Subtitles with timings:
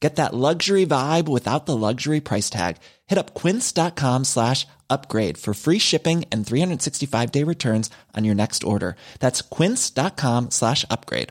[0.00, 2.76] Get that luxury vibe without the luxury price tag.
[3.06, 8.62] Hit up quince.com slash upgrade for free shipping and 365 day returns on your next
[8.64, 8.96] order.
[9.20, 11.28] That's quince.com slash upgrade.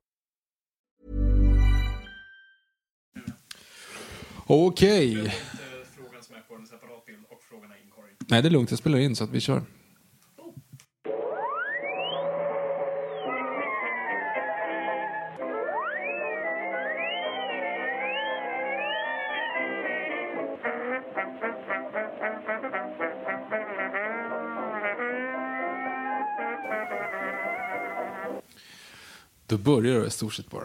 [4.48, 5.34] Okej.
[8.28, 8.72] Nej, det är lugnt.
[8.72, 9.62] Jag spelar in så att vi kör.
[29.56, 30.64] Då börjar det i stort sett bara.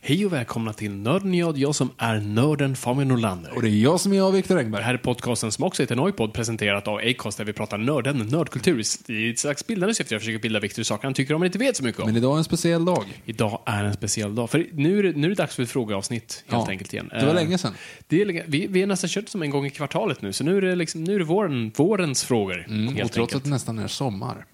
[0.00, 3.54] Hej och välkomna till Nörden jag, jag som är nörden Fabian Nordlander.
[3.54, 4.82] Och det är jag som är jag, Viktor Det Engberg.
[4.82, 8.82] här är podcasten som också heter Noipod, presenterat av Acast, där vi pratar nördämnen, nördkultur
[9.10, 10.14] i ett slags bildande syfte.
[10.14, 12.06] Jag försöker bilda Viktor i saker han tycker om men inte vet så mycket om.
[12.06, 13.04] Men idag är en speciell dag.
[13.24, 15.70] Idag är en speciell dag, för nu är det, nu är det dags för ett
[15.70, 17.08] frågeavsnitt, helt Ja, enkelt igen.
[17.12, 17.74] det var Eh, länge sedan.
[18.08, 20.56] Det är, vi, vi är nästan kört som en gång i kvartalet nu, så nu
[20.56, 23.36] är det, liksom, nu är det våren, vårens frågor, Mm, och helt trots enkelt.
[23.36, 24.44] att det nästan är sommar.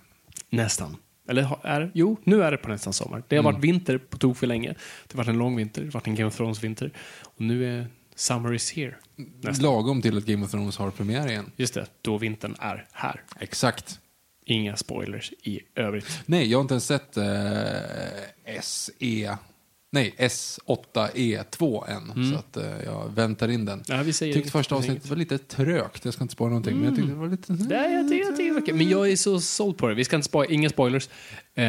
[0.50, 0.96] Nästan.
[1.28, 3.22] Eller är, jo, nu är det på nästan sommar.
[3.28, 3.54] Det har Mm.
[3.54, 4.68] varit vinter på tok för länge.
[5.06, 6.90] Det har varit en lång vinter, det har varit en Game of Thrones-vinter.
[7.22, 8.94] Och nu är summer is here.
[9.40, 9.64] Nästan.
[9.64, 11.50] Lagom till att Game of Thrones har premiär igen.
[11.56, 13.22] Just det, då vintern är här.
[13.40, 14.00] Exakt.
[14.44, 16.22] Inga spoilers i övrigt.
[16.26, 19.36] Nej, jag har inte ens sett eh, SE...
[19.90, 22.32] Nej, S8E2 än.
[22.32, 23.82] Så att eh, jag väntar in den.
[23.90, 24.06] Mm.
[24.06, 26.04] Ja, tyckte första avsnittet var lite trögt.
[26.04, 27.52] Jag ska inte spara någonting, men jag tyckte det var lite...
[27.52, 29.94] Nej, jag tycker, jag tycker verkar- Men jag är så såld på det.
[29.94, 31.08] Vi ska inte spoila, inga spoilers.
[31.54, 31.64] Eh,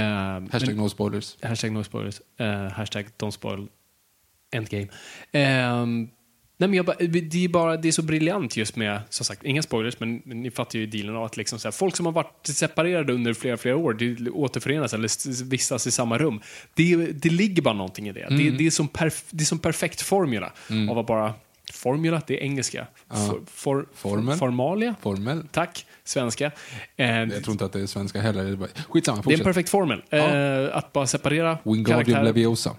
[0.51, 1.37] Hashtag men- no spoilers.
[1.43, 2.21] Hashtag no spoilers.
[2.41, 3.67] Uh, hashtag don't spoil
[4.55, 4.87] endgame.
[5.31, 6.09] Ehm,
[6.57, 9.61] nej men jag det, är bara, det är så briljant just med, som sagt, inga
[9.61, 12.47] spoilers, men, ni fattar ju dealen av att liksom så här, folk som har varit
[12.47, 13.97] separerade under flera, flera år,
[14.33, 16.41] återförenas eller vistas i samma rum.
[16.73, 18.27] Det, det ligger bara någonting i det.
[18.29, 20.51] Det, det, är som perf, det är som perfekt formula
[20.89, 21.33] av att bara
[21.73, 22.87] Formula, det är engelska.
[23.09, 24.37] For, for, Formel.
[24.37, 24.95] Formalia.
[25.01, 25.47] Formel.
[25.51, 26.51] Tack, svenska.
[26.95, 28.43] Eh, Jag tror inte att det är svenska heller.
[28.43, 28.69] Det är bara...
[28.89, 29.43] Skitsamma, det är en fortsätt.
[29.43, 30.03] perfekt formel.
[30.09, 32.23] Eh, att bara separera Wingardium karaktärer.
[32.23, 32.75] Leviosa.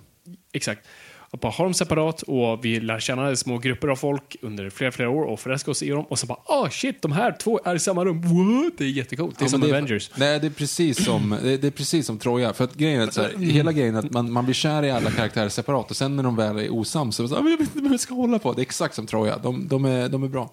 [0.53, 0.87] Exakt.
[1.33, 4.93] Att bara ha dem separat och vi lär känna små grupper av folk under flera,
[4.93, 7.61] flera år och förälska oss i dem och så bara ah shit, de här två
[7.65, 8.21] är i samma rum.
[8.23, 8.73] What?
[8.79, 9.39] Det är jättecoolt.
[9.39, 10.11] Det är Ja, som men Avengers.
[10.17, 12.53] Nej, det är precis som, det är, det är precis som Troja.
[12.53, 14.83] För att grejen är att så här, hela grejen är att man, man blir kär
[14.83, 17.43] i alla karaktärer separat och sen när de väl är osams så är det så
[17.43, 18.53] "Men jag vet inte vad jag ska hålla på.
[18.53, 19.39] Det är exakt som Troja.
[19.39, 20.53] De, de, är, de är bra.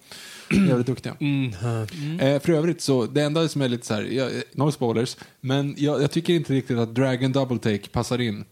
[0.69, 1.13] Jävligt duktiga.
[2.19, 5.75] Eh, för övrigt så, det enda som är lite så här, jag, no spoilers, men
[5.77, 8.45] jag, jag tycker inte riktigt att Dragon Double Take passar in.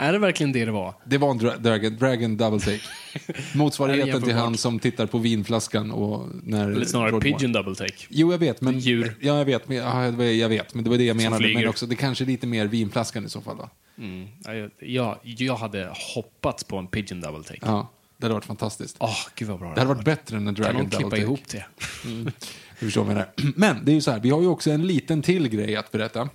[0.00, 0.94] Är det verkligen det det var?
[1.04, 2.80] Det var en dra Dragon, Dragon Double Take.
[3.54, 6.70] Motsvarigheten det till han som tittar på vinflaskan och när...
[6.70, 7.94] Eller snarare Lord Pigeon Double Take.
[8.08, 8.78] Jo, jag vet, men...
[8.78, 9.16] Djur.
[9.20, 11.54] Ja, jag vet, men, ja, det jag vet, men det var det jag menade.
[11.54, 13.56] Men också, det kanske är lite mer vinflaskan i så fall.
[13.56, 13.68] Då.
[14.02, 14.28] Mm.
[14.44, 17.58] Ja, jag- Jag, hade hoppats på en Pigeon Double Take.
[17.62, 18.96] Ja, det hade varit fantastiskt.
[19.00, 21.10] Åh, gud vad bra Det hade varit bättre än en Kan Dragon någon Double klippa
[21.10, 21.22] Take.
[21.22, 21.64] ihop det?
[22.80, 23.52] Du förstår vad jag menar.
[23.56, 25.92] Men det är ju så här, vi har ju också en liten till grej att
[25.92, 26.28] berätta.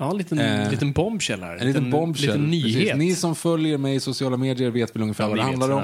[0.00, 1.56] Ja, en liten, Eh, liten bombshell här.
[1.56, 2.26] En liten bombshell.
[2.26, 2.74] liten nyhet.
[2.74, 2.94] Precis.
[2.96, 5.82] Ni som följer mig i sociala medier vet väl ungefär Ja, vad det handlar om.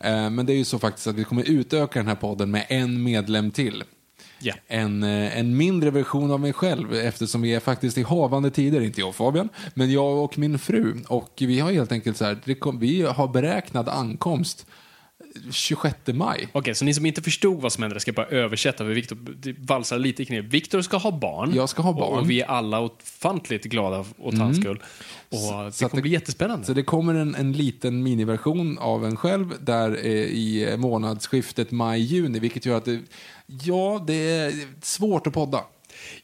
[0.00, 2.66] Eh, Men det är ju så faktiskt att vi kommer utöka den här podden med
[2.68, 3.84] en medlem till.
[4.38, 4.54] Ja.
[4.66, 8.80] En, eh, en mindre version av mig själv eftersom vi är faktiskt i havande tider,
[8.80, 10.94] inte jag och Fabian, men jag och min fru.
[11.08, 12.38] Och vi har helt enkelt så här,
[12.78, 14.66] vi har beräknad ankomst
[15.50, 16.48] 26 maj.
[16.52, 19.18] Okej, så ni som inte förstod vad som hände, ska bara översätta för Viktor
[19.58, 20.44] valsar lite i knep.
[20.44, 21.54] Viktor ska ha barn.
[21.54, 22.12] Jag ska ha barn.
[22.12, 22.20] Mm.
[22.20, 24.82] Och vi är alla ofantligt glada åt hans skull.
[25.28, 26.66] Och det så att kommer bli jättespännande.
[26.66, 32.38] Så det kommer en, en liten miniversion av en själv där eh, i månadsskiftet maj-juni,
[32.38, 33.00] vilket gör att det,
[33.46, 35.64] ja, det är svårt att podda.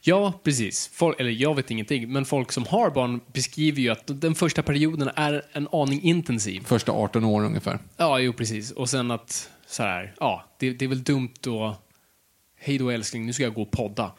[0.04, 0.90] Ja, precis.
[0.92, 4.62] Folk, eller jag vet ingenting, men folk som har barn beskriver ju att den första
[4.62, 6.64] perioden är en aning intensiv.
[6.64, 7.78] Första 18 år ungefär.
[7.96, 8.70] Ja, jo precis.
[8.70, 11.76] Och sen att, så här, ja, det, det är väl dumt då,
[12.58, 14.12] hej då älskling, nu ska jag gå och podda.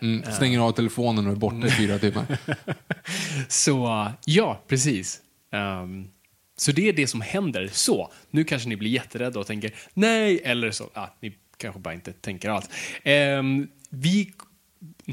[0.00, 2.38] Mm, stänger av telefonen och är borta i fyra timmar.
[3.48, 5.20] Så ja, precis.
[5.52, 6.08] Ehm,
[6.56, 7.68] så det är det som händer.
[7.72, 11.94] Så, nu kanske ni blir jätterädda och tänker nej, eller så, ah, ni kanske bara
[11.94, 12.68] inte tänker alls.
[13.04, 14.32] Um, vi,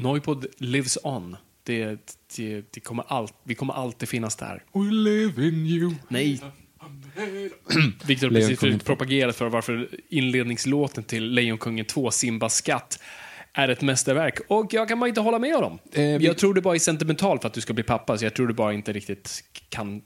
[0.00, 1.36] Noipod lives on.
[1.62, 1.98] Det,
[2.36, 4.64] det, det kommer allt, vi kommer alltid finnas där.
[4.72, 5.94] We live in you.
[6.08, 6.40] Nej.
[8.06, 8.78] Viktor har precis 2.
[8.84, 12.98] propagerat för varför inledningslåten till Lejonkungen 2, Simbas skatt,
[13.52, 14.40] är ett mästerverk.
[14.48, 15.78] Och jag kan bara inte hålla med honom.
[15.92, 18.24] Eh, vi- Jag tror det bara är sentimental för att du ska bli pappa, så
[18.24, 20.02] jag tror du bara inte riktigt kan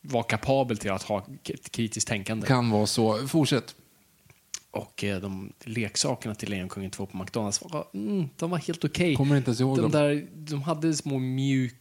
[0.00, 2.46] vara kapabel till att ha ett kritiskt tänkande.
[2.46, 3.26] Kan vara så.
[3.28, 3.74] Fortsätt.
[4.70, 9.16] Och eh, de leksakerna till Lejonkungen 2 på McDonalds, var, mm, de var helt okej.
[9.16, 9.90] Kommer inte ens ihåg de dem.
[9.90, 11.74] Där, de hade små mjuk,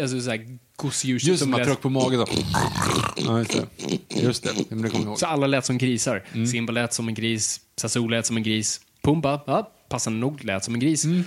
[0.00, 2.26] alltså såhär gosedjur Just som man lät- tryck på magen då.
[3.16, 3.66] Ja, just det.
[4.22, 5.18] Just det, men det kommer ihåg.
[5.18, 6.24] Så alla lät som grisar.
[6.34, 6.46] Mm.
[6.46, 10.64] Simba lät som en gris, Sasu lät som en gris, Pumba, ja, passande nog, lät
[10.64, 11.04] som en gris.
[11.04, 11.22] Mm.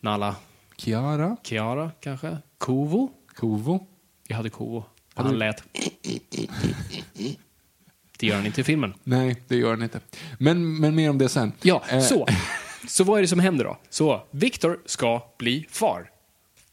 [0.00, 0.36] Nala,
[0.76, 3.10] Kiara, Kiara kanske, Kovo.
[3.34, 3.86] Kovo.
[4.28, 4.84] Jag hade Kovo.
[5.14, 5.62] Han lät.
[8.18, 8.94] Det gör han inte i filmen.
[9.04, 10.00] Nej, det gör den inte.
[10.38, 11.52] Men, men mer om det sen.
[11.62, 12.26] Ja, Eh, så.
[12.88, 13.78] Så vad är det som händer då?
[13.90, 16.10] Så, Viktor ska bli far.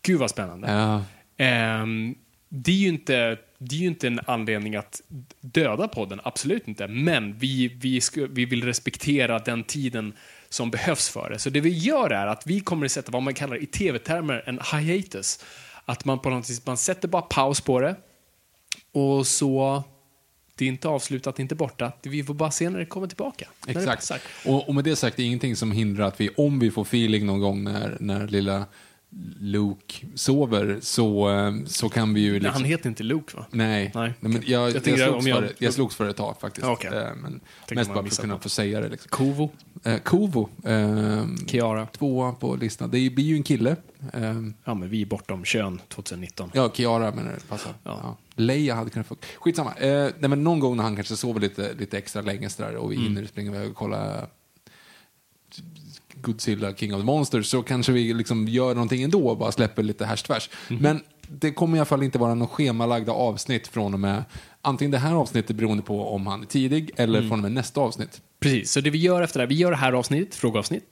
[0.01, 0.71] Gud vad spännande.
[0.71, 1.03] Ja.
[1.38, 2.15] Ehm,
[2.49, 5.01] det, är ju inte, det är ju inte en anledning att
[5.41, 6.88] döda podden, absolut inte.
[6.88, 10.13] Men vi, vi, vi vill respektera den tiden
[10.49, 11.39] som behövs för det.
[11.39, 14.43] Så det vi gör är att vi kommer att sätta vad man kallar i tv-termer
[14.45, 15.45] en hiatus.
[15.85, 17.95] Att man på något vis, man sätter bara paus på det.
[18.93, 19.83] Och så,
[20.62, 21.92] det är inte avslutat, inte borta.
[22.02, 23.48] Vi får bara se när det kommer tillbaka.
[23.66, 24.24] Det Exakt.
[24.46, 26.81] Och, och med det sagt, det är ingenting som hindrar att vi, om vi får
[26.81, 28.66] feeling någon gång när, när lilla
[29.40, 32.54] Luke sover, så, eh, så kan vi ju liksom...
[32.54, 33.46] Han heter inte Luke va?
[33.52, 34.13] Nej, Nej.
[34.19, 36.36] Nej men jag, Jag jag, slogs jag- för det, jag slogs för det ett tag
[36.42, 36.68] faktiskt.
[36.68, 36.92] Okej.
[36.94, 37.42] Eh, Men
[37.72, 38.90] mest bara för att kunna få säga det.
[38.90, 39.10] Liksom.
[39.10, 39.50] Kovo,
[39.84, 41.86] Eh, Kovo, eh, Kiara.
[41.86, 42.90] tvåa på listan.
[42.92, 43.75] Det blir ju en kille.
[44.13, 44.34] Eh,
[44.66, 46.52] Ja, men vi är bortom kön 2019.
[46.54, 47.74] Ja, Kiara menar det passar.
[47.84, 48.00] Ja.
[48.04, 48.18] Ja.
[48.36, 49.16] Leia hade kunnat få...
[49.40, 49.74] Skitsamma.
[49.74, 52.92] Eh, nej, men någon gång när han kanske sover lite, lite extra länge sådär, och
[52.92, 53.08] vi Mm.
[53.08, 54.28] hinner springa iväg och kolla
[56.16, 59.84] Godzilla, King of the Monsters, så kanske vi liksom gör någonting ändå och bara släpper
[59.84, 60.50] lite härs tvärs.
[60.69, 60.81] Mm.
[60.84, 64.24] Men det kommer i alla fall inte vara någon schemalagda avsnitt från och med
[64.62, 67.30] antingen det här avsnittet beroende på om han är tidig eller Mm.
[67.30, 68.22] från och med nästa avsnitt.
[68.40, 70.84] Precis, så det vi gör efter det här, vi gör det här avsnittet, frågeavsnitt.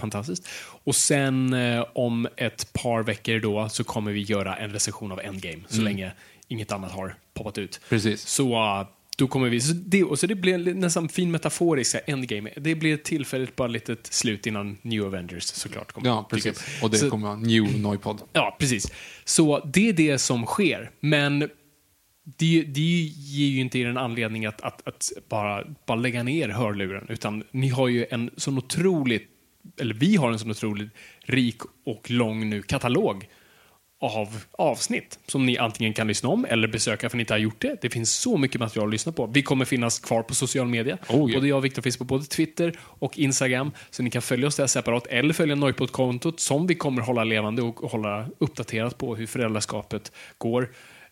[0.00, 0.48] Fantastiskt.
[0.84, 5.20] Och sen eh, om ett par veckor då så kommer vi göra en recension av
[5.20, 6.12] Endgame, så länge
[6.48, 7.76] inget annat har poppat ut.
[7.80, 7.88] Mm.
[7.88, 8.26] Precis.
[8.28, 12.50] Så eh, då kommer vi, så det, och så det blir nästan fin metaforisk Endgame.
[12.56, 16.64] Det blir tillfälligt bara litet slut innan New Avengers såklart kommer Ja, precis.
[16.82, 18.20] Och det Så- kommer vara New Noipod.
[18.32, 18.92] Ja, precis.
[19.24, 20.90] Så det är det som sker.
[21.00, 21.38] Men
[22.38, 26.48] det, det ger ju inte er en anledning att, att, att bara, bara lägga ner
[26.48, 27.06] hörluren.
[27.08, 29.28] Utan ni har ju en sån otroligt,
[29.80, 30.90] eller vi har en sån otroligt
[31.24, 31.56] rik
[31.86, 33.26] och lång nu katalog
[34.04, 37.60] av avsnitt som ni antingen kan lyssna om eller besöka för ni inte har gjort
[37.60, 37.76] det.
[37.82, 39.26] Det finns så mycket material att lyssna på.
[39.26, 40.98] Vi kommer finnas kvar på social media.
[41.08, 41.36] Oh, ja.
[41.38, 43.70] Både jag och Viktor finns på både Twitter och Instagram.
[43.90, 47.62] Så ni kan följa oss där separat eller följa Noipod-kontot som vi kommer hålla levande
[47.62, 50.68] och hålla uppdaterat på hur föräldraskapet går.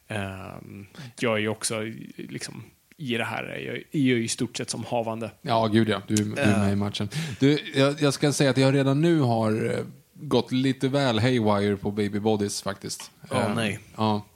[0.09, 0.87] Ehm,
[1.21, 1.81] jag är ju också
[2.17, 2.65] liksom
[2.97, 5.31] i det här, jag är ju i stort sett som havande.
[5.43, 6.03] Ja, gud ja.
[6.07, 7.09] Du, du är med i matchen.
[7.41, 9.85] Du, jag, jag ska säga att jag redan nu har eh,
[10.29, 13.11] gått lite väl haywire på baby bodies faktiskt.
[13.31, 13.79] Åh, Eh, nej.
[13.97, 14.27] Ja.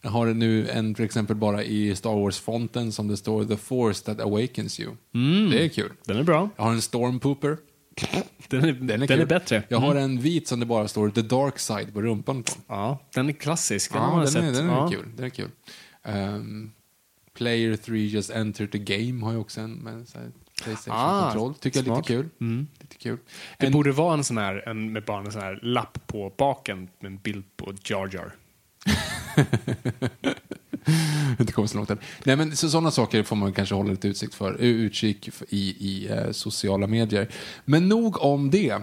[0.00, 4.04] Jag har nu en till exempel bara i Star Wars-fonten som det står The Force
[4.04, 4.92] that awakens you.
[5.50, 5.92] Det är kul.
[6.04, 6.50] Den är bra.
[6.56, 7.56] Jag har en Stormpooper.
[8.48, 9.62] Den är, Den är, den är bättre.
[9.68, 12.52] Jag har en vit som det bara står The Dark Side på rumpan på.
[12.66, 13.92] Ja, den är klassisk.
[13.92, 14.42] Den har Ja, man den, sett.
[14.44, 14.88] är, den är ja.
[14.90, 15.04] kul.
[15.16, 15.50] Den är kul.
[16.04, 16.70] Ehm,
[17.34, 20.30] Player 3 just entered the game har jag också en så här
[20.64, 21.54] Playstation-kontroll.
[21.54, 22.28] Tycker jag är lite kul.
[22.80, 23.18] Lite kul.
[23.58, 26.32] Det En- borde vara en sån här, en, med bara en sån här lapp på
[26.38, 28.32] baken med en bild på Jar Jar.
[31.40, 31.98] inte kommit så långt än.
[32.24, 35.76] Nej, men så, sådana saker får man kanske hålla lite utsikt för, utkik för, i,
[35.78, 37.28] i eh, sociala medier.
[37.64, 38.76] Men nog om det.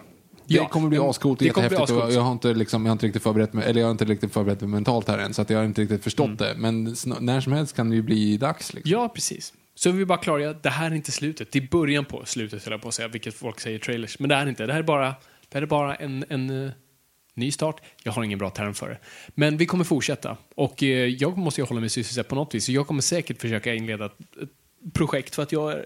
[0.48, 1.80] Det Ja, kommer bli mm, ascoolt och jättehäftigt.
[1.80, 2.14] Och ascoolt.
[2.14, 4.34] jag har inte, liksom, jag har inte riktigt förberett mig, eller jag har inte riktigt
[4.34, 6.38] förberett mig mentalt här än, så att jag har inte riktigt förstått Mm.
[6.38, 6.54] det.
[6.58, 6.84] Men
[7.20, 8.74] när som helst kan det ju bli dags.
[8.74, 8.92] Liksom.
[8.92, 9.54] Ja, precis.
[9.76, 11.52] Så vi bara klargöra, det här är inte slutet.
[11.52, 14.20] Det är början på slutet, höll jag på att säga, vilket folk säger i trailers.
[14.20, 14.66] Men det är inte.
[14.66, 15.08] Det här är bara,
[15.50, 16.72] det här är bara en, en eh,
[17.34, 17.82] ny start.
[18.04, 18.98] Jag har ingen bra term för det.
[19.28, 20.38] Men vi kommer fortsätta.
[20.56, 22.66] Och eh, jag måste ju hålla mig sysselsatt på något vis.
[22.66, 24.14] Så jag kommer säkert försöka inleda ett,
[24.94, 25.84] projekt för att jag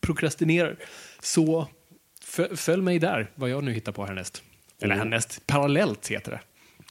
[0.00, 0.76] prokrastinerar.
[1.20, 1.68] Så
[2.54, 4.42] följ mig där, vad jag nu hittar på härnäst.
[4.80, 6.40] Eller härnäst, parallellt heter det.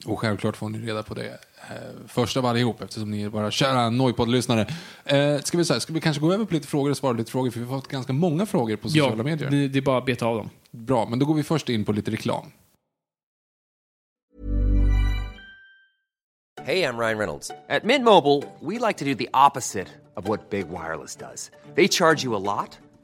[0.05, 1.75] Och självklart får ni reda på det eh,
[2.07, 4.67] först av allihop eftersom ni är våra kära Noipod-lyssnare.
[5.05, 7.51] Eh, ska, vi, ska vi kanske gå över på lite frågor och svara lite frågor?
[7.51, 9.51] För vi har fått ganska många frågor på sociala ja, medier.
[9.51, 10.49] Ja, det är bara att beta av dem.
[10.71, 12.45] Bra, men då går vi först in på lite reklam.
[16.63, 17.47] Hej, jag Ryan Reynolds.
[17.47, 21.51] På Mint Mobile, we like to do the opposite of what Big Wireless does.
[21.75, 22.79] They charge you a lot.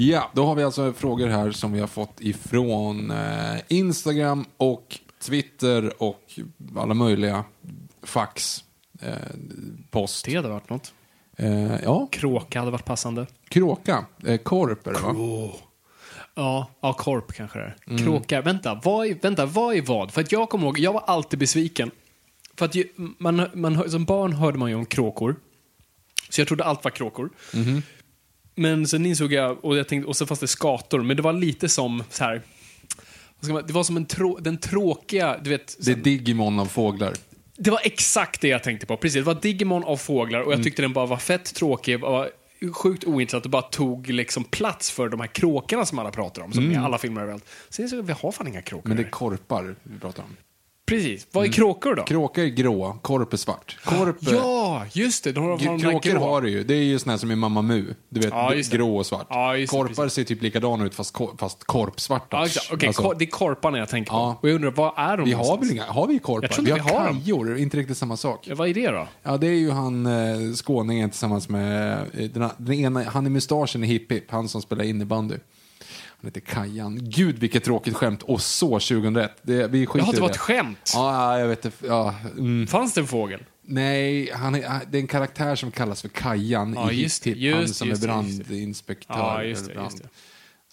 [0.00, 4.98] Ja, då har vi alltså frågor här som vi har fått ifrån eh, Instagram och
[5.20, 6.38] Twitter och
[6.76, 7.44] alla möjliga
[8.02, 8.64] fax,
[9.02, 9.12] eh,
[9.90, 10.24] post.
[10.24, 10.92] Det hade varit något.
[11.36, 13.26] Eh, ja, Kråka hade varit passande.
[13.48, 14.04] kråka.
[14.26, 15.14] Eh, korp är det va?
[16.34, 17.76] Ja, ja korp kanske det är.
[17.86, 18.04] Mm.
[18.04, 18.40] Kråka.
[18.42, 20.10] Vänta, vad är, vänta, vad är vad?
[20.10, 21.90] För att jag kommer ihåg, jag var alltid besviken.
[22.56, 25.36] För att ju, man, man, som barn hörde man ju om kråkor.
[26.28, 27.30] Så jag trodde allt var kråkor.
[27.54, 27.82] Mhm.
[28.60, 31.32] Men sen insåg jag, och jag tänkte, och så fanns det skator, men det var
[31.32, 32.42] lite som så här.
[33.48, 35.76] man- Det var som en trå, den tråkiga, du vet.
[35.80, 37.14] Det är Digimon av fåglar.
[37.56, 38.96] Det var exakt det jag tänkte på.
[38.96, 42.00] Precis, det var Digimon av fåglar och jag tyckte den bara var fett tråkig.
[42.00, 42.30] Var
[42.72, 46.52] sjukt ointressant och bara tog liksom plats för de här kråkorna som alla pratar om.
[46.52, 47.44] Som i alla filmer överallt.
[47.68, 48.88] Sen så vi har fan inga kråkor.
[48.88, 50.36] Men det är korpar vi pratar om.
[50.90, 51.26] Precis.
[51.32, 52.02] Vad är kråkor då?
[52.02, 53.78] Kråka är grå, korp är svart.
[53.84, 55.32] Korp, eh, Ja, just det.
[55.32, 56.20] De har, har Kråkor grå.
[56.20, 56.64] har det ju.
[56.64, 57.94] Det är ju här som är Mamma Mu.
[58.08, 59.26] Du vet, Ja, grå och svart.
[59.30, 60.12] Ja, Korpar precis.
[60.14, 62.36] ser typ likadana ut fast, kor- fast korpsvarta.
[62.36, 62.72] Ja, exakt.
[62.72, 64.16] Okej, Alltså, det är korparna jag tänker på.
[64.16, 64.38] Ja.
[64.40, 66.42] Och jag undrar, vad är de vi har väl inga, har vi korpar?
[66.42, 67.16] Jag tror vi vi har har dem.
[67.20, 68.40] kajor, inte riktigt samma sak.
[68.48, 69.06] Ja, Vad är det då?
[69.22, 73.30] Ja, det är ju han eh, skåningen tillsammans med eh, den, den ena, han i
[73.30, 75.34] mustaschen i Hipp Hipp, han som spelar innebandy.
[76.20, 76.98] Han heter Kajan.
[77.02, 78.22] Gud vilket tråkigt skämt.
[78.22, 79.32] Och så 2001.
[79.42, 80.92] Det, vi skiter Jaha, det var ett skämt.
[80.94, 81.66] Ja, jag vet.
[81.86, 82.66] Ja, mm.
[82.66, 83.44] Fanns det en fågel?
[83.62, 87.30] Nej, han är, det är en karaktär som kallas för Kajan Ja, i just det,
[87.30, 87.52] Hipp.
[87.54, 88.44] Han just som det, just är det, just det.
[88.44, 89.14] brandinspektör.
[89.18, 90.10] Ja, just det, just brand-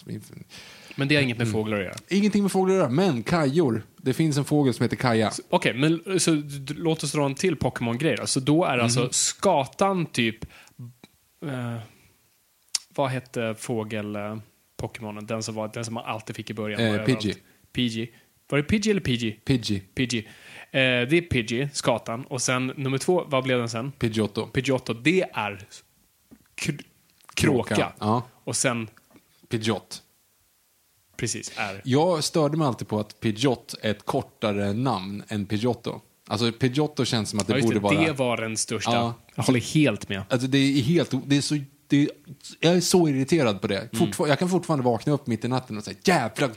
[0.07, 1.27] är- Men det har Mm.
[1.29, 1.95] inget med fåglar att göra.
[2.09, 3.83] Ingenting med fåglar att göra, men kajor.
[4.01, 5.31] Det finns en fågel som heter Kaja.
[5.49, 6.43] Okej, men så
[6.75, 8.27] låt oss dra en till Pokémon-grej då.
[8.27, 8.83] Så då är Mhm.
[8.83, 10.45] alltså skatan typ...
[11.45, 11.77] Eh,
[12.95, 14.37] vad hette fågel eh,
[14.77, 15.25] Pokémonen?
[15.25, 16.81] Den som, var, den som man alltid fick i början.
[16.81, 17.05] Eh.
[17.05, 17.33] Pidgey.
[17.73, 18.07] Pidgey.
[18.49, 19.31] Var det Pidgey eller Pidgey?
[19.31, 19.79] Pidgey.
[19.79, 20.19] Pidgey.
[20.19, 20.27] Eh,
[20.81, 22.25] det är Pidgey, skatan.
[22.25, 23.91] Och sen nummer två, vad blev den sen?
[23.91, 24.47] Pidgeotto.
[24.47, 24.93] Pidgeotto.
[24.93, 25.65] Det är
[26.55, 26.81] kr-
[27.35, 27.75] kråka.
[27.75, 28.23] Kråka, ja.
[28.43, 28.87] Och sen,
[29.49, 30.01] Pidgeot.
[31.17, 31.81] precis, är...
[31.83, 36.01] Jag störde mig alltid på att Pidgeot är ett kortare namn än Pidgeotto.
[36.27, 37.99] Alltså Pidgeotto känns som att det Ja, borde det, vara...
[38.05, 38.91] det var den största.
[38.93, 39.13] Ja.
[39.35, 40.23] Jag håller helt med.
[40.29, 41.11] Alltså det är helt...
[41.25, 41.57] Det är så...
[41.87, 42.09] Det är,
[42.59, 43.77] jag är så irriterad på det.
[43.77, 43.89] Mm.
[43.91, 46.51] Fortfar- Jag kan fortfarande vakna upp mitt i natten och säga jävlar...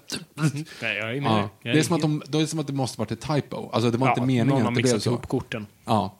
[0.83, 1.51] Nej, jag är med Ja.
[1.63, 3.71] Det, är som att de, det är som att det måste varit ett typo.
[3.73, 5.11] Alltså det var inte Ja, meningen Någon har att det blev så.
[5.11, 5.67] ihop korten.
[5.85, 6.19] Ja.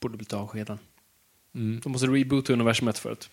[0.00, 0.78] Borde blivit avskedad.
[1.54, 1.80] Mm.
[1.84, 3.30] De måste reboota universumet för att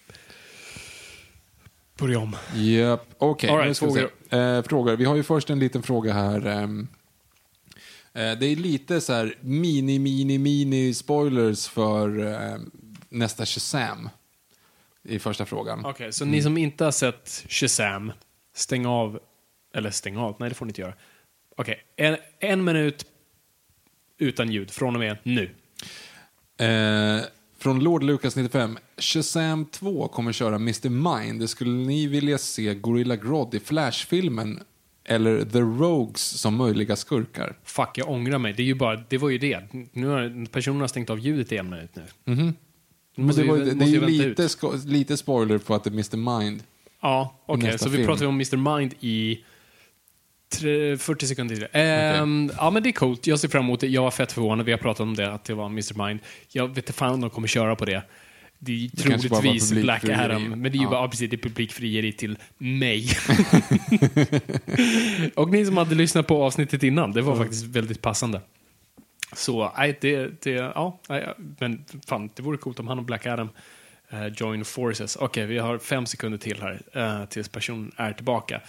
[1.98, 2.36] börja om.
[2.56, 3.50] Japp, okej.
[3.50, 4.12] All right, ska vi frågor.
[4.58, 4.96] Eh, frågor.
[4.96, 6.46] Vi har ju först en liten fråga här.
[6.46, 6.88] ehm.
[8.14, 12.58] Eh, det är lite så här mini, mini, mini spoilers för eh,
[13.10, 14.10] nästa Shazam.
[15.06, 15.86] I första frågan.
[15.86, 16.32] Okej, så Mm.
[16.32, 18.12] ni som inte har sett Shazam,
[18.56, 19.20] stäng av.
[19.76, 20.94] Eller stäng av, nej det får ni inte göra.
[21.58, 23.06] Okej, en, en minut
[24.18, 25.50] utan ljud från och med nu.
[26.66, 27.22] Eh,
[27.58, 28.78] från Lord Lucas 95.
[28.98, 30.90] Shazam 2 kommer köra Mr.
[30.90, 31.50] Mind.
[31.50, 34.60] Skulle ni vilja se Gorilla Grodd i Flash-filmen?
[35.08, 37.56] Eller The Rogues som möjliga skurkar?
[37.64, 38.54] Fuck, jag ångrar mig.
[38.54, 39.60] Det, är ju bara, det var ju det.
[39.92, 42.04] Nu har personen har stängt av ljudet i en minut nu.
[42.24, 42.54] Nu
[43.16, 45.92] Men det, var, det, det är ju lite, sko- lite spoiler på att det är
[45.92, 46.40] Mr.
[46.40, 46.64] Mind.
[47.02, 47.64] Ja, okej.
[47.72, 48.08] nästa Så vi film.
[48.08, 48.78] pratar om Mr.
[48.78, 49.40] Mind i
[50.50, 51.68] Tre- 40 sekunder till.
[51.72, 53.28] Ehm, Ja, men det är coolt.
[53.28, 53.88] Jag ser fram emot det.
[53.88, 54.66] Jag var fett förvånad.
[54.66, 56.06] Vi har pratat om det, att det var Mr.
[56.08, 56.20] Mind.
[56.52, 58.02] Jag vet inte fan om de kommer köra på det.
[58.60, 60.04] Det är bara var troligtvis Black.
[60.10, 60.90] Adam, men det är ju Ja.
[60.90, 63.10] bara precis, det är publikfrieri till mig.
[65.36, 68.42] och ni som hade lyssnat på avsnittet innan, det var faktiskt väldigt passande.
[69.36, 73.25] Så, nej, det, det, ja, nej, men fan, det vore coolt om han och Black
[73.25, 73.50] Adam
[74.13, 75.15] uh, join forces.
[75.15, 78.62] Okej, vi har fem sekunder till här uh, tills personen är tillbaka.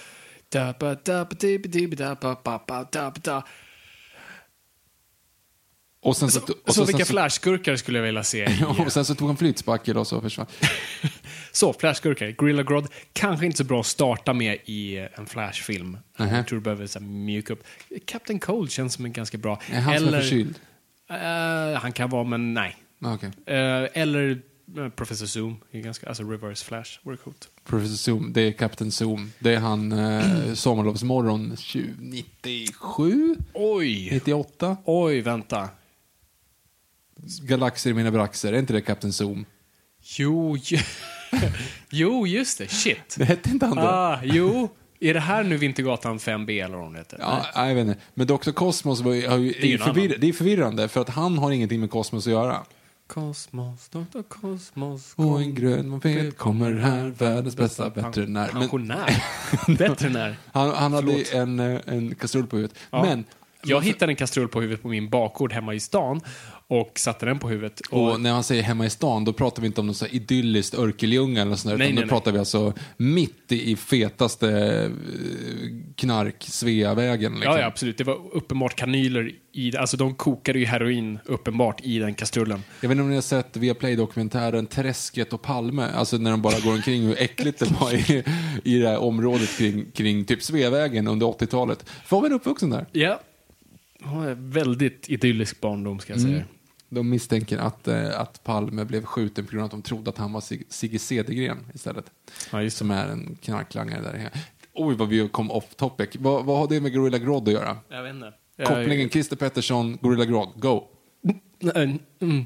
[6.07, 8.65] Och sen så, Så, och så sen vilka så, flashskurkar skulle jag vilja se?
[8.79, 10.47] och sen så tog han flytspackel och så försvann.
[11.53, 12.31] Så, flashgurkar.
[12.31, 15.99] Gorilla Grodd, kanske inte så bra att starta med i eh, en flashfilm.
[16.19, 16.37] Nähä.
[16.37, 17.65] Jag tror du behöver så mjuka upp.
[18.05, 19.61] Captain Cold känns som en ganska bra.
[19.71, 20.55] Är han som är förkyld?
[21.11, 22.77] Eh, han kan vara, men nej.
[23.03, 23.31] Ah, Okej.
[23.47, 24.41] Eh, eller
[24.79, 27.49] eh, Professor Zoom, är ganska, alltså Reverse Flash, vore coolt.
[27.65, 29.33] Professor Zoom, det är Captain Zoom.
[29.39, 33.37] Det är han eh, Sommarlovsmorgon 20 97?
[33.55, 34.09] Oj!
[34.13, 34.77] 98?
[34.85, 35.69] Oj, vänta.
[37.43, 39.45] Galaxer i mina braxer, är inte det Captain Zoom?
[40.19, 40.79] Jo, ju...
[41.91, 42.69] jo, just det.
[42.69, 43.17] Shit.
[43.19, 43.83] Det hette inte han det?
[43.83, 44.69] Ah, jo.
[45.01, 47.19] Är det här nu Vintergatan 5B eller vad hon heter?
[47.21, 48.01] Ja, nej, jag vet inte.
[48.15, 48.51] Men Dr.
[48.51, 51.81] Cosmos var ju, har ju, är förvirr, det är förvirrande för att han har ingenting
[51.81, 52.63] med Cosmos att göra.
[53.07, 54.23] Kosmos, Dr.
[54.29, 55.13] Kosmos.
[55.17, 58.49] Och en grön moped kommer här, världens bästa veterinär.
[58.49, 59.25] Pensionär.
[59.69, 60.37] Veterinär.
[60.53, 62.79] han, han hade en, eh, en kastrull på huvudet.
[62.91, 63.03] Ja.
[63.03, 63.25] Men,
[63.67, 66.21] Jag hittade en kastrull på huvudet på min bakgård hemma i stan
[66.69, 67.81] och satte den på huvudet.
[67.81, 70.07] Och, och när han säger hemma i stan, då pratar vi inte om något så
[70.07, 72.09] idylliskt Örkelljunga eller sånt där, Nej, utan nej, då nej.
[72.09, 74.91] pratar vi alltså mitt i, fetaste eh,
[75.97, 77.35] knark, Sveavägen.
[77.35, 77.53] Liksom.
[77.53, 77.99] ja, ja, absolut.
[77.99, 79.77] Det var uppenbart kanyler i.
[79.77, 82.63] Alltså de kokade ju heroin uppenbart i den kastrullen.
[82.81, 86.43] Jag vet inte om ni har sett via Play-dokumentären Träsket och Palme, alltså när de
[86.43, 88.25] bara går omkring hur äckligt det var i,
[88.65, 91.85] i det här området kring, kring typ Sveavägen under 80-talet.
[92.05, 92.87] Fabian är uppvuxen där.
[92.93, 93.21] Ja.
[94.13, 96.45] Ja, Väldigt idyllisk barndom ska jag säga.
[96.89, 100.19] De misstänker att, eh, att Palme blev skjuten på grund av att de trodde att
[100.19, 102.05] han var Sig- Sigge Cedergren istället.
[102.53, 102.79] Ja, just det.
[102.79, 104.31] Som är en knarklangare där.
[104.73, 106.09] Oj, vad vi kom off topic.
[106.19, 107.77] Vad, vad har det med Gorilla Grodd att göra?
[107.89, 108.33] Jag vet inte.
[108.65, 110.85] Kopplingen Christer Pettersson, Gorilla Grodd, go!
[111.75, 111.99] Mm.
[112.21, 112.45] Mm.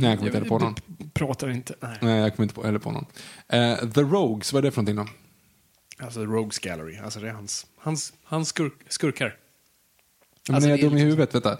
[0.00, 0.74] Nej, jag kommer inte heller på någon.
[1.14, 1.74] Pratar inte.
[1.80, 1.98] Nej.
[2.02, 3.06] Nej, jag kommer inte på, heller på någon.
[3.48, 4.96] Eh, The Rogues, vad är det för någonting
[5.98, 6.04] då?
[6.04, 6.98] Alltså Rogues Gallery.
[6.98, 9.36] Alltså det är hans, hans, hans skurk, skurkar.
[10.48, 11.34] Men Alltså, är jag är dum i liksom- huvudet?
[11.34, 11.58] Vänta.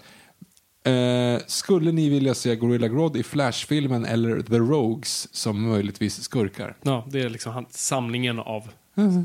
[0.85, 6.77] Eh, skulle ni vilja se Gorilla Grodd i Flash-filmen eller The Rogues som möjligtvis skurkar?
[6.83, 9.25] Ja, det är liksom han, samlingen av Mm.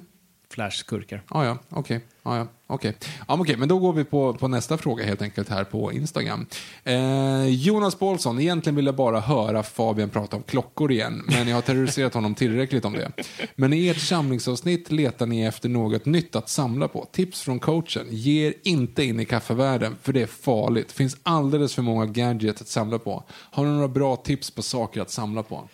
[0.49, 1.21] Flash-skurkar.
[1.27, 1.97] Ah, ja, okej.
[1.97, 2.93] Ah, ja, okej.
[3.19, 3.57] Ja, men okej.
[3.57, 6.45] Men då går vi på, på nästa fråga helt enkelt här på Instagram.
[6.83, 11.55] Eh, Jonas Paulsson, egentligen vill jag bara höra Fabian prata om klockor igen, men jag
[11.55, 13.11] har terroriserat honom tillräckligt om det.
[13.55, 17.07] Men i ert samlingsavsnitt letar ni efter något nytt att samla på.
[17.11, 18.07] Tips från coachen.
[18.09, 20.87] Ge er inte in i kaffevärlden, för det är farligt.
[20.87, 23.23] Det finns alldeles för många gadgets att samla på.
[23.29, 25.69] Har ni några bra tips på saker att samla på?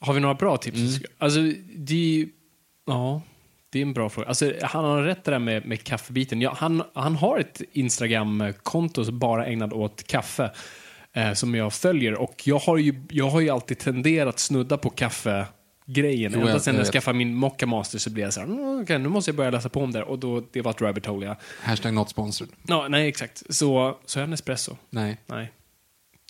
[0.00, 0.78] Har vi några bra tips?
[0.78, 1.02] Mm.
[1.18, 1.40] Alltså,
[1.76, 2.28] det
[2.88, 3.22] Ja,
[3.70, 4.28] det är en bra fråga.
[4.28, 6.40] Alltså, han har rätt där med, med kaffebiten.
[6.40, 10.50] Ja, han, han har ett Instagram-konto bara ägnat åt kaffe.
[11.12, 12.14] Eh, som jag följer.
[12.14, 16.32] Och jag har ju, jag har ju alltid tenderat snudda på kaffegrejen.
[16.34, 18.46] Jo, Ända jag- sedan jag jag skaffade min Mocca Master så blev jag så här,
[18.46, 20.02] mm, okej, nu måste jag börja läsa på om det.
[20.02, 21.36] Och då, det var ett rabbit hole, ja.
[21.62, 22.52] Hashtag not sponsored.
[22.66, 23.42] ja nej, exakt.
[23.54, 24.76] Så, så är en espresso.
[24.90, 25.16] Nej.
[25.26, 25.52] Nej,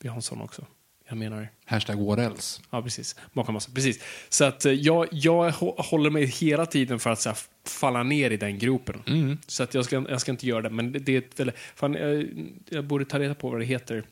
[0.02, 0.64] vi har en sån också.
[1.08, 2.62] Jag menar Hashtag what else.
[2.70, 3.16] Ja, precis.
[3.32, 3.70] Maka massa.
[3.74, 4.02] Precis.
[4.28, 8.02] Så att eh, jag, jag hå- håller mig hela tiden för att så här, falla
[8.02, 9.02] ner i den gropen.
[9.06, 9.38] Mm.
[9.46, 10.70] Så att jag ska, jag ska inte göra det.
[10.70, 11.56] Men det, det är ett väldigt...
[11.74, 12.28] Fan, jag,
[12.68, 14.02] jag borde ta reda på vad det heter.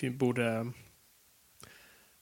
[0.00, 0.72] Vi borde...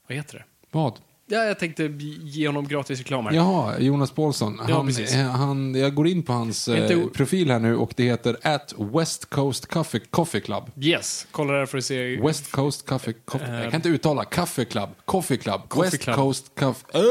[0.07, 0.43] Vad heter det?
[0.71, 0.99] Vad?
[1.25, 1.83] Ja, jag tänkte
[2.23, 3.33] ge honom gratis reklam här.
[3.33, 4.59] Jaha, Jonas Paulsson.
[4.67, 5.13] Ja, Han, precis.
[5.15, 8.03] eh, han, jag går in på hans eh, Inte o- profil här nu och det
[8.03, 10.71] heter at West Coast Coffee, Coffee Club.
[10.81, 12.21] Yes, kolla där för att se...
[12.21, 16.15] West Coast Coffee, coffee jag kan inte uttala, Coffee Club, Coffee Club, Coffee West Club.
[16.15, 16.85] Coast Coffee...
[16.99, 17.01] Äh!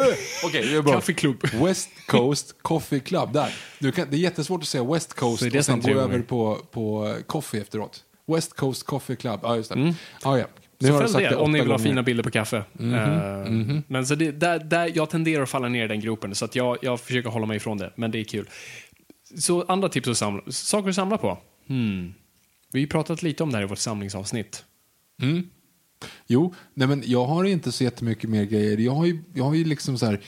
[0.45, 0.93] Okej, det är bra.
[0.93, 1.45] Kaffeklubb.
[1.55, 3.55] West Coast Coffee Club, där.
[3.79, 7.15] Du kan, det är jättesvårt att säga West Coast och sen gå över på, på
[7.27, 8.01] coffee efteråt.
[8.27, 9.95] West Coast Coffee Club, ja just det.
[10.25, 10.45] Ja, ja.
[10.83, 12.57] Nu Så har följ det om ni vill ha fina bilder på kaffe.
[12.57, 16.45] Eh, Men så det, där, där, jag tenderar att falla ner i den gropen, så
[16.45, 17.93] att jag, jag försöker hålla mig ifrån det.
[17.97, 18.49] Men det är kul.
[19.39, 21.39] Så andra tips att samla, saker att samla på?
[21.67, 22.15] Hmm.
[22.73, 24.65] Vi har ju pratat lite om det här i vårt samlingsavsnitt.
[26.27, 28.79] Jo, nej men jag har inte så jättemycket mer grejer.
[28.79, 30.21] Jag har ju, jag har ju liksom så här,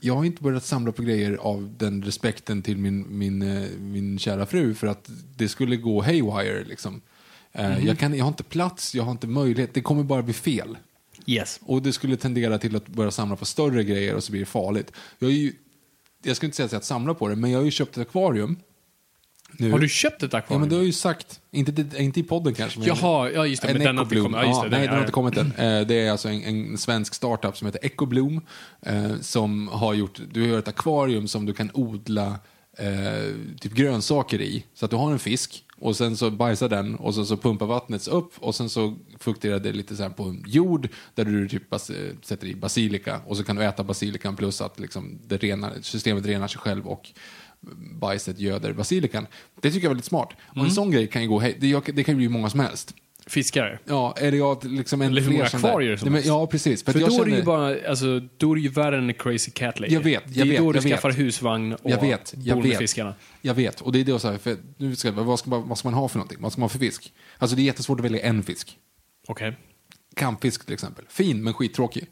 [0.00, 4.18] jag har inte börjat samla på grejer av den respekten till min, min, eh, min
[4.18, 7.00] kära fru för att det skulle gå haywire liksom.
[7.52, 10.34] Eh, jag, kan, jag har inte plats, jag har inte möjlighet, det kommer bara bli
[10.34, 10.78] fel.
[11.26, 11.60] Yes.
[11.62, 14.46] Och det skulle tendera till att börja samla på större grejer och så blir det
[14.46, 14.92] farligt.
[15.18, 15.52] Jag är ju
[16.24, 18.08] jag skulle inte säga att jag samlar på det, men jag har ju köpt ett
[18.08, 18.56] akvarium.
[19.58, 19.70] Nu.
[19.72, 20.60] Har du köpt ett Ja, akvarium?
[20.60, 23.68] men du har ju sagt, inte, inte i podden kanske, men Jaha, ja just det.
[23.68, 24.32] en Men den har inte Ecobloom.
[24.32, 24.46] kommit.
[24.46, 25.80] Ja, just det, nej, den- den har ja, inte kommit än.
[25.80, 28.40] Eh, Det är alltså en, en svensk startup som heter Ecobloom
[28.82, 32.38] eh, som har gjort, du gör ett akvarium som du kan odla
[32.78, 34.64] eh, typ grönsaker i.
[34.74, 37.66] Så att du har en fisk och sen så bajsar den och så, så pumpar
[37.66, 41.78] vattnet upp och sen så fukterar det lite så på jord där du typ eh,
[42.22, 46.26] sätter i basilika och så kan du äta basilikan plus att liksom det renar, systemet
[46.26, 47.10] renar sig själv och
[48.00, 49.26] bajset göder basilikan.
[49.60, 50.28] Det tycker jag är väldigt smart.
[50.48, 50.66] Och Mm.
[50.66, 52.94] en sån grej kan ju gå, det, det kan ju bli många som helst.
[53.26, 53.78] Fiskare.
[53.84, 56.28] Ja, eller jag liksom en Eller fler sån akvarier som helst.
[56.28, 56.82] Ja, precis.
[56.84, 58.98] För, För då jag är det ju känner- bara, alltså, då är det ju värre
[58.98, 59.94] än en crazy cat lady.
[59.94, 60.92] Jag vet, jag Det är vet, då du jag vet.
[60.92, 62.78] skaffar husvagn och Jag vet, jag bor med vet.
[62.78, 63.14] fiskarna.
[63.40, 65.78] Jag vet, och det är det så här, för nu ska, vad, ska man, vad
[65.78, 66.38] ska man ha för någonting?
[66.40, 67.12] Vad ska man ha för fisk?
[67.38, 68.78] Alltså det är jättesvårt att välja en fisk.
[69.28, 69.56] Okej.
[70.16, 71.04] Kampfisk till exempel.
[71.08, 72.06] Fin, men skittråkig.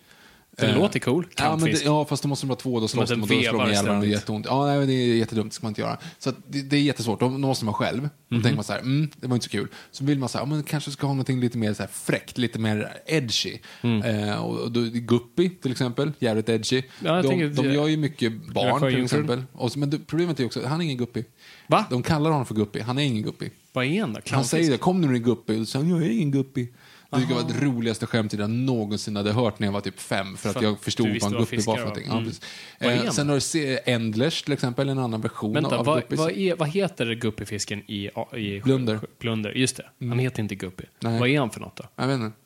[0.60, 1.26] Den Eh, låter cool.
[1.36, 1.86] Ja, men det, Kampfisk.
[1.86, 3.86] ja, fast då måste de vara två, då slåss de och då slår de ihjäl
[3.86, 4.46] varandra det jätteont.
[4.48, 5.98] Ja, nej, det är jättedumt, det ska man inte göra.
[6.18, 8.00] Så det, det är jättesvårt, då, då måste man själv.
[8.28, 8.42] Då Mhm.
[8.42, 9.68] tänker man så här, mm, det var inte så kul.
[9.90, 11.90] Så vill man så här, ja, men kanske ska ha någonting lite mer så här
[11.92, 13.58] fräckt, lite mer edgy.
[13.82, 14.02] Mm.
[14.28, 16.82] Eh, och, och då, Guppy till exempel, jävligt edgy.
[17.04, 19.42] Ja, de, tänker- de gör ju mycket barn till exempel.
[19.52, 21.24] Och, men problemet är också, han är ingen Guppy.
[21.66, 21.84] Va?
[21.90, 23.48] De kallar honom för Guppy, han är ingen Guppy.
[23.72, 24.14] Vad är han då?
[24.16, 24.50] Han Clownfisk?
[24.50, 25.54] säger det, kom nu din guppy.
[25.60, 26.68] Och så säger han, jag är ingen guppy.
[27.10, 30.00] Det tycker jag var det roligaste skämtet jag någonsin hade hört när jag var typ
[30.00, 30.36] fem.
[30.36, 32.10] För att För jag att förstod du visste vad en guppy var för någonting.
[32.10, 32.24] Mm.
[32.24, 32.32] Ja.
[32.80, 36.18] Vad Eh, sen har du Endlers till exempel, en annan version Vänta, av vad, guppys.
[36.18, 39.00] vad, är, vad heter guppyfisken i, i Blunder.
[39.18, 39.50] Blunder?
[39.52, 40.06] Just det.
[40.08, 40.84] Han heter inte Guppy.
[41.00, 41.20] Nej.
[41.20, 41.84] Vad är han för något då?
[41.96, 42.36] Jag vet inte.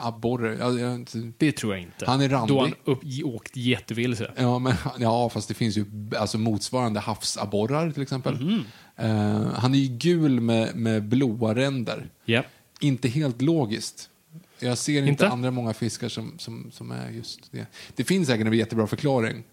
[0.00, 0.56] Abborre.
[0.60, 1.06] Ja, jag,
[1.38, 2.06] Det tror jag inte.
[2.06, 2.56] Han är randig.
[2.56, 4.32] Då har han upp, åkt jättevilse.
[4.36, 5.84] ja, men, ja, fast det finns ju
[6.18, 8.34] alltså, motsvarande havsabborrar till exempel.
[8.34, 8.64] Mhm.
[8.96, 12.08] Eh, han är ju gul med, med blåa ränder.
[12.24, 12.42] Ja.
[12.80, 14.10] Inte helt logiskt.
[14.58, 15.28] Jag ser inte, Inte?
[15.28, 17.66] andra många fiskar som, som, som är just det.
[17.94, 19.44] Det finns säkert en jättebra förklaring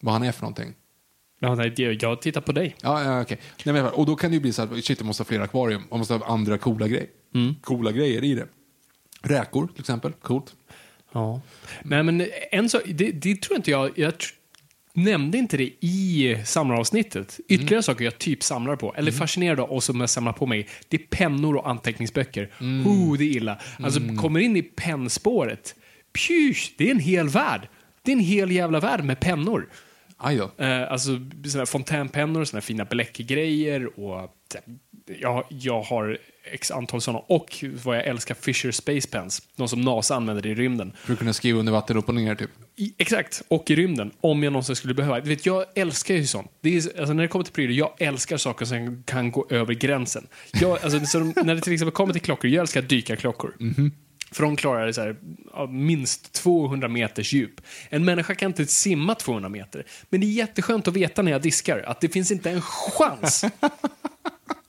[0.00, 0.74] vad han är för någonting.
[1.38, 2.76] Ja, nej, jag tittar på dig.
[2.82, 3.38] Ja, ja okej.
[3.64, 5.40] Nej, men, och då kan det ju bli så här, shit, jag måste ha fler
[5.40, 5.82] akvarium.
[5.90, 7.06] Man måste ha andra coola grejer.
[7.34, 7.54] Mm.
[7.62, 8.46] Coola grejer i det.
[9.22, 10.54] Räkor till exempel, coolt.
[11.12, 11.40] Ja.
[11.82, 13.98] Nej, men en så, det, det tror inte jag...
[13.98, 14.12] Jag
[14.92, 17.40] nämnde inte det i samlaravsnittet.
[17.48, 20.68] Ytterligare saker jag typ samlar på, eller fascinerad av och som jag samlar på mig,
[20.88, 22.50] det är pennor och anteckningsböcker.
[22.60, 23.58] Oh, det är illa.
[23.82, 25.74] Alltså, kommer in i pennspåret.
[26.12, 27.68] Pjusch, det är en hel värld.
[28.02, 29.68] Det är en hel jävla värld med pennor.
[30.16, 30.64] Aj då.
[30.64, 31.10] Eh, alltså
[31.44, 34.34] såna här fontänpennor, såna här fina bläckgrejer och
[35.20, 36.18] jag, jag har
[36.52, 39.42] x antal såna och vad jag älskar, Fisher Space Pens.
[39.56, 40.92] De som NASA använder i rymden.
[41.04, 42.50] För att kunna skriva under vatten upp och ner typ.
[42.80, 44.10] I, exakt, och i rymden.
[44.20, 45.20] Om jag någonsin skulle behöva.
[45.20, 46.50] Du vet, jag älskar ju sånt.
[46.60, 49.74] Det är, alltså, när det kommer till prylar, jag älskar saker som kan gå över
[49.74, 50.26] gränsen.
[50.52, 53.54] Jag, alltså, så de, när det till exempel kommer till klockor, jag älskar dykarklockor.
[54.32, 55.16] För de klarar så här,
[55.66, 57.60] minst 200 meters djup.
[57.88, 59.86] En människa kan inte simma 200 meter.
[60.08, 63.44] Men det är jätteskönt att veta när jag diskar att det finns inte en chans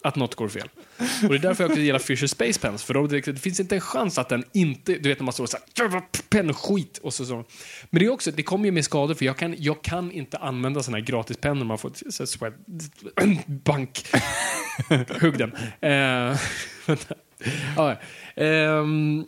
[0.04, 0.70] att något går fel.
[1.24, 2.84] Och det är därför jag också gillar Fisher Space Pens.
[2.84, 5.34] För då, det, det finns inte en chans att den inte, du vet när man
[5.34, 7.36] står och såhär, pennskit och så, så.
[7.90, 10.38] Men det är också, det kommer ju med skador för jag kan, jag kan inte
[10.38, 12.52] använda såna här gratispennor man får, så, så,
[13.46, 14.06] bank.
[15.22, 15.52] Hugg den.
[15.92, 16.38] Uh,
[16.86, 17.16] vänta.
[17.76, 17.96] ja,
[18.36, 19.26] um,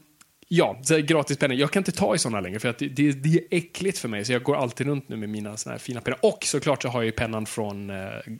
[0.55, 1.57] ja, så här gratispennor.
[1.57, 4.07] Jag kan inte ta i såna längre för att det, det, det är äckligt för
[4.09, 4.25] mig.
[4.25, 6.19] Så jag går alltid runt nu med mina såna här fina pennor.
[6.21, 7.95] Och såklart så har jag ju pennan från eh,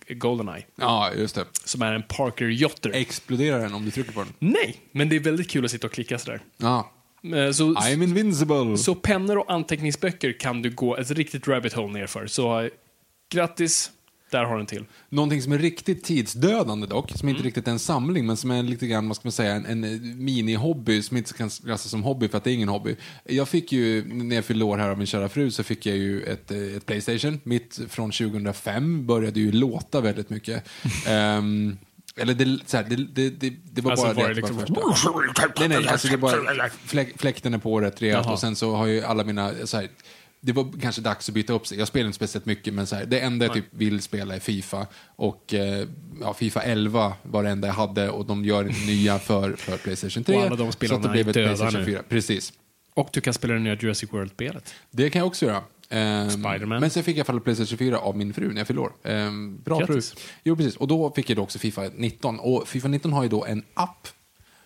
[0.10, 0.66] Goldeneye.
[0.76, 1.46] Ja, just det.
[1.66, 2.90] Som är en Parker Jotter.
[2.94, 4.34] Exploderar den om du trycker på den?
[4.40, 6.42] Nej, men det är väldigt kul att sitta och klicka sådär.
[6.58, 6.92] Ja.
[7.36, 8.78] Eh, Så, I'm invincible.
[8.78, 12.28] så pennor och anteckningsböcker kan du gå ett riktigt rabbit hole nerför.
[12.28, 12.70] Så eh,
[13.34, 13.92] grattis,
[14.38, 14.86] där har du en till.
[15.10, 17.36] Någonting som är riktigt tidsdödande dock, som Mm.
[17.36, 19.66] inte riktigt är en samling, men som är lite grann, vad ska man säga, en,
[19.66, 22.96] en eh, mini-hobby som inte kan klassas som hobby för att det är ingen hobby.
[23.24, 25.98] Jag fick ju, när jag fyllde år här av min kära fru, så fick jag
[25.98, 27.40] ju ett, eh, ett Playstation.
[27.44, 30.64] Mitt från 2005 började ju låta väldigt mycket.
[31.08, 31.78] Ehm,
[32.16, 34.34] eller det, så här, det, det, det, det var Alltså, bara var det.
[34.36, 35.12] liksom- bara första.
[35.60, 38.76] Nej, nej, alltså det är bara, fläk, fläkten är på rätt rejält och sen så
[38.76, 39.88] har ju alla mina, så här,
[40.46, 41.78] det var kanske dags att byta upp sig.
[41.78, 44.40] Jag spelar inte speciellt mycket, men så här, det enda jag typ vill spela är
[44.40, 44.88] Fifa.
[45.16, 45.88] Och eh,
[46.22, 49.78] ja, Fifa 11 var det enda jag hade och de gör inte nya för, för
[49.78, 50.36] Playstation 3.
[50.36, 51.86] Och alla de spelarna så att det blev ett Playstation nu.
[51.86, 52.04] 4.
[52.10, 52.54] Precis.
[52.94, 54.74] Och du kan spela det nya Jurassic World-spelet.
[54.92, 55.64] Det kan jag också göra.
[56.30, 56.80] Spider-Man.
[56.80, 58.82] Men sen fick jag i alla fall Playstation 4 av min fru när jag fyllde
[58.82, 58.92] år.
[59.04, 60.12] Ehm, bra Grattis.
[60.12, 60.20] fru.
[60.44, 60.76] Jo, precis.
[60.76, 62.40] Och då fick jag då också Fifa 19.
[62.40, 64.08] Och Fifa 19 har ju då en app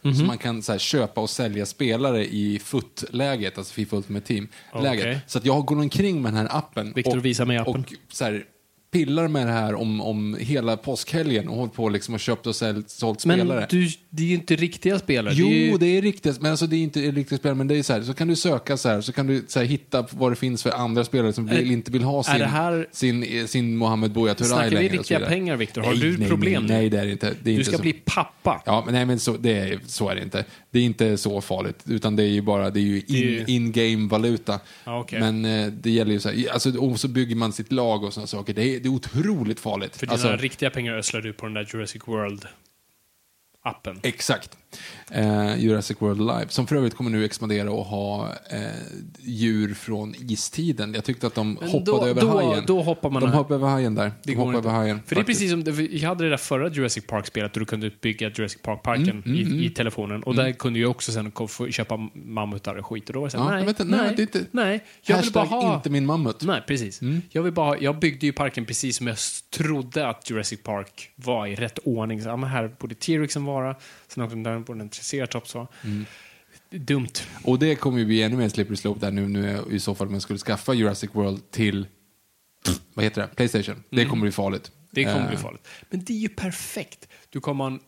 [0.01, 0.15] Mhm.
[0.15, 5.03] Så man kan så här, köpa och sälja spelare i FUT-läget, alltså Fifa Ultimate Team-läget.
[5.05, 5.19] Okej.
[5.27, 6.93] Så att jag går omkring med den här appen.
[6.95, 7.75] Viktor, visa mig appen.
[7.81, 8.43] Och så här,
[8.91, 12.55] pillar med det här om, om hela påskhelgen och hållit på liksom och köpt och
[12.55, 13.67] sålt, sålt Men spelare.
[13.69, 15.33] du, det är ju inte riktiga spelare.
[15.37, 16.41] Jo, det är ju, det är riktigt.
[16.41, 18.01] Men alltså, det är inte riktigt spel, men det är så här.
[18.01, 20.63] Så kan du söka så här, så kan du så här, hitta vad det finns
[20.63, 24.49] för andra spelare som vill, inte vill ha sin, här- sin, sin Mohamed Buya Turay
[24.49, 24.85] Snackar vi längre.
[24.99, 25.81] och så riktiga pengar, Viktor?
[25.81, 27.27] Har Nej, du nej, problem Nej, nej, det är det inte.
[27.27, 27.81] Det är du inte ska så.
[27.81, 28.61] bli pappa.
[28.65, 30.45] Ja, men nej, men så, det är, så är det inte.
[30.71, 33.45] Det är inte så farligt, utan det är ju bara det är ju är ju-
[33.47, 33.73] in.
[34.85, 35.19] Ja, okej.
[35.19, 38.13] Men eh, det gäller ju så här, alltså, och så bygger man sitt lag och
[38.13, 38.53] sådana saker.
[38.53, 39.97] Det är, det är otroligt farligt.
[39.97, 43.99] För alltså, dina riktiga pengar ödslar du på den där Jurassic World-appen.
[44.03, 44.57] Exakt.
[45.11, 48.59] Eh, Jurassic World Live, som för övrigt kommer nu expandera och ha eh,
[49.19, 50.93] djur från istiden.
[50.93, 52.63] Jag tyckte att de Men hoppade då- över då- hajen.
[52.67, 54.11] då hoppar man De hoppade över hajen där.
[54.23, 54.99] De hoppade över hajen.
[55.05, 57.91] För det är precis som, vi hade det där förra Jurassic Park-spelet där du kunde
[58.01, 60.23] bygga Jurassic Park-parken Mm, i, i telefonen.
[60.23, 61.31] Och där kunde jag också sen
[61.71, 63.07] köpa mammutar och skit.
[63.09, 64.83] Och då var det så här, Ja, nej, jag inte, nej, nej, det inte- nej.
[65.01, 65.75] Jag vill bara ha...
[65.75, 66.41] inte min mammut.
[66.41, 66.99] Nej, precis.
[67.29, 69.17] Jag, vill bara, ha- jag byggde ju parken precis som jag
[69.57, 72.21] trodde att Jurassic Park var i rätt ordning.
[72.21, 73.75] Så, ja, men här borde T-Rexen vara,
[74.07, 75.55] sen också där borde en Triceratops.
[75.55, 76.05] Mm.
[76.69, 77.07] Dumt.
[77.43, 80.09] Och det kommer ju bli ännu mer slippery slope där nu, nu i så fall
[80.09, 81.87] man skulle skaffa Jurassic World till,
[82.93, 83.83] vad heter det, Playstation.
[83.89, 84.71] Det kommer bli farligt.
[84.71, 84.77] Mm.
[84.91, 85.67] Det kommer Eh, bli farligt.
[85.89, 87.07] Men det är ju perfekt.
[87.29, 87.79] Du kommer ha en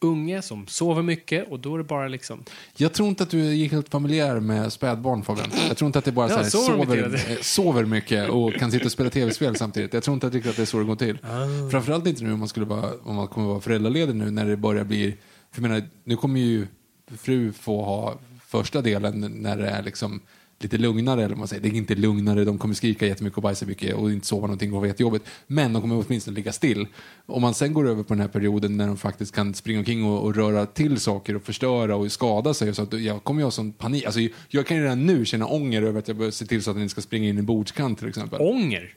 [0.00, 2.44] unge som sover mycket och då är det bara liksom...
[2.76, 5.50] Jag tror inte att du är helt familjär med spädbarn Fabian.
[5.68, 7.30] Jag tror inte att det bara Ja, så sover mycket.
[7.30, 9.92] eh, sover mycket och kan sitta och spela tv-spel samtidigt.
[9.94, 11.18] Jag tror inte att det är så det går till.
[11.22, 11.70] Ah.
[11.70, 14.56] Framförallt inte nu om man, skulle vara, om man kommer vara föräldraledig nu när det
[14.56, 15.16] börjar bli...
[15.56, 16.66] För jag menar, nu kommer ju
[17.06, 20.20] fru få ha första delen när det är liksom
[20.58, 21.62] lite lugnare, eller vad man säger.
[21.62, 24.72] Det är inte lugnare, de kommer skrika jättemycket och bajsa mycket och inte sova någonting
[24.72, 25.26] och vara jättejobbigt.
[25.46, 26.86] Men de kommer åtminstone ligga still.
[27.26, 30.04] Om man sen går över på den här perioden när de faktiskt kan springa omkring
[30.04, 32.74] och, och röra till saker och förstöra och skada sig.
[32.74, 34.04] Så att jag kommer ju ha sån panik.
[34.04, 36.70] Alltså, jag kan ju redan nu känna ånger över att jag behöver se till så
[36.70, 38.40] att den inte ska springa in i en bordskant till exempel.
[38.40, 38.94] Ånger.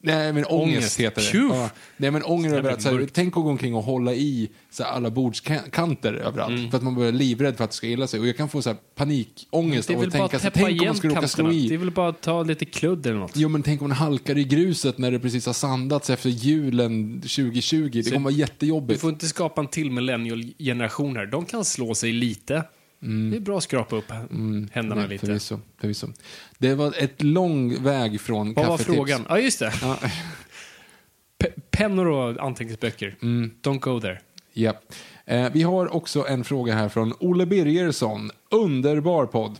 [0.00, 1.00] Nej, men ångest, Ångest.
[1.00, 1.38] heter det.
[1.54, 1.70] Ja.
[1.96, 4.82] Nej, men ånger över att så här, tänk att gå omkring och hålla i så
[4.82, 6.58] här, alla bordskanter överallt.
[6.58, 6.70] Mm.
[6.70, 8.20] För att man blir livrädd för att det ska illa sig.
[8.20, 10.96] Och jag kan få så här, panikångest av att tänka att så tänk om man
[10.96, 11.62] skulle råka slå kanterna.
[11.68, 11.76] Det är i.
[11.76, 13.32] väl bara att ta lite kludd eller något.
[13.34, 17.20] Jo, men tänk om man halkar i gruset när det precis har sandats efter julen
[17.20, 17.90] 2020.
[17.92, 19.00] Det Så- kommer vara Du jättejobbigt.
[19.00, 21.26] får inte skapa en till millennial-generation här.
[21.26, 22.62] De kan slå sig lite.
[23.00, 24.98] Det är bra att skrapa upp händerna Mm.
[24.98, 25.26] Nej, lite.
[25.26, 26.06] Förvisso, förvisso.
[26.58, 28.96] Det var ett lång väg från Vad var kaffetips.
[28.96, 29.26] frågan?
[29.28, 29.72] Ja, just det.
[29.82, 29.98] Ja,
[31.38, 33.16] Pe- pennor och anteckningsböcker.
[33.22, 33.50] Mm.
[33.62, 34.20] Don't go there.
[34.52, 34.72] ja.
[35.26, 38.30] Eh, vi har också en fråga här från Olle Birgersson.
[38.50, 39.58] Underbar podd.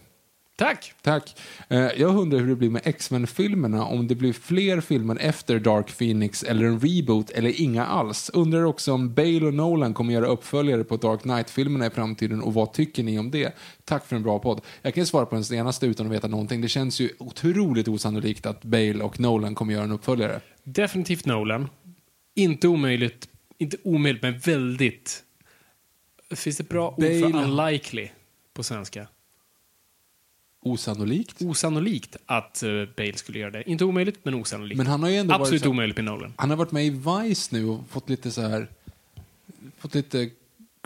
[0.58, 0.92] Tack!
[1.02, 1.36] Tack.
[1.68, 5.98] Eh, Jag undrar hur det blir med X-Men-filmerna, om det blir fler filmer efter Dark
[5.98, 8.30] Phoenix eller en reboot eller inga alls.
[8.34, 12.54] Undrar också om Bale och Nolan kommer göra uppföljare på Dark Knight-filmerna i framtiden och
[12.54, 13.52] vad tycker ni om det?
[13.84, 14.60] Tack för en bra podd.
[14.82, 16.60] Jag kan svara på den senaste utan att veta någonting.
[16.60, 20.40] Det känns ju otroligt osannolikt att Bale och Nolan kommer göra en uppföljare.
[20.64, 21.68] Definitivt Nolan.
[22.34, 25.22] Inte omöjligt, inte omöjligt, men väldigt...
[26.34, 28.08] Finns det bra ord för Bale- unlikely
[28.54, 29.06] på svenska?
[30.72, 31.42] Osannolikt?
[31.42, 33.70] Osannolikt att uh, Bale skulle göra det.
[33.70, 34.78] Inte omöjligt, men osannolikt.
[34.78, 36.32] Men han har ju ändå varit Absolut så- omöjligt med Nolan.
[36.36, 38.68] Han har varit med i Vice nu och fått lite så här...
[39.78, 40.30] Fått lite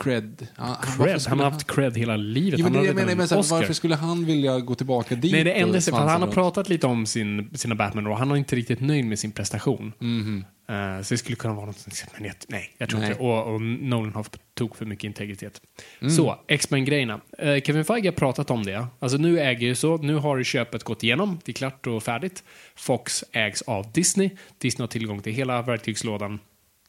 [0.02, 0.46] cred.
[0.56, 1.22] Han, Cred.
[1.28, 2.60] Han har haft cred hela livet.
[2.60, 3.56] Jo, men han det har men här, Oscar.
[3.56, 5.32] varför skulle han vilja gå tillbaka dit?
[5.32, 8.18] Nej, det enda sig för att han har pratat lite om sin, sina batman och
[8.18, 9.92] han är inte riktigt nöjd med sin prestation.
[9.98, 10.44] Mhm.
[10.72, 13.08] Eh, så det skulle kunna vara något men jag, nej, jag tror Nej.
[13.08, 13.22] inte.
[13.22, 15.62] Och, och Nolan har tok för mycket integritet.
[16.00, 16.10] Mm.
[16.12, 17.20] Så, X-Men-grejerna.
[17.42, 18.86] Uh, Kevin Feige har pratat om det.
[18.98, 22.44] Alltså nu äger ju så, nu har köpet gått igenom, det är klart och färdigt.
[22.74, 24.30] Fox ägs av Disney.
[24.58, 26.38] Disney har tillgång till hela verktygslådan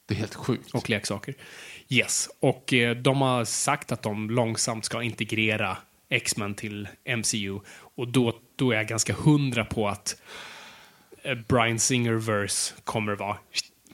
[0.05, 0.73] Det är helt sjukt.
[0.73, 1.35] och leksaker.
[1.89, 5.77] Yes, och eh, de har sagt att de långsamt ska integrera
[6.09, 7.59] X-Men till MCU.
[7.95, 10.15] Och då, då är jag ganska hundra på att
[11.47, 13.37] Brian Singer-verse kommer vara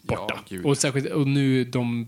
[0.10, 0.34] borta.
[0.36, 0.66] Ja, gud.
[0.66, 2.08] och särskilt och nu de,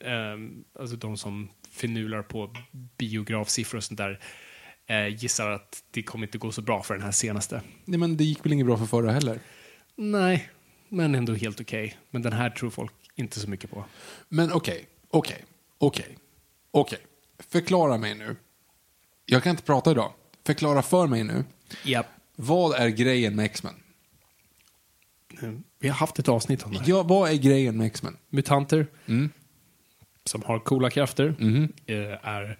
[0.00, 2.54] ehm, alltså de som finular på
[2.98, 4.20] biografsiffror och sånt där
[4.86, 7.62] eh, gissar att det kommer inte gå så bra för den här senaste.
[7.84, 9.40] Nej, men det gick väl inget bra för förra heller?
[9.96, 10.50] Nej,
[10.88, 11.98] men ändå helt okej.
[12.10, 13.84] Men den här tror folk inte så mycket på.
[14.28, 15.44] Men okej, okej,
[15.78, 16.18] okej,
[16.70, 16.98] okej.
[17.38, 18.36] Förklara mig nu.
[19.26, 20.12] Jag kan inte prata idag.
[20.46, 21.44] Förklara för mig nu.
[21.84, 22.06] Japp.
[22.36, 23.74] Vad är grejen med X-Men?
[25.80, 26.78] Vi har haft ett avsnitt om det.
[26.78, 26.88] här.
[26.88, 28.16] Ja, vad är grejen med X-Men?
[28.30, 29.30] Mutanter Mm.
[30.24, 31.72] som har coola krafter, Mhm.
[31.86, 32.58] eh, är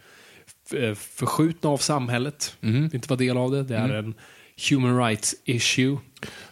[0.77, 3.63] eh, förskjutna av samhället, vill inte vara del av det.
[3.63, 4.15] Det är en
[4.71, 5.99] human rights issue.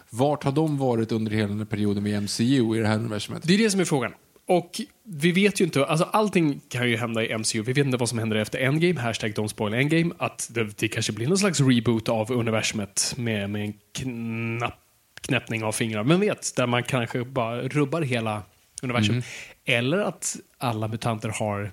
[0.09, 3.43] Vart har de varit under hela den här perioden med MCU i det här universumet?
[3.45, 4.13] Det är det som är frågan.
[4.47, 7.61] Och vi vet ju inte, alltså allting kan ju hända i MCU.
[7.61, 10.13] Vi vet inte vad som händer efter Endgame, hashtag don't spoil Endgame.
[10.17, 14.79] Att det, det kanske blir någon slags reboot av universumet med, med en knapp,
[15.27, 16.03] knäppning av fingrar.
[16.03, 18.43] Men vet, där man kanske bara rubbar hela
[18.81, 19.15] universum.
[19.15, 19.23] Mm.
[19.65, 21.71] Eller att alla mutanter har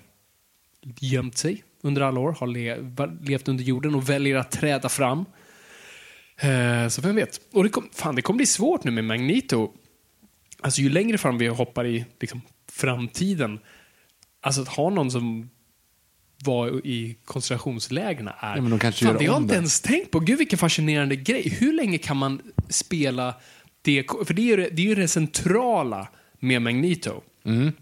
[1.01, 2.77] gömt sig under alla år, har le
[3.23, 5.25] levt under jorden och väljer att träda fram.
[6.37, 7.41] Eh, så vem vet?
[7.53, 9.73] Och det, kom, fan, det kommer bli svårt nu med Magneto.
[10.61, 12.41] Alltså ju längre fram vi hoppar i liksom,
[12.73, 13.59] framtiden,
[14.41, 15.51] alltså att ha någon som
[16.45, 18.57] var i koncentrationslägren är...
[18.57, 20.21] Ja, men de kanske fan, gör det har jag inte ens tänkt på.
[20.21, 21.49] Gud vilken fascinerande grej.
[21.49, 23.35] Hur länge kan man spela
[23.83, 24.11] det?
[24.27, 27.23] För det är ju det, är ju det centrala med Magneto.
[27.45, 27.73] Mm.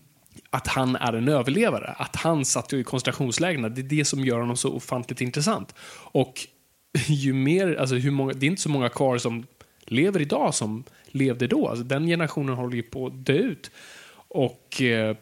[0.50, 1.94] Att han är en överlevare.
[1.98, 3.74] Att han satt i koncentrationslägren.
[3.74, 5.74] Det är det som gör honom så ofantligt intressant.
[5.94, 6.46] Och
[7.08, 9.46] ju mer, alltså hur många, det är inte så många kvar som
[9.80, 11.68] lever idag som levde då.
[11.68, 13.70] Alltså den generationen håller ju på att dö ut.
[14.14, 15.16] Och eh,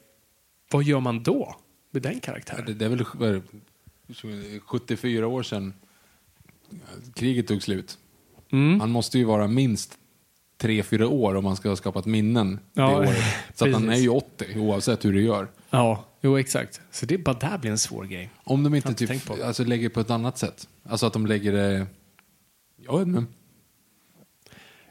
[0.70, 1.56] vad gör man då
[1.90, 2.64] med den karaktären?
[2.66, 3.42] Det, det är väl vad är
[4.52, 5.74] det, 74 år sedan
[7.14, 7.98] kriget tog slut.
[8.52, 8.80] Mm.
[8.80, 9.94] Han måste ju vara minst
[10.62, 13.16] 3-4 år om man ska ha skapat minnen Ja, det året.
[13.54, 15.48] Så att han är ju 80 oavsett hur du gör.
[15.70, 16.80] Ja, jo exakt.
[16.90, 18.30] Så det bara där blir en svår grej.
[18.44, 19.36] Om de inte typ, på.
[19.44, 20.68] alltså, lägger på ett annat sätt.
[20.88, 21.86] Alltså att de lägger det...
[22.86, 23.24] Jag vet inte.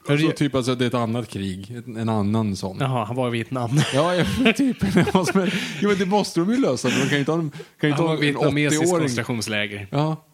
[0.09, 2.77] Alltså, typ alltså, det är ett annat krig, ett- en annan sån.
[2.79, 3.81] Jaha, han var i Vietnam.
[3.93, 4.77] Ja, ja typ.
[5.81, 6.87] Jo, men det måste de ju lösa.
[6.89, 7.49] De kan ju inte ha, kan
[7.81, 8.99] ju inte Han ha var i en vietnamesiskt 80-åring.
[9.01, 9.87] koncentrationsläger.
[9.91, 10.25] Ja.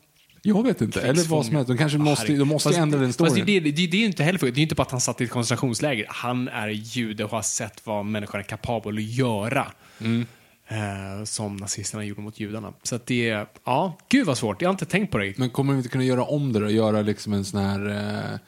[0.48, 1.02] Jag vet inte.
[1.02, 1.68] Eller vad som helst.
[1.68, 3.50] De kanske måste, de måste Fast- ändra den Fast det, storyn.
[3.50, 5.22] är det, det, det är inte heller för, det är inte bara att han satt
[5.22, 6.06] i ett koncentrationsläger.
[6.10, 9.68] Han är jude och har sett vad människan är kapabel att göra.
[10.00, 10.26] Mm.
[10.68, 12.74] Eh, som nazisterna gjorde mot judarna.
[12.84, 14.62] Så att det är, ja, gud vad svårt.
[14.62, 15.38] Jag har inte tänkt på det.
[15.38, 16.70] Men kommer de inte kunna göra om det då?
[16.70, 18.40] Göra liksom en sån här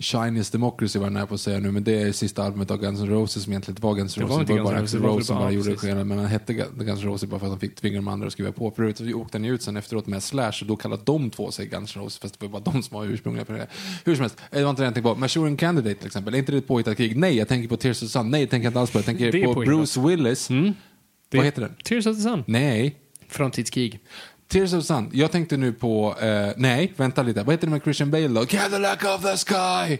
[0.00, 2.78] Chinese Democracy var jag nära på att säga nu, men det är sista albumet av
[2.80, 4.48] Guns N' Roses som egentligen inte var Guns N' Det var Roses.
[4.48, 6.84] Det var bara Roses, Axl det Rose som bara- gjorde skillnad, men han hette Gu-
[6.84, 8.70] Guns N' Roses bara för att han fick tvinga de andra att skriva på.
[8.70, 11.50] För övrigt åkte han ju ut sen efteråt med Slash och då kallade de två
[11.50, 13.66] sig Guns N' Roses, fast det var bara de som var ursprungliga på det.
[14.04, 15.20] Hur som helst, det var inte det jag tänkte på.
[15.20, 17.16] Manchurian Candidate till exempel, är inte det ett påhittat krig?
[17.16, 18.30] Nej, jag tänker på Tears of the Sun.
[18.30, 19.00] Nej, jag tänker inte alls på det.
[19.00, 19.74] Jag tänker Det på påhittat.
[19.76, 20.48] Bruce Willis.
[20.48, 21.74] Det- Vad heter den?
[21.84, 22.44] Tears of the Sun.
[22.46, 22.96] Nej.
[23.28, 24.00] Framtidskrig.
[24.48, 25.10] Tears of Sun.
[25.12, 27.42] Jag tänkte nu på, eh, nej, vänta lite.
[27.42, 28.46] Vad heter det med Christian Bale då?
[28.46, 29.98] Cadillac of the Sky!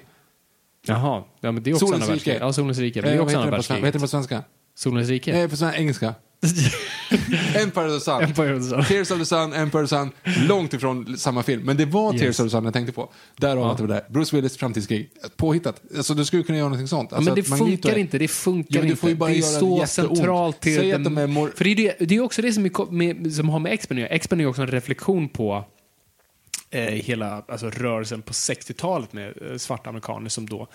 [0.88, 2.38] Jaha, ja, men det är också Solens andra rike.
[2.40, 3.00] Ja, Solens rike.
[3.00, 4.20] Det Eh, är vad också heter andra det på sven- Vad heter det världskrig.
[4.22, 4.42] på svenska?
[4.74, 5.32] Solens rike.
[5.32, 6.14] Nej, på svenska, engelska.
[7.54, 8.22] Empire of the Sun.
[8.22, 8.84] Empire of the Sun.
[8.84, 10.10] Tears of the Sun, Empire of the Sun.
[10.48, 11.62] Långt ifrån samma film.
[11.62, 12.20] Men det var Yes.
[12.22, 13.12] Tears of the Sun jag tänkte på.
[13.36, 14.04] Därav att det var där.
[14.10, 15.10] Bruce Willis framtidskrig.
[15.36, 15.82] Påhittat.
[15.96, 17.08] Alltså du skulle kunna göra någonting sånt.
[17.10, 18.18] Ja, Alltså, men det funkar är- inte.
[18.18, 19.00] Det funkar Ja, du inte.
[19.00, 20.76] får ju bara det är så centralt till...
[20.76, 22.66] Säg den- att de är mor- För det är, det, det är också det som,
[22.66, 24.10] är, med, som har med X-Men att göra.
[24.10, 25.64] X-Men är också en reflektion på
[26.70, 30.68] hela alltså, rörelsen på 60-talet med eh, svarta amerikaner som då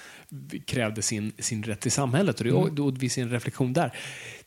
[0.65, 2.39] krävde sin, sin rätt i samhället.
[2.39, 3.93] Och, det, och vi en reflektion där.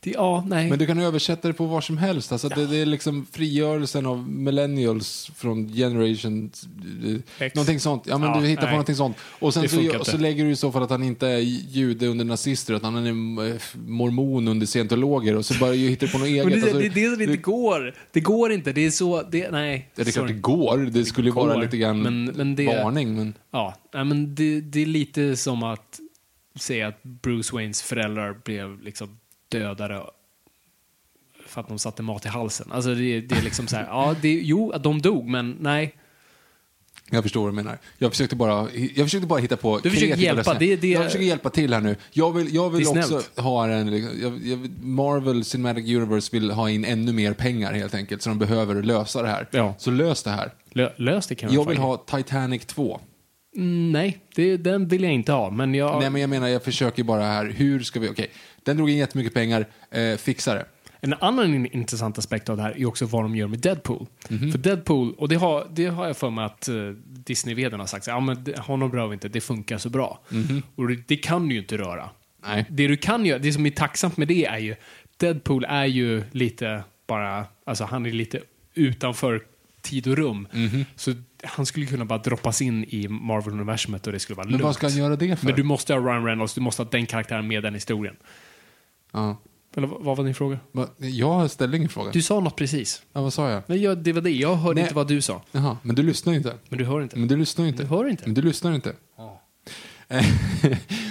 [0.01, 0.59] Det, ja, nej.
[0.59, 0.71] Mm.
[0.71, 2.33] Men du kan översätta det på var som helst.
[2.33, 6.51] Alltså, det, det är liksom frigörelsen av millennials från generation...
[7.05, 7.55] eh, X.
[7.55, 8.03] Någonting sånt.
[8.07, 8.73] Ja, men Ja, du hittar på nej.
[8.73, 9.17] någonting sånt.
[9.21, 12.25] Och sen så, så lägger du i så fall att han inte är jude under
[12.25, 15.37] nazister, utan han är eh, mormon under scientologer.
[15.37, 16.47] Och så bara ju hittar du på något eget.
[16.47, 17.95] Det, Alltså, det, är det som inte går.
[18.13, 18.73] Det går inte.
[18.73, 19.23] Det är så...
[19.23, 19.91] Det, nej.
[19.95, 20.79] Ja, det är klart det går.
[20.79, 23.15] Det skulle vara lite grann men- men det- varning.
[23.17, 23.35] Men...
[23.51, 26.01] Ja, men det, det är lite som att
[26.55, 29.19] säga att Bruce Waynes föräldrar blev liksom
[29.49, 30.03] dödade
[31.47, 32.73] för att de satte mat i halsen.
[32.73, 35.95] Alltså det, det är liksom så här, ja, det, jo, de dog, men nej.
[37.11, 37.79] Jag förstår vad du menar.
[37.99, 40.55] Jag försökte bara, jag försökte bara hitta på Du försöker hjälpa.
[40.55, 41.97] Det- det- Jag försöker hjälpa till här nu.
[42.13, 43.93] Jag vill, jag vill också ha en...
[44.23, 48.39] Jag, jag, Marvel Cinematic Universe vill ha in ännu mer pengar helt enkelt, så de
[48.39, 49.49] behöver lösa det här.
[49.51, 49.75] Ja.
[49.79, 50.53] Så lös det här.
[50.73, 53.01] Lö, lös det kan man Jag vill ha Titanic 2.
[53.57, 55.51] Mm, nej, det, den vill jag inte ha.
[55.51, 56.01] Men jag...
[56.01, 58.09] Nej, men jag menar, jag försöker bara här, hur ska vi...
[58.09, 58.31] Okej,
[58.63, 60.65] den drog in jättemycket pengar, eh, fixa det.
[61.05, 64.07] En annan in- intressant aspekt av det här är också vad de gör med Deadpool.
[64.29, 64.51] Mhm.
[64.53, 68.07] För Deadpool, och det har, det har jag för mig att uh, Disney-vdn har sagt,
[68.07, 70.21] ja men honom rör vi inte, det funkar så bra.
[70.75, 72.11] Och det, det kan du ju inte röra.
[72.47, 72.65] Nej.
[72.71, 74.75] Det du kan göra, det som är tacksamt med det är ju,
[75.17, 78.41] Deadpool är ju lite bara, alltså han är lite
[78.75, 79.43] utanför
[79.83, 80.49] tid och rum.
[80.53, 80.85] Mhm.
[80.97, 81.13] Så
[81.45, 84.65] han skulle kunna bara droppas in i Marvel-universumet och det skulle vara Men lugnt.
[84.65, 85.47] vad ska han göra det för?
[85.47, 88.17] Men du måste ha Ryan Reynolds, du måste ha den karaktären med den historien.
[89.13, 89.37] Ja.
[89.77, 90.59] Eller vad var din fråga?
[90.73, 90.89] Va?
[90.99, 92.11] Jag ställde ingen fråga.
[92.11, 93.03] Du sa något precis.
[93.13, 93.63] Ja, vad sa jag?
[93.67, 94.31] Nej, jag, det var det.
[94.31, 94.83] Jag hörde Nej.
[94.83, 95.43] inte vad du sa.
[95.53, 96.55] Jaha, men du lyssnar ju inte.
[96.69, 97.19] Men du hör inte.
[97.19, 97.83] Men du lyssnar ju inte.
[97.83, 98.23] Du hör inte.
[98.27, 98.93] Men du lyssnar inte.
[100.09, 100.25] Nej,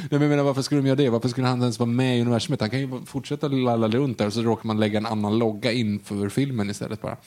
[0.09, 1.09] men jag menar, varför skulle de göra det?
[1.09, 2.61] Varför skulle han ens vara med i universumet?
[2.61, 5.71] Han kan ju fortsätta lalla runt där och så råkar man lägga en annan logga
[5.71, 7.17] in för filmen istället bara.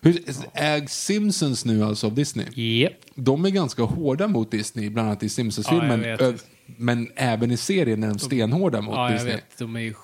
[0.00, 0.22] Hur,
[0.54, 2.46] ägs Simpsons nu alltså av Disney?
[2.54, 2.92] Yep.
[3.14, 6.04] De är ganska hårda mot Disney, bland annat i Simpsons-filmen.
[6.04, 6.32] Ja,
[6.66, 9.34] men även i serien är de stenhårda mot Ja, jag Disney.
[9.34, 9.58] vet.
[9.58, 9.94] De är ju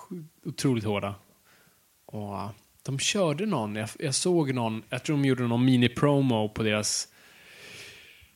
[0.45, 1.14] otroligt hårda.
[2.07, 2.51] Och, uh,
[2.82, 7.09] de körde någon, jag, jag såg någon, jag tror de gjorde någon mini-promo på deras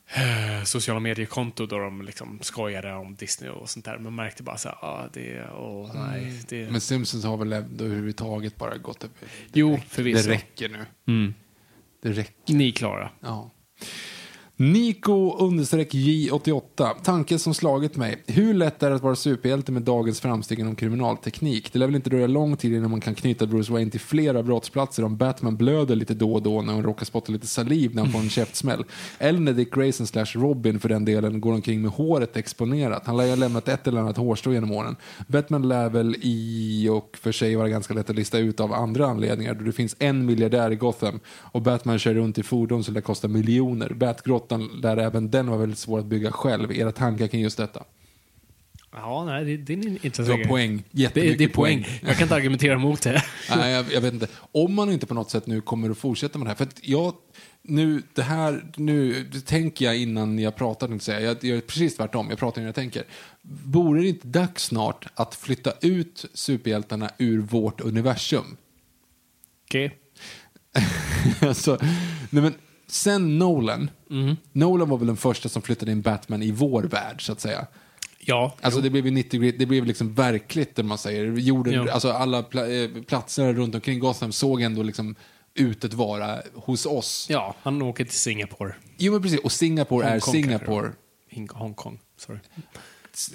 [0.08, 3.94] eh, sociala mediekonto då de liksom skojade om Disney och sånt där.
[3.94, 6.70] Men man märkte bara så här, ah, det, åh, nej, det...
[6.70, 9.12] Men Simpsons har väl överhuvudtaget bara gått upp.
[9.52, 10.28] jo, förvisso.
[10.28, 10.86] Det räcker nu.
[11.06, 11.34] Mm.
[12.02, 12.54] Det räcker.
[12.54, 13.10] Ni är klara.
[13.20, 13.50] Ja.
[14.60, 16.94] Nico understreck J88.
[17.02, 18.22] Tanken som slagit mig.
[18.26, 21.72] Hur lätt är det att vara superhjälte med dagens framsteg inom kriminalteknik?
[21.72, 24.42] Det lär väl inte dröja lång tid innan man kan knyta Bruce Wayne till flera
[24.42, 28.02] brottsplatser om Batman blöder lite då och då när hon råkar spotta lite saliv när
[28.02, 28.84] han får en käftsmäll.
[29.18, 33.06] Eller när Dick Grayson slash Robin för den delen går omkring med håret exponerat.
[33.06, 34.96] Han lär ju ha lämnat ett eller annat hårstrå genom åren.
[35.26, 39.06] Batman lär väl i och för sig vara ganska lätt att lista ut av andra
[39.06, 42.94] anledningar då det finns en miljardär i Gotham och Batman kör runt i fordon som
[42.94, 43.94] lär kosta miljoner.
[44.48, 46.72] Batgrottan lär även den vara väldigt svår att bygga själv.
[46.72, 47.84] Era tankar kring just detta?
[48.92, 50.48] Ja, nej, det, det är en intressant grej.
[50.48, 50.84] poäng.
[50.90, 51.86] Det, Jättemycket det är poäng.
[52.02, 53.22] Jag kan inte argumentera mot det.
[53.56, 54.28] Nej, jag, jag vet inte.
[54.52, 56.56] Om man inte på något sätt nu kommer att fortsätta med det här.
[56.56, 57.14] För jag,
[57.62, 61.20] nu, det här, nu det tänker jag innan jag pratar, jag säga.
[61.20, 62.26] Jag, gör precis tvärtom.
[62.30, 63.04] Jag pratar innan jag tänker.
[63.64, 68.56] Vore det inte dags snart att flytta ut superhjältarna ur vårt universum?
[69.64, 69.98] Okej.
[71.40, 71.78] alltså,
[72.30, 72.54] nej men,
[72.88, 73.90] sen Nolan.
[74.52, 77.66] Nolan var väl den första som flyttade in Batman i vår värld, så att säga.
[78.20, 81.24] Ja, Alltså det blev ju 90 grit, det blev liksom verkligt, om man säger.
[81.32, 85.14] Jorden, alltså alla pla, eh, platser runt omkring Gotham såg ändå liksom
[85.54, 87.26] ut att vara hos oss.
[87.30, 88.74] ja, han åker till Singapore.
[88.98, 90.92] Jo men precis, och Singapore är Hongkong kanske Singapore.
[91.32, 92.38] Hong- Hongkong, sorry.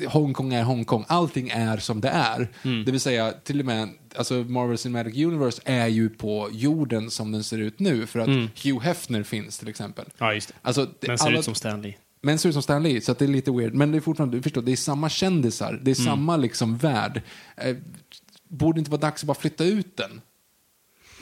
[0.07, 1.05] Hongkong är Hongkong.
[1.07, 2.47] Allting är som det är.
[2.63, 2.85] Mm.
[2.85, 7.31] Det vill säga, till och med, alltså Marvel Cinematic Universe är ju på jorden som
[7.31, 8.05] den ser ut nu.
[8.07, 8.27] För att
[8.63, 10.05] Hugh Hefner finns till exempel.
[10.05, 10.13] Mm.
[10.17, 10.53] Ja, just det.
[10.61, 11.93] Alltså, det- Men ser alla- ut som Stanley.
[12.21, 13.73] Men ser ut som Stan Lee, så att det är lite weird.
[13.73, 16.05] Men det är fortfarande, du förstår, det är samma kändisar, det är Mm.
[16.05, 17.21] samma liksom värld.
[17.57, 17.75] Eh,
[18.47, 20.21] borde det inte vara dags att bara flytta ut den?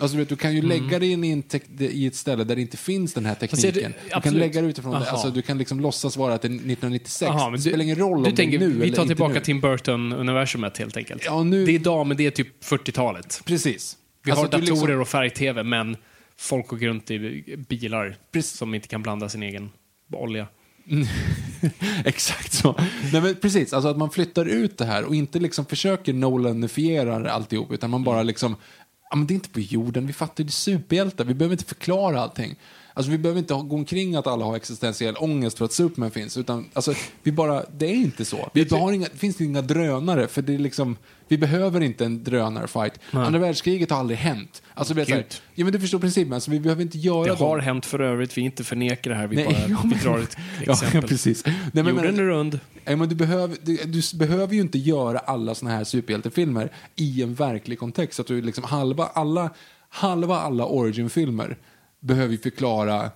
[0.02, 1.44] Alltså du, vet, du kan ju lägga dig in i, en
[1.80, 3.48] i ett ställe där det inte finns den här Mm.
[3.54, 3.94] Är det- tekniken.
[4.16, 4.98] du kan lägga dig utifrån det.
[4.98, 5.08] Aha.
[5.12, 7.22] Alltså, du kan liksom låtsas vara att det är 1996.
[7.22, 9.42] Jaha, men det spelar ingen roll du om tänker, det är nu Vi tar tillbaka.
[9.42, 11.22] Tim Burton-universumet helt enkelt.
[11.26, 13.42] Ja, nu- Det är idag, men det är typ 40-talet.
[13.46, 13.98] Precis.
[14.24, 15.98] Vi Alltså, har du datorer liksom- och färg-tv, men
[16.38, 18.52] folk åker runt i bilar Precis.
[18.58, 19.70] som inte kan blanda sin egen
[20.14, 20.48] olja.
[22.06, 22.76] Exakt så.
[23.14, 27.32] Nej, men precis, alltså att man flyttar ut det här och inte liksom försöker Nolanifiera
[27.32, 28.06] alltihop, utan man Mm.
[28.06, 28.81] bara liksom, ja
[29.16, 32.22] men det är inte på jorden, vi fattar det är superhjältar, vi behöver inte förklara
[32.22, 32.56] allting.
[32.94, 36.38] Alltså vi behöver inte gå omkring att alla har existentiell ångest för att Superman finns,
[36.38, 38.50] utan alltså, vi bara, det är inte så.
[38.54, 42.24] Vi har inga, det finns inga drönare, för det är liksom, vi behöver inte en
[42.24, 42.94] drönarfight.
[43.12, 44.62] Andra världskriget har aldrig hänt.
[44.74, 45.26] Alltså, vi här,
[45.56, 47.38] ja men du förstår principen, alltså, vi behöver inte göra Det dem.
[47.38, 50.20] har hänt för övrigt, vi inte förnekar det här, vi Nej, bara vi men- drar
[50.20, 51.10] ett Ja, exempel.
[51.10, 51.46] precis.
[51.46, 52.60] Nej, men, Jorden är rund.
[52.86, 57.24] Nej, men du, behöver, du, du behöver ju inte göra alla såna här superhjältefilmer i
[57.24, 58.20] en verklig kontext.
[58.20, 59.50] Att du liksom halva alla,
[59.90, 61.58] halva alla origin-filmer
[62.02, 63.12] behöver förklara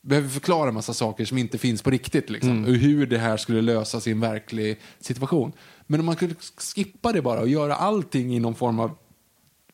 [0.00, 2.30] behöver förklara massa saker som inte finns på riktigt.
[2.30, 2.64] Liksom, Mm.
[2.70, 5.52] och hur det här skulle lösas i en verklig situation.
[5.86, 6.34] Men om man kunde
[6.74, 8.96] skippa det bara och göra allting i någon form av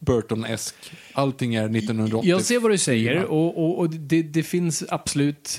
[0.00, 0.74] Burton-esk.
[1.12, 2.30] Allting är 1980.
[2.30, 5.58] Jag ser vad du säger och, och, och det, det finns absolut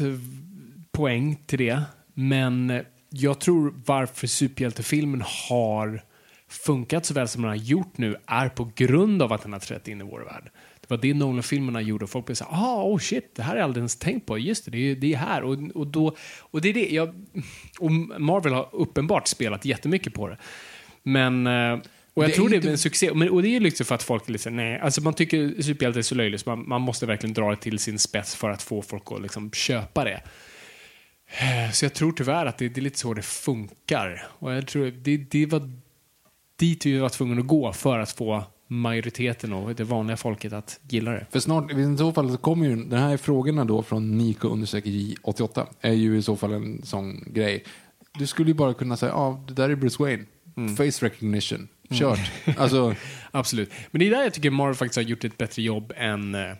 [0.92, 1.82] poäng till det.
[2.14, 6.04] Men jag tror varför superhjältefilmen har
[6.48, 9.60] funkat så väl som den har gjort nu är på grund av att den har
[9.60, 10.52] trätt in i vår värld.
[10.88, 13.58] Det var det Nolan-filmerna gjorde folk blev så här, ah, oh shit, det här har
[13.58, 14.38] jag aldrig ens tänkt på.
[14.38, 15.44] Just det, det är, det är här.
[15.44, 17.26] Och, och, då, och det är det, jag,
[17.80, 20.38] och Marvel har uppenbart spelat jättemycket på det.
[21.04, 21.80] Men, eh,
[22.14, 23.14] och jag Det tror det är en succé.
[23.14, 26.00] Men, och det är liksom för att folk är här, nej, alltså man tycker superhjälte
[26.00, 28.62] är så löjligt så man, man måste verkligen dra det till sin spets för att
[28.62, 30.22] få folk att liksom köpa det.
[31.28, 34.28] Eh, Så jag tror tyvärr att det, det är lite så det funkar.
[34.40, 35.72] Och jag tror det, det var
[36.56, 38.44] dit vi var tvungna att gå för att få
[38.74, 41.26] majoriteten och det vanliga folket att gilla det.
[41.32, 44.86] För snart, i så fall så kommer ju den här frågorna då från Nico understreck
[44.86, 47.64] J88 är ju i så fall en sån grej.
[48.20, 50.26] Du skulle ju bara kunna säga, ja, ah, det där är Bruce Wayne.
[50.78, 51.68] Face recognition.
[51.92, 52.32] Kört.
[52.58, 52.96] Alltså,
[53.32, 53.72] Absolut.
[53.92, 56.52] Men det är där jag tycker Marvel faktiskt har gjort ett bättre jobb än, eh,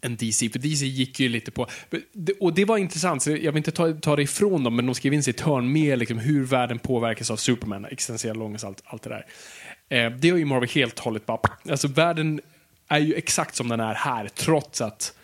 [0.00, 0.48] än DC.
[0.48, 1.66] För DC gick ju lite på...
[2.40, 4.94] Och det var intressant, så jag vill inte ta, ta det ifrån dem, men de
[4.94, 9.02] skrev in sitt hörn med liksom, hur världen påverkas av Superman, existentiell ångest, allt, allt
[9.02, 9.26] det där.
[9.88, 11.40] Eh, det har ju Marvel helt hållit bara...
[11.70, 12.40] Alltså världen
[12.88, 15.14] är ju exakt som den är här, trots att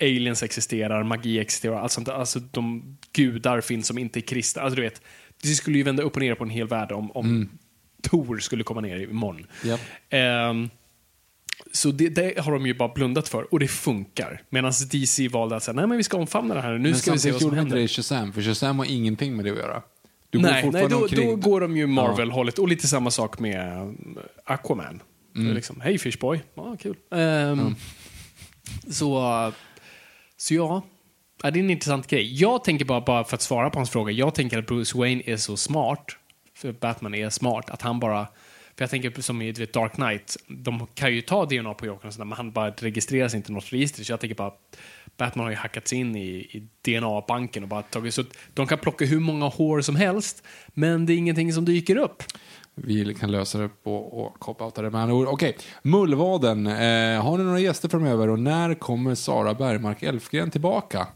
[0.00, 2.08] aliens existerar, magi existerar, allt sånt.
[2.08, 4.62] Alltså de gudar finns som inte är kristna.
[4.62, 5.02] Alltså du vet,
[5.42, 7.48] det skulle ju vända upp och ner på en hel värld om, om
[8.02, 9.46] Tor skulle komma ner imorgon.
[9.64, 9.80] Japp.
[10.10, 10.70] Ehm,
[11.72, 14.42] så det, det har de ju bara blundat för och det funkar.
[14.48, 16.78] Medan DC valde att säga, nej men vi ska omfamna det här nu.
[16.78, 17.76] Men ska vi se samtidigt vad som gjorde de inte händer.
[17.76, 19.82] det i Shazam, för Shazam har ingenting med det att göra.
[20.30, 22.58] Du går Nej, då, då går de ju Marvel-hållet.
[22.58, 23.92] Och lite samma sak med eh,
[24.44, 25.02] Aquaman.
[25.36, 25.54] Mm.
[25.54, 26.96] Liksom, Hej Fishboy, ja kul.
[27.10, 27.74] Ehm,
[28.90, 29.52] så,
[30.36, 30.82] så ja,
[31.42, 32.40] Ja, det är en intressant grej.
[32.40, 35.22] Jag tänker bara, bara för att svara på hans fråga, jag tänker att Bruce Wayne
[35.26, 36.16] är så smart,
[36.54, 38.26] för Batman är smart, att han bara
[38.76, 42.12] för jag tänker som i vet, Dark Knight, de kan ju ta DNA på Jokern
[42.18, 44.04] men han bara registreras inte i något register.
[44.04, 44.52] Så jag tänker bara,
[45.16, 48.78] Batman har ju hackats in i, i DNA-banken och bara tagit, så att de kan
[48.78, 50.42] plocka hur många hår som helst,
[50.74, 52.22] men det är ingenting som dyker upp.
[52.74, 55.28] Vi kan lösa det på och cop-outa det med andra ord.
[55.28, 56.66] Okej, Mullvaden.
[56.66, 61.06] Eh, har ni några gäster framöver och när kommer Sara Bergmark Elfgren tillbaka?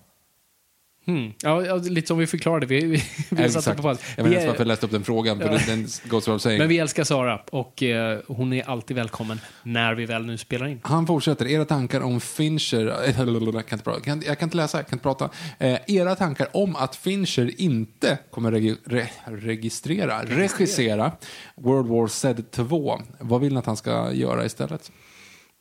[1.11, 1.33] Hmm.
[1.43, 2.67] Ja, ja, lite som vi förklarade.
[2.67, 3.99] Vi, vi, vi satte på paus.
[4.17, 6.45] Jag vet inte varför jag läste upp den frågan, för den, goes.
[6.45, 10.67] Men vi älskar Sara och eh, hon är alltid välkommen när vi väl nu spelar
[10.67, 10.81] in.
[10.83, 11.47] Han fortsätter.
[11.47, 12.95] Era tankar om Fincher...
[13.61, 15.31] Jag kan inte, prata, kan, jag kan inte läsa, jag kan inte prata.
[15.59, 21.13] Eh, era tankar om att Fincher inte kommer regi, re, registrera, regissera
[21.55, 23.01] World War Z 2.
[23.19, 24.91] Vad vill ni att han ska göra istället?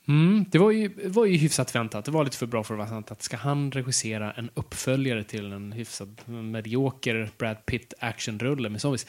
[0.10, 2.06] Mm, det var ju, var ju hyfsat väntat.
[2.06, 3.12] Det var lite för bra för att vara sant.
[3.12, 9.06] Att ska han regissera en uppföljare till en hyfsat medioker Brad Pitt actionrulle med zombies?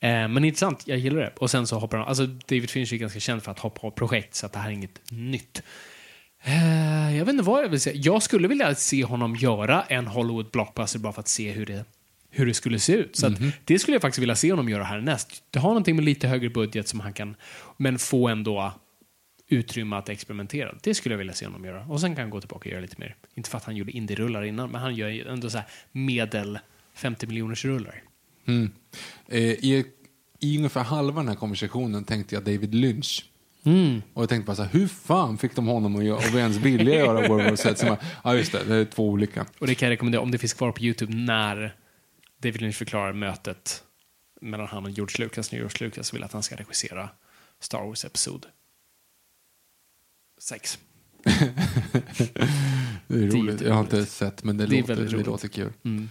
[0.00, 1.32] Eh, men intressant, jag gillar det.
[1.38, 3.90] Och sen så hoppar han, alltså David Fincher är ganska känd för att hoppa av
[3.90, 5.62] projekt, så att det här är inget nytt.
[6.42, 7.96] Eh, jag vet inte vad jag vill säga.
[7.96, 11.84] Jag skulle vilja se honom göra en Hollywood blockbuster bara för att se hur det,
[12.30, 13.16] hur det skulle se ut.
[13.16, 13.32] Så att,
[13.64, 15.42] det skulle jag faktiskt vilja se honom göra härnäst.
[15.50, 17.36] Det har någonting med lite högre budget som han kan,
[17.76, 18.72] men få ändå
[19.52, 20.74] utrymme att experimentera.
[20.82, 21.86] Det skulle jag vilja se honom göra.
[21.86, 23.16] Och sen kan han gå tillbaka och göra lite mer.
[23.34, 26.58] Inte för att han gjorde indie-rullar innan, men han gör ju ändå så här medel
[26.94, 28.02] 50 miljoners rullar.
[28.46, 28.70] Mm.
[29.28, 29.84] Eh, i,
[30.40, 33.24] I ungefär halva den här konversationen tänkte jag David Lynch.
[34.14, 36.56] Och jag tänkte bara så här, hur fan fick de honom att göra, och ens
[36.56, 37.98] vilja göra World War Z?
[38.24, 39.46] Ja, just det, det är två olika.
[39.58, 41.76] Och det kan jag rekommendera om det finns kvar på YouTube när
[42.38, 43.82] David Lynch förklarar mötet
[44.40, 47.08] mellan han och George Lucas när George Lucas vill att han ska regissera
[47.60, 48.04] Star Wars
[50.42, 50.78] 6.
[53.06, 53.34] Det är roligt.
[53.34, 53.60] roligt.
[53.60, 55.72] Jag har inte sett, men det, Det är låter, det låter kul.
[55.84, 56.08] Mm.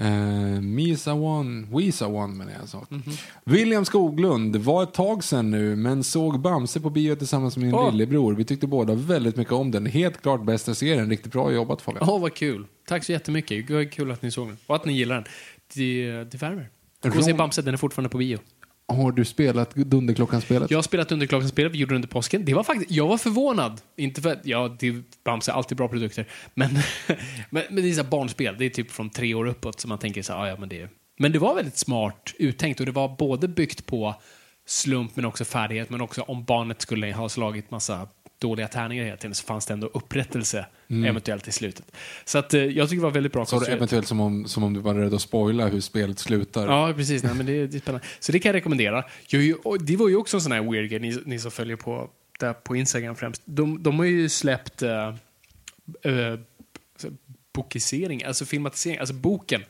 [0.00, 2.86] Uh, Misa One, Wisa One menar jag så.
[2.88, 3.02] Mhm.
[3.44, 7.74] William Skoglund, var ett tag sedan nu, men såg Bamse på bio tillsammans med min
[7.74, 7.90] Åh.
[7.92, 8.34] lillebror.
[8.34, 9.86] Vi tyckte båda väldigt mycket om den.
[9.86, 11.10] Helt klart bästa serien.
[11.10, 12.08] Riktigt bra jobbat Fabian.
[12.08, 12.66] Åh, vad kul.
[12.86, 13.70] Tack så jättemycket.
[13.70, 14.56] Var kul att ni såg den.
[14.66, 15.24] Och att ni gillar den.
[15.74, 16.68] Det, det värmer.
[17.02, 18.38] Gå och se Bamse, den är fortfarande på bio.
[18.92, 20.70] Har du spelat Dunderklockan-spelet?
[20.70, 22.44] Jag har spelat Dunderklockan-spelet, vi gjorde det under påsken.
[22.44, 23.80] Det var faktiskt, jag var förvånad.
[23.96, 26.28] Inte för att, ja, det, Bamse är alltid bra produkter.
[26.54, 26.70] Men,
[27.50, 29.98] men, men det är så barnspel, det är typ från tre år uppåt som man
[29.98, 32.92] tänker så här, ah, ja men det Men det var väldigt smart uttänkt och det
[32.92, 34.14] var både byggt på
[34.66, 38.08] slump men också färdighet, men också om barnet skulle ha slagit massa
[38.38, 40.66] dåliga tärningar hela tiden så fanns det ändå upprättelse
[41.06, 41.92] eventuellt i slutet.
[42.24, 43.76] Så att eh, jag tycker det var väldigt bra du konstruerat.
[43.76, 46.66] eventuellt som om, som om du var rädd att spoila hur spelet slutar?
[46.66, 47.22] Ja, precis.
[47.22, 48.06] Nej, men det, det är spännande.
[48.20, 49.04] Så det kan jag rekommendera.
[49.26, 52.10] Jag, det var ju också en sån här weird grej, ni, ni som följer på,
[52.40, 53.42] där på Instagram främst.
[53.44, 54.90] De, de har ju släppt uh,
[56.06, 56.38] uh,
[57.54, 59.64] bokisering, alltså filmatisering, alltså boken.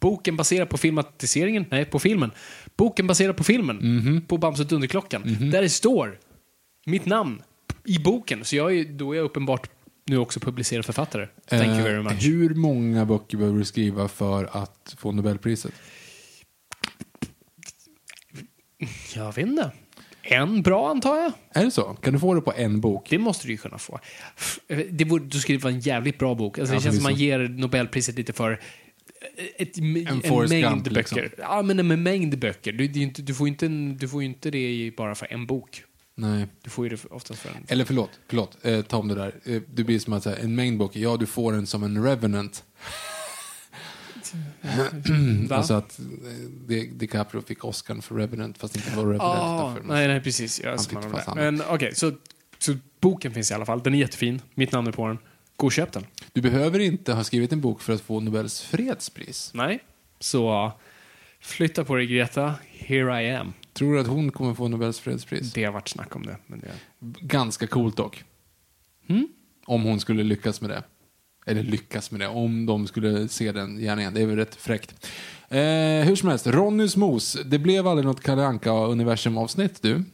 [0.00, 2.30] Boken baserad på filmatiseringen, nej, på filmen.
[2.76, 5.22] Boken baserad på filmen, på Bamse och Dunderklockan.
[5.52, 6.18] Där det står
[6.86, 7.42] mitt namn
[7.84, 8.44] i boken.
[8.44, 9.70] Så jag är, då är jag uppenbart
[10.06, 11.26] nu också publicerad författare.
[11.46, 12.22] Thank you very Eh, much.
[12.22, 15.72] Hur många böcker behöver du skriva för att få Nobelpriset?
[19.14, 19.72] Jag vet inte.
[20.22, 21.32] En bra antar jag.
[21.54, 21.82] Är det så?
[21.94, 23.06] Kan du få det på en bok?
[23.10, 24.00] Det måste du ju kunna få.
[24.90, 26.58] Det borde, då skulle det vara en jävligt bra bok.
[26.58, 28.60] Alltså, Ja, det känns som man ger Nobelpriset lite för
[29.56, 31.16] ett, en, en mängd Gump, liksom.
[31.16, 31.34] böcker.
[31.38, 32.72] Ja, men en mängd böcker.
[32.72, 35.82] Du, inte, du, får inte, du får inte det bara för en bok.
[36.16, 36.46] Nej.
[36.62, 37.64] Du får ju det oftast för en...
[37.68, 38.56] Eller förlåt, förlåt.
[38.62, 39.34] Eh, ta om det där.
[39.44, 41.00] Eh, det blir som att säga, en mängd böcker.
[41.00, 42.64] Ja, du får den som en revenant.
[45.50, 46.04] Alltså att eh,
[46.66, 49.22] Di- DiCaprio fick Oscar för Revenant fast inte var Revenant.
[49.22, 50.60] Ah, nej, nej, precis.
[50.60, 51.34] Jag Han fick fast.
[51.34, 52.12] Men okej, så,
[52.58, 53.82] så boken finns i alla fall.
[53.82, 54.42] Den är jättefin.
[54.54, 55.18] Mitt namn är på den.
[55.56, 56.06] Gå och köp den.
[56.32, 59.50] Du behöver inte ha skrivit en bok för att få Nobels fredspris.
[59.54, 59.84] Nej.
[60.20, 60.72] Så
[61.40, 62.54] flytta på dig Greta.
[62.72, 63.52] Here I am.
[63.74, 65.52] Tror du att hon kommer få Nobels fredspris?
[65.52, 66.36] Det har varit snack om det.
[66.46, 66.70] Men det...
[67.20, 68.24] Ganska coolt dock.
[69.06, 69.28] Mm.
[69.66, 70.82] Om hon skulle lyckas med det.
[71.46, 72.28] Eller lyckas med det.
[72.28, 74.14] Om de skulle se den gärningen.
[74.14, 75.06] Det är väl rätt fräckt.
[75.48, 75.58] Eh,
[76.06, 77.38] hur som helst, Ronnys mos.
[77.44, 80.04] Det blev aldrig något Kalle Anka universum avsnitt du?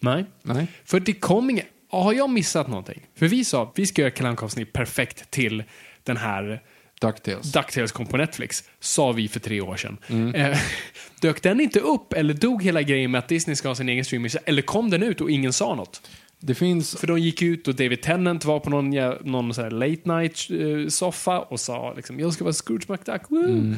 [0.00, 0.24] Nej.
[0.42, 0.66] Nej.
[0.84, 1.66] För det kom inget...
[1.90, 3.06] Har jag missat någonting?
[3.14, 5.62] För vi sa vi ska göra Kalle Anka-avsnitt perfekt till
[6.02, 6.62] den här
[7.00, 7.52] Ducktails.
[7.52, 9.98] DuckTales kom på Netflix, sa vi för tre år sedan.
[10.34, 10.58] Eh,
[11.20, 14.04] dök den inte upp eller dog hela grejen med att Disney ska ha sin egen
[14.04, 14.30] streaming?
[14.44, 16.02] Eller kom den ut och ingen sa något?
[16.40, 16.96] det finns...
[16.96, 18.90] För de gick ut och David Tennant var på någon,
[19.24, 23.74] någon så late night eh, soffa och sa liksom, jag ska vara Scrooge McDuck, woo!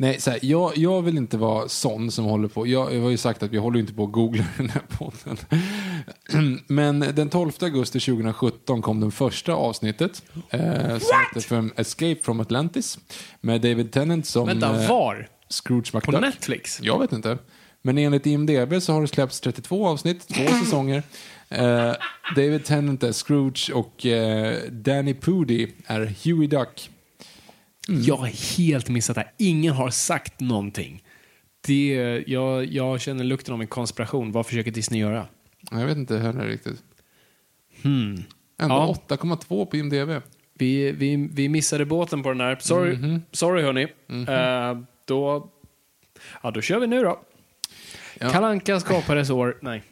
[0.00, 2.66] Nej, så här, jag, jag vill inte vara sån som håller på.
[2.66, 5.36] Jag, jag har ju sagt att vi håller inte på att googla den här podden.
[6.66, 10.22] Men den 12 augusti 2017 kom den första avsnittet.
[10.50, 12.98] Eh, som heter Escape from Atlantis.
[13.40, 15.28] Med David Tennant som Vänta, eh, var?
[15.48, 16.20] Scrooge På McDuck.
[16.20, 16.80] Netflix?
[16.82, 17.38] Jag vet inte.
[17.82, 21.02] Men enligt IMDB så har det släppts 32 avsnitt, två säsonger.
[21.48, 21.92] Eh,
[22.36, 26.89] David Tennant är Scrooge och eh, Danny Pudi är Huey Duck.
[27.88, 29.32] Jag har helt missat det här.
[29.38, 31.02] Ingen har sagt någonting.
[31.66, 34.32] Det, jag, jag känner lukten av en konspiration.
[34.32, 35.26] Vad försöker Disney göra?
[35.70, 36.82] Jag vet inte heller riktigt.
[37.82, 38.22] Hmm.
[38.58, 38.74] Ändå
[39.08, 39.16] Ja.
[39.16, 40.22] 8,2 på IMDB.
[40.54, 42.56] Vi, vi, vi missade båten på den här.
[42.60, 43.22] Sorry, Mhm.
[43.32, 43.82] Sorry hörni.
[44.08, 45.50] Eh, då,
[46.42, 47.20] ja, då kör vi nu då.
[48.20, 48.30] Ja.
[48.30, 49.58] Kalanka skapades år...
[49.62, 49.82] Nej.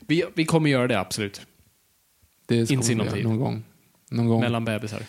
[0.00, 1.46] Vi, vi kommer göra det, absolut.
[2.46, 3.24] Det Inte vi tid.
[3.24, 3.64] Någon gång.
[4.10, 4.40] Någon gång.
[4.40, 5.02] Mellan bebisar.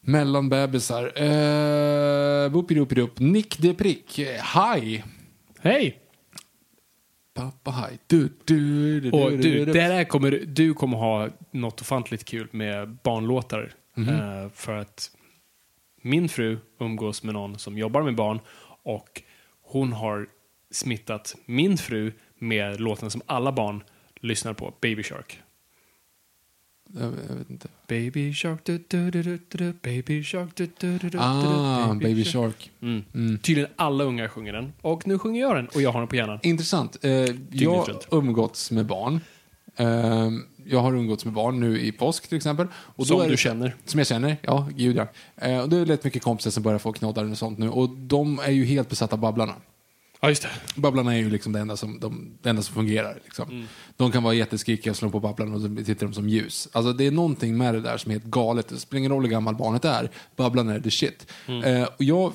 [0.00, 1.04] Mellan bebisar.
[1.04, 3.18] Uh, Boopidoopidoop.
[3.18, 4.18] Nick de Prick.
[4.54, 5.02] Hi.
[5.60, 5.98] Hej!
[7.34, 7.98] Pappa hi.
[8.06, 12.96] Du, du, du, Och du, det här kommer, du kommer ha något ofantligt kul med
[13.02, 13.72] barnlåtar.
[13.94, 14.08] Mhm.
[14.08, 15.10] Eh, för att
[16.02, 18.40] min fru umgås med någon som jobbar med barn
[18.82, 19.22] och
[19.62, 20.26] hon har
[20.70, 23.82] smittat min fru med låten som alla barn
[24.20, 25.40] lyssnar på, Baby Shark.
[26.94, 27.68] Jag, jag vet inte.
[27.88, 32.24] Baby Shark, du, du, du, du, du, Baby Shark, du, du, du, du, Ah, Baby
[32.24, 32.70] Shark.
[32.82, 33.38] Mm.
[33.42, 34.72] Tydligen alla unga sjunger den.
[34.80, 36.38] Och nu sjunger jag den och jag har den på hjärnan.
[36.42, 36.96] Intressant.
[37.04, 37.10] Eh,
[37.50, 37.88] jag runt.
[38.10, 39.20] har umgåtts med barn.
[39.76, 40.28] Eh,
[40.64, 42.66] jag har umgåtts med barn nu i påsk till exempel.
[42.74, 43.74] Och Som är du det- känner.
[43.84, 44.68] Som jag känner, ja.
[44.76, 45.06] Gud ja.
[45.46, 47.68] Eh, och det är rätt mycket kompisar som börjar få knoddar och sånt nu.
[47.70, 49.54] Och de är ju helt besatta av Babblarna.
[50.20, 50.80] Ja, just det.
[50.80, 53.20] Babblarna är ju liksom det enda som, de, det enda som fungerar.
[53.24, 53.50] Liksom.
[53.50, 53.66] Mm.
[53.96, 56.68] De kan vara jätteskrikiga och slå på Babblarna och så tittar de som ljus.
[56.72, 58.68] Alltså det är någonting med det där som är helt galet.
[58.68, 60.10] Det spelar ingen roll hur gammal barnet är.
[60.36, 61.26] Babblarna är the shit.
[61.46, 61.64] Mm.
[61.64, 62.32] Eh, och jag,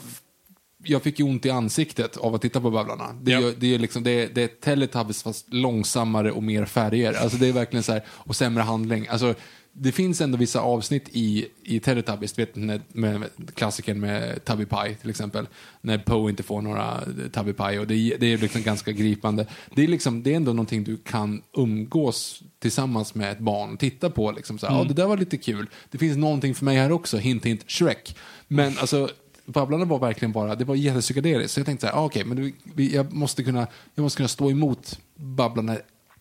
[0.84, 3.16] jag fick ju ont i ansiktet av att titta på Babblarna.
[3.22, 7.14] Det, är, det är liksom, det är, det är Teletubbies fast långsammare och mer färger.
[7.14, 9.08] Alltså det är verkligen så här, och sämre handling.
[9.08, 9.36] Alltså,
[9.76, 13.24] det finns ändå vissa avsnitt i, i Teletubbies, vet när, med,
[13.56, 15.48] klassikern med Tubby Pie till exempel.
[15.82, 17.02] När Poe inte får några
[17.34, 19.48] Tubby Pie och det, är- det är liksom ganska gripande.
[19.76, 23.80] Det är, liksom, det är ändå någonting du kan umgås tillsammans med ett barn och
[23.80, 24.32] titta på.
[24.32, 25.70] Liksom så här, ja, det där var lite kul.
[25.92, 28.16] Det finns någonting för mig här också, hint hint, Shrek.
[28.48, 29.10] Men alltså,
[29.46, 31.52] Babblarna var verkligen bara, det var jättepsykedeliskt.
[31.54, 34.18] Så jag tänkte så här, ah, okej, men du, vi, jag, måste kunna, jag måste
[34.18, 35.78] kunna stå emot Babblarna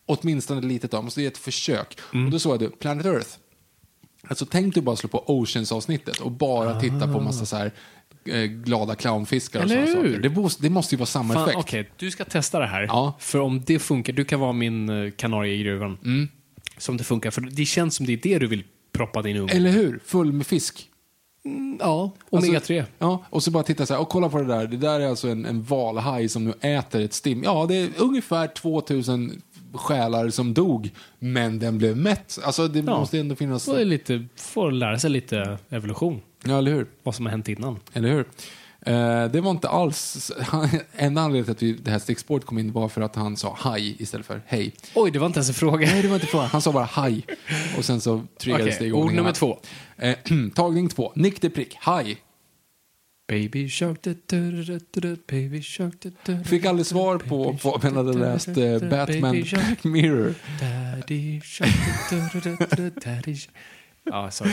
[0.07, 0.99] åtminstone litet tag.
[0.99, 1.99] Jag måste ge ett försök.
[2.11, 3.29] Och då såg det, Planet Earth.
[4.29, 7.73] Alltså tänk dig bara slå på Oceans-avsnittet och bara titta på massa så här
[8.25, 9.69] eh, glada clownfiskar och Ah.
[9.69, 10.19] Sådana saker.
[10.19, 11.59] Det måste, det måste ju vara samma Fan, effekt.
[11.59, 12.83] Okej, du ska testa det här.
[12.83, 13.17] Ja.
[13.19, 15.99] För om det funkar, du kan vara min uh, kanarie i gruvan.
[16.05, 16.29] Mm.
[16.79, 19.53] Som det funkar, för det känns som det är det du vill proppa din unge.
[19.53, 20.01] Eller hur?
[20.05, 20.89] Full med fisk.
[21.81, 22.85] Ja, Alltså, omega-3.
[22.99, 24.67] Ja, och så bara titta så här, och kolla på det där.
[24.67, 27.43] Det där är alltså en, en valhaj som nu äter ett stim.
[27.43, 29.43] Ja, det är ungefär 2000
[29.75, 32.39] själar som dog, men den blev mätt.
[32.45, 32.85] Alltså det Ja.
[32.99, 33.64] måste ändå finnas...
[33.64, 36.20] Får, lite, får lära sig lite evolution.
[36.45, 36.87] Ja, eller hur?
[37.03, 37.79] Vad som har hänt innan.
[37.93, 38.25] Eller hur?
[38.87, 40.33] Eh, det var inte alls...
[40.93, 43.57] En anledning till att vi, det här stickspåret kom in var för att han sa
[43.59, 44.73] haj istället för hej.
[44.95, 45.87] Oj, det var inte ens en fråga.
[45.87, 46.49] Nej, det var inte frågan.
[46.49, 47.27] Han sa bara haj.
[47.79, 49.03] Och sen så triggades Okej, det igång.
[49.03, 49.59] ord nummer två.
[49.97, 50.16] Eh,
[50.55, 51.12] tagning två.
[51.14, 51.77] Nick Prick.
[51.81, 52.16] Haj.
[53.33, 55.95] Baby shark, du, du, du, baby shark,
[56.45, 60.35] Fick aldrig svar på om Fabian hade läst eh, Batman Black Mirror.
[60.61, 61.70] Daddy shark,
[63.05, 63.55] daddy shark.
[64.05, 64.53] Ja, sorry.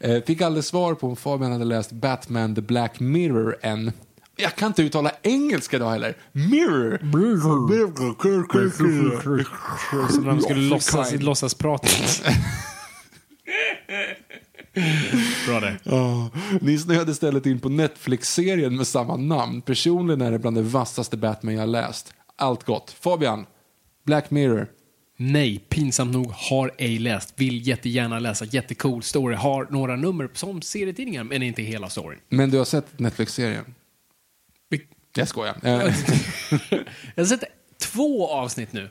[0.00, 3.92] Eh, fick aldrig svar på om Fabian hade läst Batman The Black Mirror än.
[4.36, 6.14] Jag kan inte uttala engelska idag heller.
[6.32, 6.98] Mirror.
[10.12, 11.88] Så när de skulle låtsas, låtsas prata.
[15.46, 15.76] Bra det.
[15.82, 19.62] Ja, Ni snöade istället in på Netflix-serien med samma namn.
[19.62, 22.14] Personligen är det bland det vassaste Batman jag läst.
[22.36, 22.90] Allt gott.
[22.90, 23.46] Fabian,
[24.04, 24.66] Black Mirror.
[25.16, 27.34] Nej, pinsamt nog har ej läst.
[27.36, 28.44] Vill jättegärna läsa.
[28.44, 29.34] Jättecool story.
[29.34, 32.18] Har några nummer som serietidningar, men inte hela storyn.
[32.28, 33.74] Men du har sett Netflix-serien?
[35.16, 35.56] Jag skojar.
[35.62, 35.70] Eh,
[37.14, 37.44] Jag har sett
[37.80, 38.90] två avsnitt nu.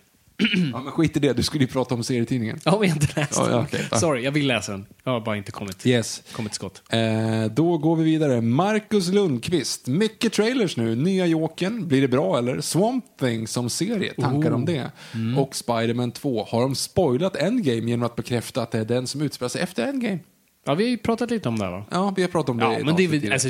[0.73, 2.59] Ja, men skit i det, du skulle ju prata om serietidningen.
[2.65, 3.51] Jag har inte läst Ja, den.
[3.53, 3.87] ja, okej.
[3.91, 3.97] Ja.
[3.97, 4.85] Sorry, jag vill läsa den.
[5.03, 6.23] Jag har bara inte kommit, Yes.
[6.31, 6.81] kommit till skott.
[6.89, 8.41] Eh, då går vi vidare.
[8.41, 9.87] Marcus Lundqvist.
[9.87, 10.95] Mycket trailers nu.
[10.95, 11.87] Nya Jokern.
[11.87, 12.61] Blir det bra eller?
[12.61, 14.13] Swamp Thing som serie.
[14.13, 14.91] Tankar om det.
[15.37, 16.43] Och Spider-Man 2.
[16.49, 19.87] Har de spoilat Endgame genom att bekräfta att det är den som utspelar sig efter
[19.87, 20.19] Endgame?
[20.65, 21.85] Ja, vi har ju pratat lite om det här, va?
[21.91, 23.33] Ja, vi har pratat om det Ja, men det är väl, tidigare.
[23.33, 23.49] alltså,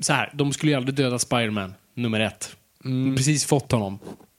[0.00, 2.56] så här, de skulle ju aldrig döda Spiderman, nummer ett.
[2.84, 3.16] Mm.
[3.16, 3.98] precis fått honom.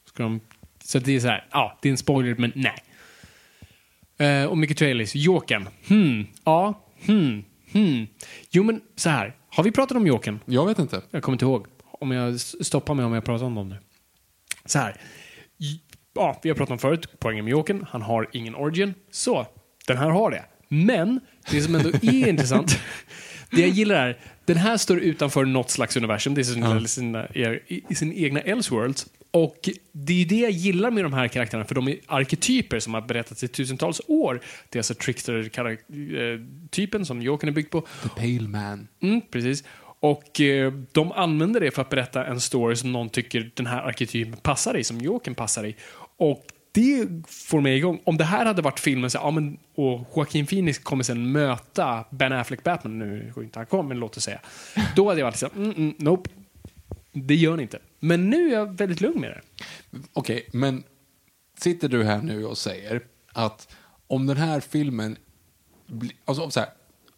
[0.09, 0.39] Ska de,
[0.87, 2.75] så det är så här, ja, det är en spoiler, men nej.
[4.17, 5.15] Eh, och mycket trailers.
[5.15, 5.67] Jokern.
[5.87, 8.07] Hmm, ja, hmm, hmm.
[8.49, 9.35] Jo, men så här.
[9.49, 10.39] Har vi pratat om Jokern?
[10.45, 11.01] Jag vet inte.
[11.11, 11.67] Jag kommer inte ihåg.
[11.91, 13.77] Om jag stoppar mig om jag pratar om dem nu.
[14.65, 14.95] Så här.
[16.13, 17.85] Ja, vi har pratat om förut, poängen med Jokern.
[17.89, 18.93] Han har ingen origin.
[19.11, 19.47] Så,
[19.87, 20.45] den här har det.
[20.67, 21.19] Men,
[21.51, 22.79] det som ändå är intressant,
[23.51, 24.17] det jag gillar är,
[24.47, 28.39] den här står utanför något slags universum, det är sin, sina, i, i sin egna
[28.39, 29.07] Elseworlds.
[29.31, 32.93] Och det är det jag gillar med de här karaktärerna, för de är arketyper som
[32.93, 34.41] har berättats i tusentals år.
[34.69, 37.81] Det är alltså Trickster-typen som Jokern är byggd på.
[37.81, 38.87] The Pale Man.
[39.01, 39.63] Mm, precis.
[39.99, 43.81] Och eh, de använder det för att berätta en story som någon tycker den här
[43.81, 45.75] arketypen passar i, som Jokern passar i.
[46.17, 46.45] Och
[46.77, 48.01] det får mig igång.
[48.03, 52.05] Om det här hade varit filmen, så, ja, men, och Joaquin Phoenix kommer sen möta
[52.09, 54.39] Ben Affleck Batman, nu går inte han kom, men låt oss säga.
[54.95, 56.29] Då hade jag varit så här, mm, mm, nope.
[57.11, 57.79] Det gör ni inte.
[57.99, 59.41] Men nu är jag väldigt lugn med det.
[60.13, 60.83] Okej, men
[61.59, 63.01] sitter du här nu och säger
[63.33, 63.75] att
[64.07, 65.17] om den här filmen
[66.25, 66.69] alltså, om så här,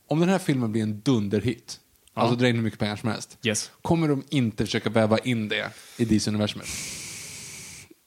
[0.08, 1.80] om den här filmen blir en dunderhit,
[2.14, 3.72] alltså drar in hur mycket pengar som helst, Yes.
[3.82, 6.68] kommer de inte försöka väva in det i DC-universumet?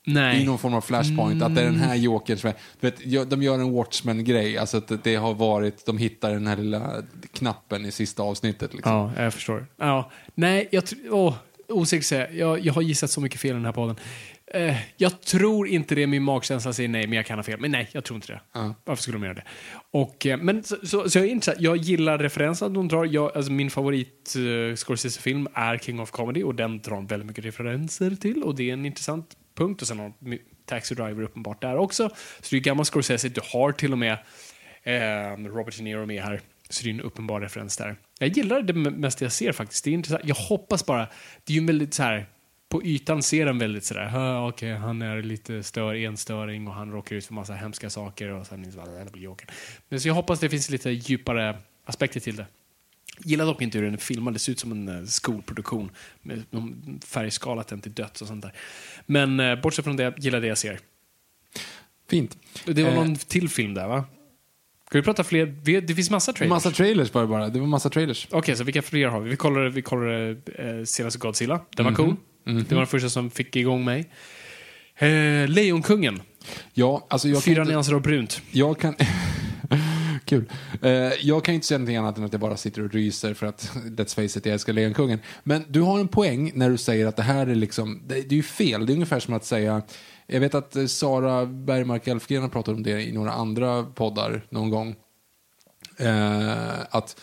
[0.04, 0.42] Nej.
[0.42, 3.30] I någon form av flashpoint, att det är den här jokern som är, du vet,
[3.30, 7.86] de gör en Watchmen-grej, alltså att det har varit, de hittar den här lilla knappen
[7.86, 8.74] i sista avsnittet.
[8.74, 8.92] Liksom.
[8.92, 9.66] Ja, jag förstår.
[9.76, 10.10] Ja.
[10.34, 11.34] Nej, jag tr- åh,
[11.68, 12.32] osäker säga.
[12.32, 13.96] Jag, jag har gissat så mycket fel i den här podden.
[14.54, 17.60] Eh, jag tror inte det, min magkänsla säger nej, men jag kan ha fel.
[17.60, 18.40] Men nej, jag tror inte det.
[18.84, 19.44] Varför skulle de göra det?
[19.90, 23.04] Och, eh, men, så, så, så jag, är inte, jag gillar referenserna de drar.
[23.04, 27.44] Jag, alltså, min favorit uh, Scorsese-film är King of Comedy och den drar väldigt mycket
[27.44, 29.82] referenser till och det är en intressant punkt.
[29.82, 30.12] Och sen har
[30.66, 32.08] Taxi Driver uppenbart där också.
[32.40, 33.28] Så det är gammal Scorsese.
[33.28, 34.18] Du har till och med
[34.82, 36.40] eh, Robert De Niro med här.
[36.68, 37.96] Så det är en uppenbar referens där.
[38.18, 39.84] Jag gillar det mesta jag ser faktiskt.
[39.84, 40.24] Det är intressant.
[40.24, 41.08] Jag hoppas bara,
[41.44, 42.26] det är ju en väldigt så här,
[42.68, 46.92] på ytan ser den väldigt sådär, okej okay, han är lite stör, enstöring och han
[46.92, 49.48] råkar ut för massa hemska saker och sen är det blir Jokern.
[49.88, 52.46] Men så jag hoppas det finns lite djupare aspekter till det.
[53.24, 55.90] Gillar dock inte hur den är filmad, det ser ut som en eh, skolproduktion
[56.22, 56.42] med
[57.06, 58.52] färgskalat den till döds och sånt där.
[59.06, 60.78] Men eh, bortsett från det, gillar det jag ser.
[62.10, 62.36] Fint.
[62.64, 64.04] Det var Eh, någon till film där va?
[64.88, 65.46] Ska vi prata fler?
[65.64, 66.50] Vi- Det finns massa trailers.
[66.50, 68.28] Massa trailers var det bara, det var massa trailers.
[68.30, 69.30] Okej, så vilka fler har vi?
[69.30, 71.60] Vi kollade, vi kollade eh, senaste Godzilla.
[71.76, 72.16] Den var cool.
[72.44, 74.10] Det var den första som fick igång mig.
[74.96, 76.22] Eh, Lejonkungen.
[76.72, 78.42] Ja, alltså jag Fyra inte- nyanser av brunt.
[78.50, 78.94] Jag kan...
[80.32, 80.50] Kul.
[80.82, 83.46] Eh, jag kan inte säga någonting annat än att jag bara sitter och ryser för
[83.46, 85.18] att, let's face it, jag älskar Lejonkungen.
[85.42, 88.34] Men du har en poäng när du säger att det här är liksom, det, det
[88.34, 88.86] är ju fel.
[88.86, 89.82] Det är ungefär som att säga,
[90.26, 94.46] jag vet att eh, Sara Bergmark Elfgren har pratat om det i några andra poddar
[94.50, 94.96] någon gång.
[95.98, 97.20] Eh, att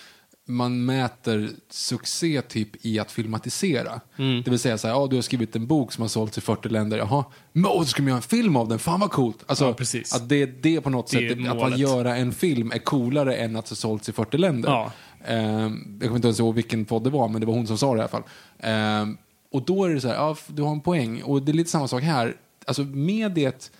[0.50, 4.02] man mäter succé typ i att filmatisera.
[4.18, 4.44] Mm.
[4.44, 6.42] Det vill säga så här, ja, du har skrivit en bok som har sålts i
[6.42, 6.98] 40 länder.
[6.98, 8.80] Jaha, men åh, ska man göra en film av den?
[8.80, 9.44] Fan vad coolt.
[9.46, 10.14] Alltså, Ja, precis.
[10.14, 13.56] Att det, det på något Det sätt, att man göra en film är coolare än
[13.56, 14.70] att det sålts i 40 länder.
[14.70, 14.92] Ja.
[15.26, 17.78] Ehm, jag kommer inte ens ihåg vilken podd det var, men det var hon som
[17.78, 18.24] sa det i alla fall.
[18.60, 19.18] Ehm,
[19.52, 21.22] och då är det så här, ja, du har en poäng.
[21.24, 22.36] Och det är lite samma sak här.
[22.66, 23.72] Alltså mediet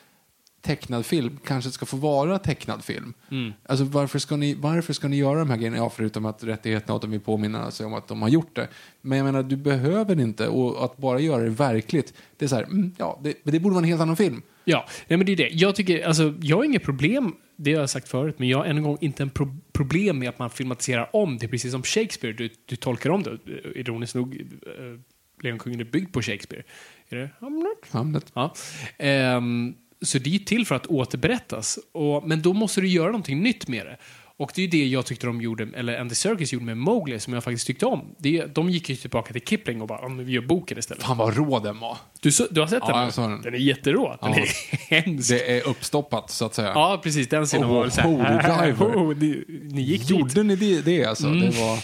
[0.62, 3.14] tecknad film kanske ska få vara tecknad film.
[3.32, 3.54] Mm.
[3.66, 5.78] Alltså varför ska, ni, varför ska ni göra de här grejerna?
[5.78, 8.68] Ja, förutom att rättigheterna att de vill påminna sig om att de har gjort det.
[9.02, 10.48] Men jag menar, du behöver inte.
[10.48, 13.74] Och att bara göra det verkligt, det är så här, mm, ja, det, det borde
[13.74, 14.42] vara en helt annan film.
[14.66, 15.50] Ja, nej, men det är det.
[15.50, 18.66] Jag, tycker, alltså, jag har inget problem, det har jag sagt förut, men jag har
[18.66, 21.84] än en gång inte en pro problem med att man filmatiserar om det, precis som
[21.84, 22.34] Shakespeare.
[22.34, 23.38] Du, du tolkar om det.
[23.76, 25.00] Ironiskt nog, äh,
[25.44, 26.64] Lejonkungen är byggd på Shakespeare.
[27.10, 27.92] Är det Hamlet?
[27.92, 28.32] Hamlet.
[28.34, 28.54] Ja.
[28.98, 29.76] Ehm,
[30.06, 31.80] så det är till för att återberättas.
[31.92, 33.98] Och, men då måste du göra någonting nytt med det.
[34.38, 37.34] Och det är det jag tyckte de gjorde, eller Andy Serkis gjorde med Mowgli, som
[37.34, 38.16] jag faktiskt tyckte om.
[38.18, 41.04] Det, de gick ju tillbaka till Kipling och bara, "Ja, men vi gör boken istället.
[41.04, 41.98] Fan vad rå den var.
[42.22, 43.30] Du, så, du har sett Ja, den?
[43.32, 43.42] den.
[43.42, 44.18] Den är jätterå.
[44.22, 44.40] Den Ja.
[44.40, 44.46] är
[45.04, 45.30] hemsk.
[45.30, 46.68] Det är uppstoppat, så att säga.
[46.68, 47.28] Ja, precis.
[47.28, 48.10] Den scenen Oh, var väl såhär...
[48.10, 48.96] holy diver.
[48.96, 50.10] Oh, ni, ni gick dit.
[50.10, 51.28] Gjorde ni det, det alltså?
[51.34, 51.80] Det var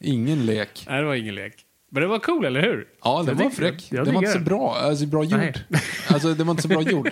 [0.00, 0.84] ingen lek.
[0.88, 1.54] Nej, det var ingen lek.
[1.94, 2.88] Men det var cool, eller hur?
[3.04, 3.88] Ja, den var fräck.
[3.90, 5.58] Den var inte så bra, alltså bra gjord.
[6.08, 7.10] Alltså, den var inte så bra gjord.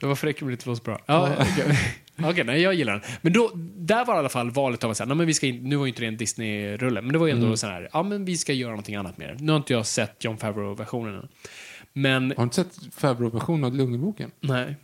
[0.00, 1.00] Det var fräck men det inte så bra.
[1.06, 1.78] Ja, okej,
[2.24, 3.02] Okej, nej, jag gillar den.
[3.22, 5.46] Men då, där var i alla fall valet av att säga, nej, men vi ska
[5.46, 7.56] in, nu var ju inte det en Disney-rulle, men det var ju ändå Mm.
[7.56, 9.44] så här, ja men vi ska göra någonting annat med det.
[9.44, 11.28] Nu har inte jag sett John Favreau-versionen än.
[11.92, 14.30] Men, Har du inte sett Favreau-versionen av Djungelboken?
[14.40, 14.76] nej.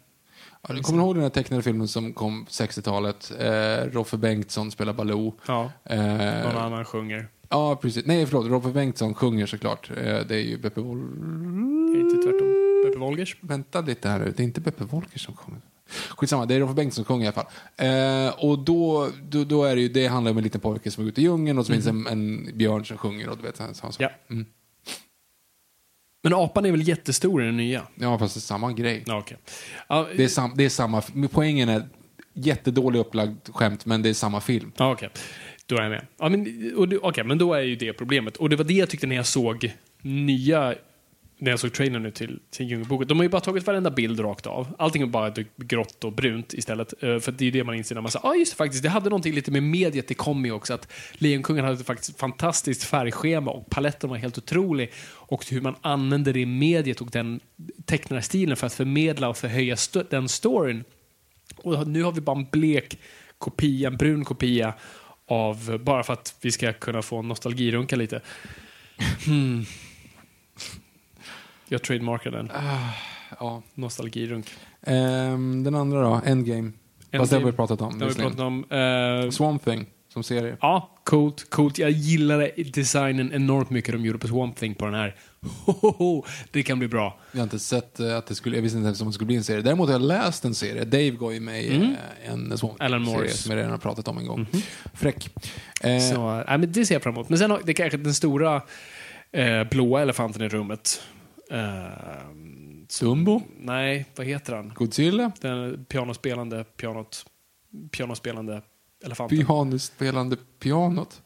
[0.68, 3.32] Ja, du kommer ihåg den här tecknade filmen som kom 60-talet?
[3.40, 5.34] Eh, Roffe Bengtsson spelar Baloo.
[5.48, 5.98] Ja, Eh,
[6.44, 7.28] någon annan sjunger.
[7.54, 8.06] Ja, precis.
[8.06, 8.46] Nej, förlåt.
[8.46, 9.90] Roffe Bengtsson sjunger såklart.
[9.90, 10.98] Eh, det är ju Beppe Wol...
[12.00, 12.48] Inte tvärtom.
[12.86, 13.36] Beppe Wolgers.
[13.40, 14.24] Vänta lite här nu.
[14.36, 15.60] Det är inte Beppe Wolker som sjunger.
[16.08, 17.46] Skitsamma, det är Roffe Bengtsson som sjunger i alla fall.
[17.76, 21.04] Eh, och då, då, då är det ju, det handlar om en liten pojke som
[21.04, 23.56] är ute i djungeln och så finns en, en björn som sjunger och du vet,
[23.56, 23.94] sån sak.
[23.98, 24.10] Ja.
[24.30, 24.46] Mm.
[26.22, 27.82] Men apan är väl jättestor i den nya?
[27.94, 29.02] Ja, fast det är samma grej.
[29.06, 29.38] Ja, okej.
[29.88, 31.88] Ja, Det är, sam, det är samma, poängen är
[32.32, 34.72] jättedålig upplagd skämt, men det är samma film.
[34.76, 35.10] Ja, okej.
[35.66, 36.06] Då är jag med.
[36.18, 38.36] Ja, men, Okej, okay, okej, men då är ju det problemet.
[38.36, 40.74] Och det var det jag tyckte när jag såg nya
[41.38, 43.08] när jag såg trailern nu till, till Djungelboken.
[43.08, 44.74] De har ju bara tagit varenda bild rakt av.
[44.78, 47.02] Allting är bara typ grått och brunt istället.
[47.02, 48.82] Eh, för det är det man inser när man säger, ja ah, just det, faktiskt,
[48.82, 50.74] det hade någonting lite med mediet det kom i också.
[50.74, 54.92] Att Lejonkungen hade faktiskt ett fantastiskt färgschema och paletten var helt otrolig.
[55.12, 57.40] Och hur man använde det i mediet och den
[57.84, 60.84] tecknarstilen för att förmedla och förhöja st den storyn.
[61.56, 62.98] Och nu har vi bara en blek
[63.38, 64.74] kopia, en brun kopia
[65.28, 68.20] av, bara för att vi ska kunna få nostalgirunka lite.
[69.26, 69.64] Hmm.
[71.68, 72.50] Jag trademarkar den.
[73.40, 73.62] Ja.
[73.74, 74.50] Nostalgirunk.
[74.82, 76.72] Ehm, den andra då, Endgame.
[77.12, 77.98] Fast det har vi pratat om.
[77.98, 78.64] Det har vi pratat om.
[78.70, 80.56] Eh, Swamp Thing, som serie.
[80.60, 81.78] ja, coolt, coolt.
[81.78, 85.16] Jag gillade designen enormt mycket de gjorde på Swamp Thing på den här.
[85.66, 87.18] Hohoho, det kan bli bra.
[87.32, 89.26] Jag har inte sett eh, att det skulle, jag visste inte ens om det skulle
[89.26, 89.62] bli en serie.
[89.62, 90.84] Däremot har jag läst en serie.
[90.84, 91.74] Dave gav ju mig eh,
[92.32, 92.52] en Mm.
[92.78, 93.36] Alan serie Morris.
[93.42, 94.46] Som jag redan har pratat om en gång.
[94.94, 95.30] Fräck.
[95.80, 97.28] Eh, Så, nej, men det ser jag fram emot.
[97.28, 98.62] Men sen har det är kanske den stora
[99.32, 101.02] eh, blåa elefanten i rummet.
[101.50, 101.86] Eh,
[103.00, 104.72] Dumbo, nej, vad heter han?
[104.74, 107.26] Godzilla, Den pianospelande, pianot,
[107.90, 108.62] pianospelande
[109.04, 109.38] elefanten.
[109.46, 111.22] pianospelande pianot.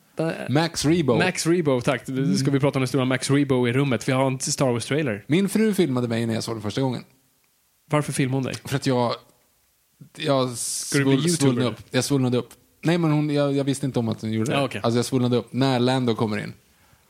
[0.49, 1.17] Max Rebo.
[1.19, 2.09] Max Rebo, tack.
[2.09, 4.09] Nu ska vi prata om den stora Max Rebo i rummet.
[4.09, 5.25] Vi har en Star Wars-trailer.
[5.27, 7.05] Min fru filmade mig när jag såg den första gången.
[7.91, 8.55] Varför filmade hon dig?
[8.65, 9.15] För att jag...
[10.17, 11.31] Jag du bli svull, YouTuber?
[11.37, 11.79] svullnade upp.
[11.91, 12.49] Jag svullnade upp.
[12.83, 14.57] Nej, men hon, jag, jag visste inte om att hon gjorde det.
[14.57, 14.81] Ja, okej.
[14.85, 16.53] Alltså jag svullnade upp när Lando kommer in.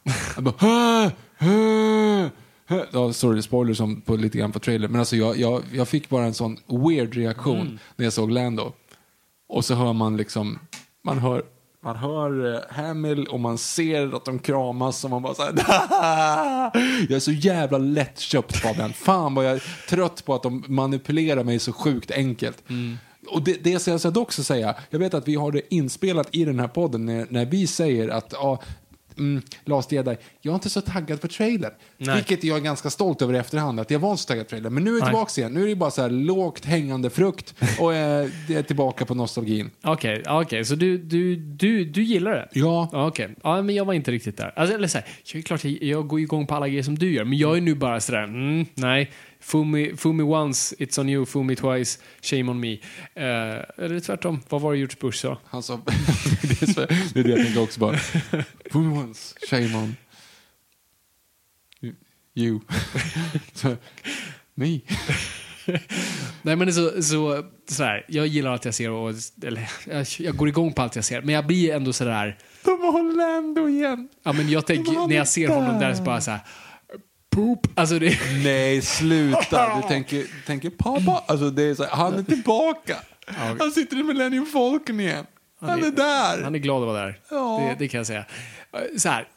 [0.34, 0.54] Jag bara...
[0.58, 1.10] "Hä?
[1.36, 2.30] Hä?
[2.66, 4.88] Hä?" Ja, sorry, spoiler som på, lite grann på trailer.
[4.88, 7.78] Men alltså jag, jag, jag fick bara en sån weird reaktion Mm.
[7.96, 8.72] när jag såg Lando.
[9.48, 10.58] Och så hör man liksom...
[11.04, 11.42] Man hör,
[11.80, 15.52] man hör eh, Hamill och man ser att de kramas och man bara såhär...
[17.08, 18.92] jag är så jävla lättköpt Fabian.
[18.92, 22.62] Fan vad jag är trött på att de manipulerar mig så sjukt enkelt.
[23.30, 26.28] Och det, det ska jag dock så säga, jag vet att vi har det inspelat
[26.32, 28.62] i den här podden när, när vi säger att ja,
[29.18, 31.72] mm, Last Jedi, jag är inte så taggad på trailern.
[31.98, 32.14] Nej.
[32.14, 34.74] Vilket jag är ganska stolt över i efterhand, att jag var så taggad på trailern.
[34.74, 37.54] Men nu är jag tillbaka igen, nu är det bara så här lågt hängande frukt
[37.80, 39.70] och eh, det är tillbaka på nostalgin.
[39.82, 42.48] Okej, okej, så du, du, du, du gillar det?
[42.52, 42.90] Ja.
[42.92, 44.52] Okej, ja, men jag var inte riktigt där.
[44.56, 47.12] Alltså, eller så här, jag är klart, jag går igång på alla grejer som du
[47.12, 49.10] gör, men jag är nu bara sådär, mm, nej,
[49.40, 52.72] fool me, once, it's on you, me twice, shame on me.
[53.16, 55.38] Uh, eller tvärtom, vad var det George Bush sa?
[55.44, 55.76] Han sa,
[56.42, 56.80] det, är så,
[57.14, 57.96] det är det jag tänker också bara.
[58.70, 59.96] Fool once, shame on
[62.38, 62.60] you.
[63.54, 63.76] så,
[64.54, 64.80] me.
[66.42, 70.36] Nej men är så, så, sådär, jag gillar allt jag ser och, eller jag, jag
[70.36, 74.08] går igång på allt jag ser, men jag blir ändå sådär, De har Lando igen.
[74.22, 76.40] ja men jag tänker, när jag ser honom där så bara såhär,
[77.30, 79.76] poop, alltså det, Nej, sluta.
[79.76, 81.24] Du tänker, tänker pappa.
[81.26, 82.96] Alltså det är så här, han är tillbaka.
[83.58, 85.26] Han sitter i Millennium Falcon igen.
[85.60, 86.42] Han är där.
[86.42, 87.20] Han är glad att vara där.
[87.30, 87.60] Ja.
[87.60, 88.24] Det, det kan jag säga.
[88.96, 89.28] Så här.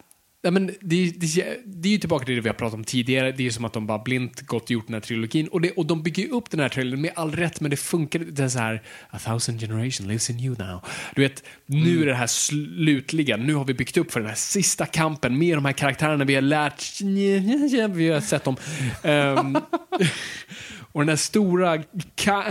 [0.44, 3.32] Nej, men det, det, det är ju tillbaka till det vi har pratat om tidigare.
[3.32, 5.48] Det är ju som att de bara blint gått och gjort den här trilogin.
[5.48, 7.78] Och, det, och de bygger ju upp den här trailern med all rätt, men det
[7.78, 8.20] funkar.
[8.20, 10.82] Det är så här, a thousand generation lives in you now.
[11.16, 13.38] Du vet, nu är det här slutliga.
[13.38, 16.36] Nu har vi byggt upp för den här sista kampen med de här karaktärerna vi
[16.36, 17.02] har lärt,
[17.96, 18.58] vi har sett dem.
[19.04, 19.56] Ehm,
[20.92, 21.84] och den här stora,
[22.16, 22.44] ka,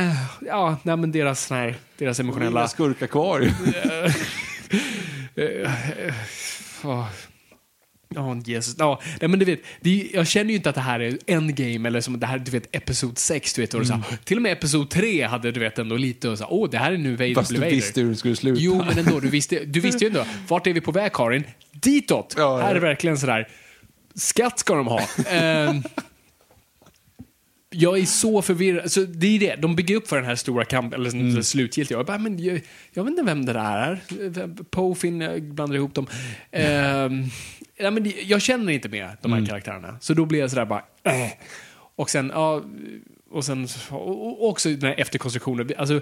[0.46, 2.60] ja, nej, men deras, sån här, deras emotionella...
[2.60, 3.50] Inga skurkar kvar ju.
[8.14, 8.76] Ja, Jesus.
[8.78, 11.88] Ja, nej, men du vet, det jag känner ju inte att det här är endgame
[11.88, 14.42] eller som det här, du vet, episod 6, du vet, och så, här, till och
[14.42, 16.98] med episod 3 hade du vet ändå lite och så, här, åh, det här är
[16.98, 17.70] nu Vader Fast du Vader.
[17.70, 18.60] visste hur det skulle sluta.
[18.60, 21.44] Jo, men ändå, du visste, du visste ju ändå, vart är vi på väg Karin?
[21.72, 22.34] Ditåt!
[22.36, 22.66] Ja, ja.
[22.66, 23.48] Här är verkligen sådär,
[24.14, 25.00] skatt ska de ha.
[25.30, 25.82] Ehm,
[27.70, 28.92] jag är så förvirrad.
[28.92, 29.56] Så det är det.
[29.56, 31.42] De bygger upp för den här stora kampen, eller mm.
[31.42, 31.98] slutgiltiga.
[31.98, 32.60] Jag bara, men jag,
[32.92, 34.64] jag vet inte vem det där är.
[34.70, 36.06] Poe, Finn, jag blandar ihop dem.
[36.50, 37.24] Ehm,
[37.76, 39.96] ja, men jag känner inte med de här karaktärerna.
[40.00, 41.30] Så då blir jag sådär bara, äh.
[41.96, 42.62] Och sen, ja,
[43.30, 45.70] och sen och också den här efterkonstruktionen.
[45.78, 46.00] Alltså,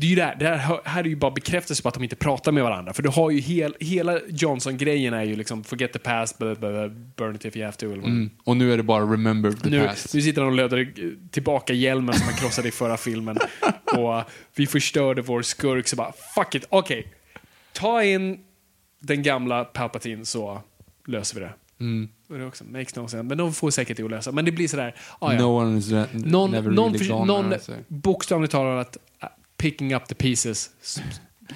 [0.00, 2.02] det är ju det här, det här, här är ju bara bekräftelse på att de
[2.02, 2.92] inte pratar med varandra.
[2.92, 6.70] För du har ju hel, hela Johnson-grejen är ju liksom forget the past, blah, blah,
[6.70, 7.86] blah, burn it if you have to.
[7.86, 8.30] Mm.
[8.44, 10.14] Och nu är det bara remember the nu, past.
[10.14, 10.92] nu sitter han och löder
[11.30, 13.38] tillbaka hjälmen som han krossade i förra filmen.
[13.96, 14.24] Och uh,
[14.54, 17.06] vi förstörde vår skurk, så bara fuck it, okej.
[17.72, 18.38] Ta in
[19.00, 20.62] den gamla Palpatine så
[21.06, 21.52] löser vi det.
[22.28, 23.22] Och det också, makes no sense.
[23.22, 24.32] Men de får säkert det att lösa.
[24.32, 25.38] Men det blir sådär, ah, ja.
[25.38, 27.24] No one is någon, never någon, really gone.
[27.24, 27.54] någon
[27.88, 28.96] bokstavligt talat
[29.60, 30.70] picking up the pieces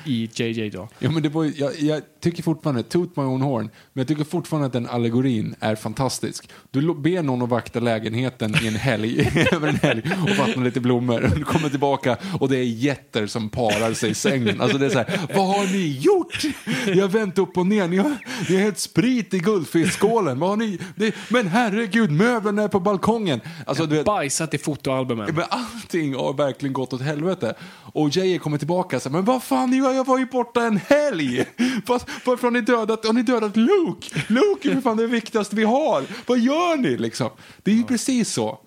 [0.05, 0.88] i JJ då.
[0.99, 4.24] Ja, men det var, jag, jag tycker fortfarande, toot my own horn, men jag tycker
[4.24, 6.49] fortfarande att den allegorin är fantastisk.
[6.70, 10.80] Du ber någon att vakta lägenheten i en helg, över en helg och vattna lite
[10.80, 11.24] blommor.
[11.24, 14.61] Och du kommer tillbaka och det är jätter som parar sig i sängen.
[14.61, 16.42] Alltså det är så här, vad har ni gjort?
[16.86, 18.16] Jag har vänt upp och ner, ni har,
[18.49, 20.38] ni har hällt sprit i guldfiskskålen.
[20.38, 20.78] Vad har ni?
[20.97, 23.40] Det, men herregud, möblerna är på balkongen.
[23.66, 25.34] Alltså, du vet, Bajsat i fotoalbumen.
[25.34, 27.55] men allting har verkligen gått åt helvete.
[27.92, 30.62] Och Jay kommer tillbaka och säger, men vad fan, ni var- jag var ju borta
[30.66, 31.45] en helg.
[31.87, 34.22] Varför har ni dödat, har ni dödat Luke?
[34.28, 36.05] Luke är för fan det viktigaste vi har.
[36.26, 37.30] Vad gör ni liksom?
[37.62, 38.59] Det är ju precis så.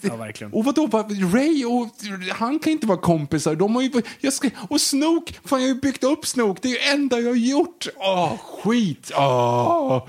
[0.00, 0.52] Ja, verkligen.
[0.52, 1.88] Och vadå, vad- Ray och
[2.32, 3.54] han kan inte vara kompisar.
[3.54, 6.60] De har ju, jag ska, och Snoke, fan jag har ju byggt upp Snoke.
[6.62, 7.86] Det är ju enda jag har gjort.
[7.96, 9.10] Åh, skit.
[9.16, 10.02] Åh.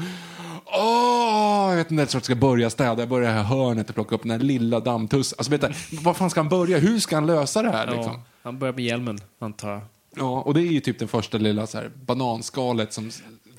[0.66, 3.02] Åh, jag vet inte ens vart jag ska börja städa.
[3.02, 5.36] Jag börjar i här hörnet och plocka upp den här lilla dammtussen.
[5.40, 6.78] Alltså, vet du, var fan ska han börja?
[6.78, 7.86] Hur ska han lösa det här?
[7.88, 8.14] Liksom?
[8.14, 9.82] Ja, han börjar med hjälmen, antar jag.
[10.18, 13.12] Ja, och det är ju typ den första lilla så här, bananskalet som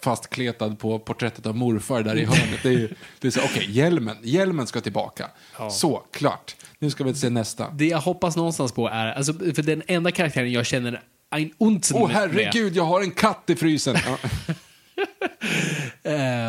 [0.03, 2.63] fastkletad på porträttet av morfar där i hörnet.
[2.63, 2.89] Det är ju,
[3.21, 5.31] det är så, okej, hjälmen, hjälmen ska tillbaka.
[5.71, 6.57] Så, klart.
[6.79, 7.71] Nu ska vi se nästa.
[7.71, 11.97] Det jag hoppas någonstans på är, alltså, för den enda karaktären jag känner en Unzen
[11.97, 13.97] Åh med- herregud, jag har en katt i frysen.
[14.07, 14.19] Ja.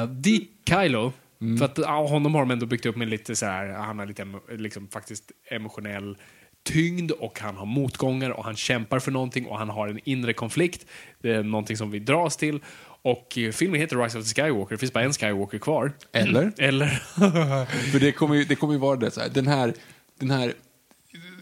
[0.09, 1.13] Det är Kylo.
[1.41, 1.57] Mm.
[1.57, 4.05] För att ja, honom har de ändå byggt upp med lite så här, han har
[4.05, 6.17] lite liksom, faktiskt emotionell
[6.65, 10.33] tyngd och han har motgångar och han kämpar för någonting och han har en inre
[10.33, 10.85] konflikt.
[11.21, 12.59] Det är någonting som vi dras till.
[13.01, 15.91] Och eh, filmen heter Rise of the Skywalker, det finns bara en Skywalker kvar.
[16.11, 16.51] Eller?
[16.57, 16.87] Eller?
[17.91, 19.29] För det kommer ju, det kommer ju vara det så här.
[19.29, 19.73] Den här,
[20.19, 20.53] den här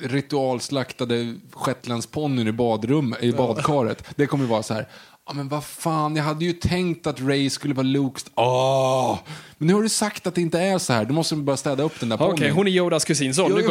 [0.02, 4.04] ritualslaktade shetlandsponnyn i badrum, i badkaret.
[4.16, 4.88] Det kommer ju vara så här.
[5.28, 8.26] Ja men vad fan, jag hade ju tänkt att Ray skulle vara Lukes...
[8.36, 9.20] Åh!
[9.58, 11.06] Men nu har du sagt att det inte är så här.
[11.06, 12.52] Då måste bara städa upp den där Okej, ponnyn.
[12.54, 13.64] hon är Yodas kusin, så Jo, nu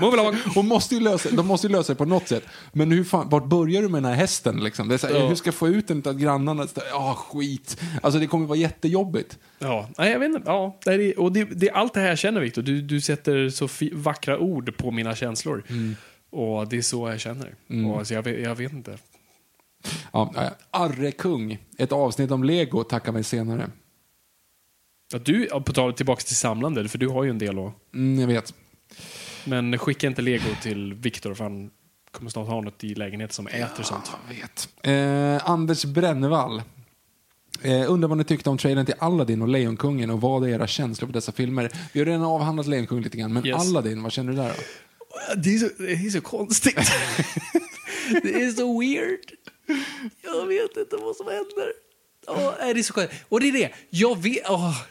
[0.00, 0.06] jo.
[0.12, 0.36] along.
[0.54, 2.44] Hon måste ju lösa, de måste ju lösa det på något sätt.
[2.72, 4.56] Men hur fan, vart börjar du med den här hästen?
[4.64, 4.88] Liksom?
[4.88, 5.26] Det är så här, Ja.
[5.28, 6.66] Hur ska jag få ut den till grannarna?
[6.90, 7.80] Ja, skit.
[8.02, 9.38] Alltså det kommer vara jättejobbigt.
[9.58, 10.42] Ja, nej, jag vet inte.
[10.46, 12.62] Ja, det är, och det, det är allt det här jag känner, Victor.
[12.62, 15.62] Du, du sätter så vackra ord på mina känslor.
[16.30, 17.54] Och det är så jag känner.
[17.98, 18.98] Och, så jag, jag vet inte.
[20.12, 20.50] Ja, ja.
[20.70, 23.70] Arre kung, ett avsnitt om lego, tacka mig senare.
[25.12, 27.72] Ja, du, ja, på tal tillbaka till samlande, för du har ju en del då.
[27.94, 28.54] Mm, jag vet.
[29.44, 31.70] Men skicka inte lego till Victor, för han
[32.10, 34.10] kommer snart ha något i lägenheten som äter sånt.
[34.28, 34.68] Jag vet.
[34.82, 36.62] Eh, Anders Brännevall.
[37.62, 40.66] Eh, undrar vad ni tyckte om trailern till Aladdin och Lejonkungen och vad är era
[40.66, 41.70] känslor på dessa filmer?
[41.92, 43.68] Vi har redan avhandlat Lejonkungen lite grann, men Yes.
[43.68, 44.62] Aladdin, vad känner du där då?
[45.36, 46.76] Det är så, det är så konstigt.
[48.22, 49.18] det är så weird.
[50.22, 51.72] Jag vet inte vad som händer.
[52.26, 53.10] Åh, är det är så skönt.
[53.28, 54.50] Och det är det, jag vet...
[54.50, 54.82] åh.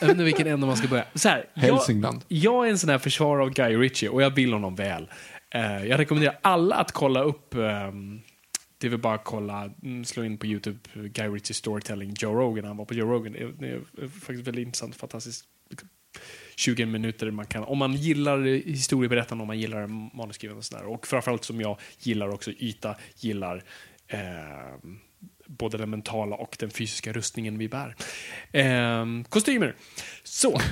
[0.00, 1.04] Jag vet inte vilken ände man ska börja.
[1.14, 2.24] Så här, Hälsingland.
[2.28, 5.10] Jag, jag är en sån här försvarare av Guy Ritchie och jag vill honom väl.
[5.54, 8.20] Eh, jag rekommenderar alla att kolla upp ehm,
[8.78, 12.64] det vill bara kolla, mm, slå in på YouTube, Guy Ritchie Storytelling, Joe Rogan.
[12.64, 13.32] Han var på Joe Rogan.
[13.32, 15.44] Det är, det är faktiskt väldigt intressant, fantastiskt.
[16.56, 19.86] 20 minuter man kan, om man gillar historieberättande, om man gillar
[20.16, 20.86] manusskrivande och sådär.
[20.86, 23.64] Och framförallt som jag gillar också yta, gillar
[24.08, 24.20] eh,
[25.46, 27.96] både den mentala och den fysiska rustningen vi bär.
[28.52, 29.74] Eh, kostymer.
[30.24, 30.60] Så.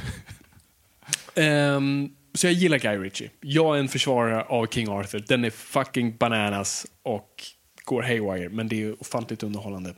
[1.36, 3.30] Ehm, så jag gillar Guy Ritchie.
[3.40, 5.24] Jag är en försvarare av King Arthur.
[5.28, 7.42] Den är fucking bananas och
[7.84, 9.94] går haywire, men det är ofantligt underhållande.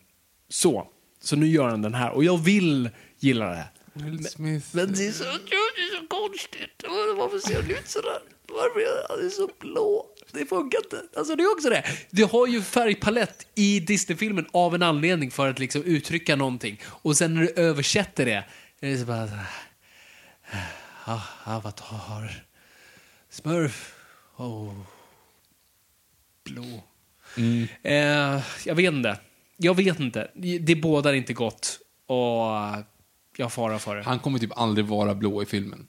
[0.48, 0.88] Så.
[1.20, 3.64] Så nu gör han den här och jag vill gilla det.
[3.96, 4.66] Will Smith.
[4.72, 6.84] Men det är så, det är så konstigt.
[7.16, 8.18] Varför ser han ut sådär?
[8.48, 10.06] Varför är han så blå?
[10.32, 11.02] Det funkar inte.
[11.16, 11.84] Alltså det är också det.
[12.10, 16.80] Du har ju färgpalett i Disney-filmen av en anledning för att liksom uttrycka någonting.
[16.84, 18.44] Och sen när du översätter det,
[18.80, 19.28] är det så bara...
[21.04, 22.44] Ah, avatar.
[23.30, 23.94] Smurf.
[24.36, 24.74] Oh.
[26.44, 26.82] Blå.
[27.82, 29.18] Eh, jag vet inte.
[29.56, 30.30] Jag vet inte.
[30.60, 31.78] Det bådar inte gott.
[32.06, 32.44] Och
[33.36, 34.02] jag farar för det.
[34.02, 35.86] Han kommer typ aldrig vara blå i filmen.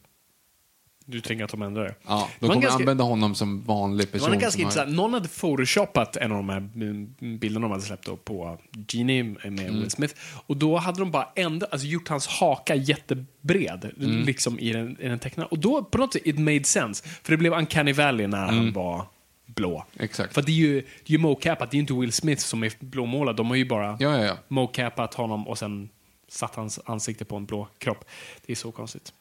[1.10, 1.96] Du tänker att de ändrar det?
[2.08, 4.30] Ja, Det de kommer ganska- använda honom som vanlig Det person.
[4.32, 4.86] var ganska har-.
[4.86, 9.46] Någon hade photoshopat en av de här mm, bilderna de hade släppt på Genie med
[9.46, 9.80] Mm.
[9.80, 10.16] Will Smith.
[10.48, 14.22] Och då hade de bara ändrat, alltså gjort hans haka jättebred, Mm.
[14.24, 15.50] liksom i den, i den tecknade.
[15.50, 17.04] Och då på något sätt, it made sense.
[17.24, 19.06] För det blev uncanny valley när han var
[19.46, 19.72] blå.
[19.96, 20.06] Mm.
[20.06, 20.34] Exakt.
[20.34, 22.64] För det är ju, det är ju mocapat, det är ju inte Will Smith som
[22.64, 23.36] är blåmålad.
[23.36, 24.38] De har ju bara Ja, ja, ja.
[24.48, 25.90] mocapat honom och sen
[26.28, 28.06] satt hans ansikte på en blå kropp.
[28.46, 29.14] Det är så konstigt.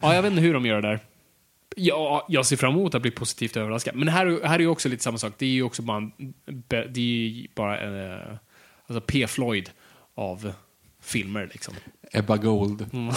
[0.00, 1.00] Ja, jag vet inte hur de gör det där.
[1.76, 3.94] Ja, jag ser fram emot att bli positivt överraskad.
[3.94, 5.32] Men här, här är ju också lite samma sak.
[5.38, 6.34] Det är ju också bara, en,
[6.66, 8.36] det är bara eh,
[8.86, 9.26] alltså P.
[9.26, 9.70] Floyd
[10.14, 10.52] av
[11.00, 11.50] filmer.
[11.52, 11.74] Liksom.
[12.12, 12.86] Ebba Gold.
[12.92, 13.14] Mm.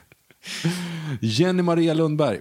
[1.20, 2.40] Jenny Maria Lundberg.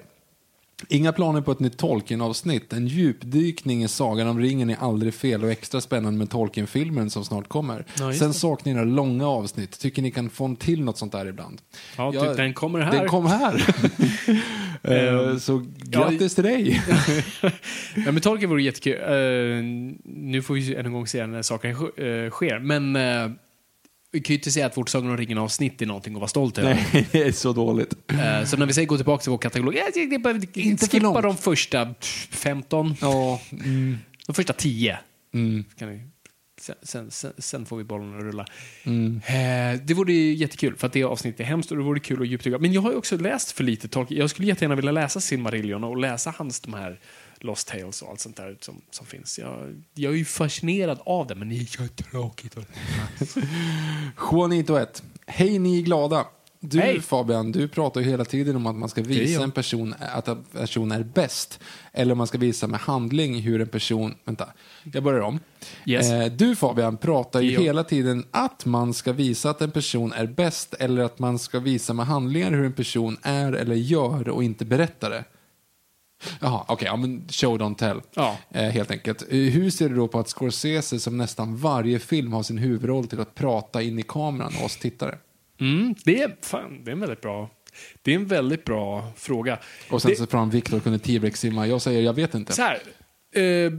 [0.90, 2.74] Inga planer på ett nytt Tolkien-avsnitt.
[2.74, 7.26] En djupdykning i Sagan om ringen är aldrig fel och extra spännande med Tolkien-filmen som
[7.26, 7.86] snart kommer.
[8.00, 9.80] Ja, Sen saknar ni några långa avsnitt.
[9.80, 11.62] Tycker ni kan få till något sånt där ibland?
[11.98, 12.92] Ja, typ, den kommer här.
[13.00, 13.66] Den kom här.
[14.86, 16.82] Eh, Så grattis till dig.
[17.96, 18.94] Ja, men Tolkien vore jättekul.
[19.02, 19.64] Eh,
[20.06, 22.60] nu får vi än en gång se när saker sk- eh, sker.
[22.60, 23.32] Men uh,
[24.14, 26.58] vi kan ju inte säga att vårt Sagan om ringen-avsnitt är någonting att vara stolt
[26.58, 26.88] över.
[26.94, 27.94] Nej, det är så dåligt.
[28.12, 30.88] Eh, så när vi säger gå tillbaka till vår katalog, jag tycker det behöver Inte
[30.88, 31.24] skippa långt.
[31.24, 33.98] de första pff, 15, Ja, mm,
[34.28, 35.00] de första 10.
[35.34, 36.00] mm, Kan vi,
[36.62, 38.46] sen, sen, sen, sen får vi bollen att rulla.
[38.84, 39.22] mm.
[39.28, 42.22] Eh, det vore ju jättekul, för att det avsnittet är hemskt och det vore kul
[42.22, 42.58] att djupdyka.
[42.60, 44.20] Men jag har ju också läst för lite Tolkien.
[44.20, 47.00] Jag skulle jättegärna vilja läsa Silmarillion och läsa hans de här
[47.44, 49.40] Lost Tales och allt sånt där som, som finns.
[49.40, 52.58] Jag, jag är ju fascinerad av det, men det är tråkigt.
[54.32, 55.04] Juanito 1.
[55.26, 56.26] Hej ni glada.
[56.60, 57.02] Du Hej.
[57.02, 60.44] Fabian, du pratar ju hela tiden om att man ska visa en person att en
[60.44, 61.60] person är bäst.
[61.92, 64.16] Eller om man ska visa med handling hur en person...
[64.26, 64.48] Vänta,
[64.94, 65.40] jag börjar om.
[65.86, 66.12] Yes.
[66.12, 70.26] Eh, du Fabian pratar ju hela tiden att man ska visa att en person är
[70.26, 74.44] bäst eller att man ska visa med handlingar hur en person är eller gör och
[74.44, 75.24] inte berätta det.
[76.40, 78.02] Jaha, okej, ja, men show don't tell.
[78.14, 78.38] Ja.
[78.52, 79.22] Eh, helt enkelt.
[79.22, 83.08] Eh, Hur ser du då på att Scorsese som nästan varje film har sin huvudroll
[83.08, 85.18] till att prata in i kameran och oss tittare?
[85.60, 87.50] Mm, det, är, fan, det är en väldigt bra
[88.02, 89.60] det är en väldigt bra fråga.
[89.90, 91.68] Och sen det, så fram Viktor kunde T-Rex simma.
[91.68, 92.54] Jag säger, jag vet inte.
[92.54, 92.80] så här,
[93.36, 93.74] eh,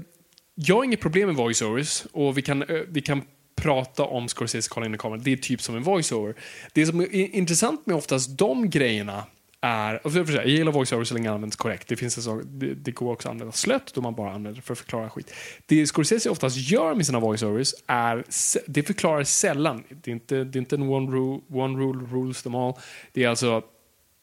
[0.54, 3.22] jag har inget problem med voiceovers och vi kan, eh, vi kan
[3.56, 5.22] prata om Scorsese kolla in i kameran.
[5.24, 6.34] Det är typ som en voiceover.
[6.72, 9.24] Det som är intressant med oftast de grejerna
[9.64, 11.88] är, och för sig, jag gillar voiceovers så länge det används korrekt.
[11.88, 14.60] Det, finns en sak, det, det går också att använda slött då man bara använder
[14.60, 15.34] för att förklara skit.
[15.66, 18.24] Det Scorsese oftast gör med sina voiceovers är,
[18.66, 19.84] det förklarar sällan.
[19.88, 22.74] Det är inte, det är inte en one rule, one rule rules them all.
[23.12, 23.62] Det är alltså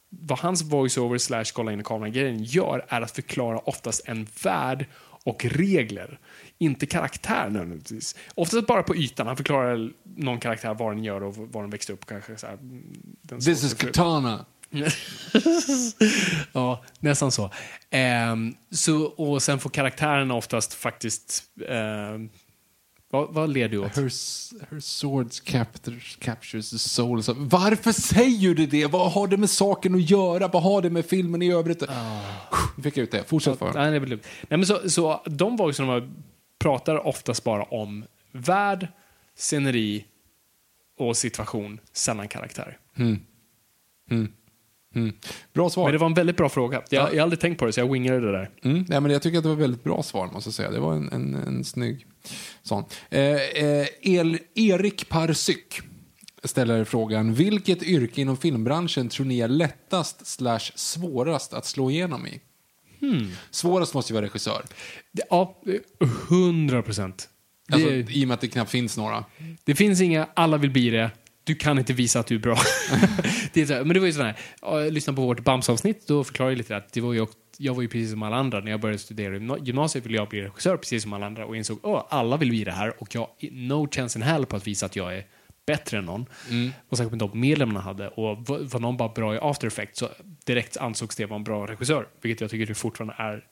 [0.09, 4.85] vad hans voiceover slash kolla in i kameran-grejen gör är att förklara oftast en värld
[5.23, 6.19] och regler.
[6.57, 8.15] Inte karaktär nödvändigtvis.
[8.35, 9.27] Oftast bara på ytan.
[9.27, 12.05] Han förklarar någon karaktär vad den gör och var den växte upp.
[12.05, 14.45] Kanske så här, mm, This is Katana.
[16.53, 17.51] ja, nästan så.
[17.89, 19.03] Ehm, så.
[19.03, 21.43] Och sen får karaktärerna oftast faktiskt...
[21.67, 22.29] ehm,
[23.11, 23.95] vad, vad ler du åt?
[23.95, 24.03] Her,
[24.71, 27.37] her swords captures, captures the souls of...
[27.39, 28.85] Varför säger du det?
[28.85, 30.47] Vad har det med saken att göra?
[30.47, 31.83] Vad har det med filmen i övrigt?
[32.75, 33.23] Nu fick jag ut det.
[33.23, 33.73] Fortsätt för.
[33.73, 33.99] Nej.
[34.09, 34.19] Nej,
[34.57, 36.11] men så, så de voicerna
[36.59, 38.87] pratar oftast bara om värld,
[39.35, 40.05] sceneri
[40.97, 42.77] och situation, sällan karaktär.
[45.53, 45.83] Bra svar.
[45.83, 46.81] Men det var en väldigt bra fråga.
[46.89, 48.49] Jag, jag har aldrig tänkt på det, så jag wingade det där.
[48.63, 50.71] Mm, ja, men jag tycker att det var ett väldigt bra svar, måste jag säga.
[50.71, 52.05] Det var en, en, en snygg
[52.63, 52.83] sån.
[53.09, 55.81] Eh, eh, El, Erik Parsyk
[56.43, 62.27] ställer frågan, vilket yrke inom filmbranschen tror ni är lättast slash svårast att slå igenom
[62.27, 62.41] i?
[63.51, 64.61] Svårast måste ju vara regissör.
[65.11, 65.61] Det, ja,
[66.29, 67.29] hundra procent.
[67.71, 69.25] Alltså, I och med att det knappt finns några.
[69.63, 71.11] det finns inga, alla vill bli det.
[71.43, 72.57] Du kan inte visa att du är bra.
[73.53, 76.53] det är så här, men det var ju sådär, lyssnade på vårt Bams-avsnitt, då förklarade
[76.53, 77.27] jag lite att det var ju,
[77.57, 78.59] jag var ju precis som alla andra.
[78.59, 81.85] När jag började studera gymnasiet ville jag bli regissör precis som alla andra och insåg
[81.85, 84.85] att alla vill bli det här och jag no chance in hell på att visa
[84.85, 85.25] att jag är
[85.65, 86.25] bättre än någon.
[86.89, 88.07] Och särskilt med de medlen man hade.
[88.07, 90.09] Och var var någon bara bra i after effects så
[90.45, 92.07] direkt ansågs det vara en bra regissör.
[92.21, 93.43] Vilket jag tycker det fortfarande är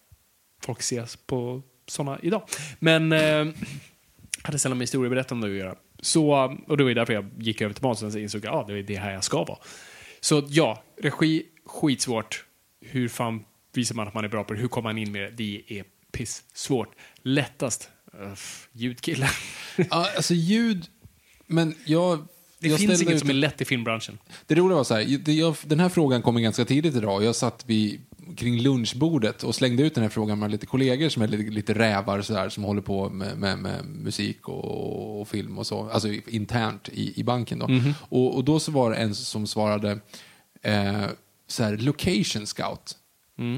[0.62, 2.44] folk ses på sådana idag.
[2.80, 3.48] Men eh,
[4.42, 5.76] hade sällan med historieberättande att göra.
[6.02, 8.74] Så, och det var därför jag gick över till manus och insåg att ja, det
[8.80, 9.58] är det här jag ska vara.
[10.20, 12.46] Så ja, regi, skitsvårt.
[12.82, 13.44] Hur fan
[13.74, 14.60] visar man att man är bra på det?
[14.60, 15.30] Hur kommer man in med det?
[15.30, 16.96] Det är piss svårt.
[17.22, 17.90] Lättast,
[18.72, 19.30] ljudkille.
[19.78, 19.86] Ja,
[20.16, 20.86] alltså ljud,
[21.48, 22.28] men jag...
[22.62, 24.18] Det jag finns inget ut- som är lätt i filmbranschen.
[24.46, 27.24] Det roliga var så här, det, jag, den här frågan kom ganska tidigt idag.
[27.24, 28.02] Jag satt vid,
[28.38, 31.74] kring lunchbordet och slängde ut den här frågan med lite kollegor som är lite, lite
[31.74, 35.90] rävar så där, som håller på med, med, med musik och, och film och så,
[35.90, 37.60] alltså internt i, i banken.
[37.60, 37.68] Då.
[38.10, 40.00] Och, och då så var det en som svarade
[40.62, 41.06] eh,
[41.48, 42.96] så här, location scout.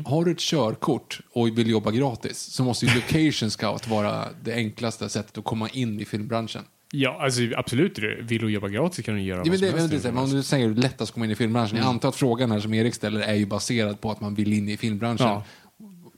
[0.05, 4.53] Har du ett körkort och vill jobba gratis så måste ju location scout vara det
[4.53, 6.63] enklaste sättet att komma in i filmbranschen.
[6.91, 7.99] Ja, alltså absolut.
[8.19, 10.03] Vill du jobba gratis kan du göra Ja, vad men som det, men helst.
[10.03, 11.77] det, här, om du säger lättast att komma in i filmbranschen.
[11.77, 14.53] Jag antar att frågan här som Erik ställer är ju baserad på att man vill
[14.53, 15.27] in i filmbranschen.
[15.27, 15.43] Ja.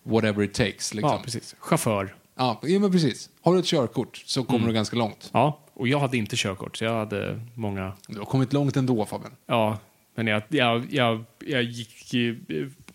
[0.04, 0.94] Whatever it takes.
[0.94, 1.12] Liksom.
[1.12, 1.56] Ja, precis.
[1.60, 2.16] Chaufför.
[2.38, 3.30] Ja, ja, men precis.
[3.42, 5.30] Har du ett körkort så kommer du ganska långt.
[5.34, 9.06] Ja, och jag hade inte körkort, så jag hade många Du har kommit långt ändå
[9.06, 9.32] Fabian.
[9.48, 9.78] Ja,
[10.16, 12.14] men jag, jag, jag, jag gick,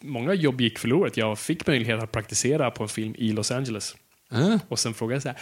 [0.01, 1.17] många jobb gick förlorat.
[1.17, 3.97] Jag fick möjlighet att praktisera på en film i Los Angeles.
[4.33, 4.57] Äh?
[4.69, 5.39] Och sen frågade jag så här,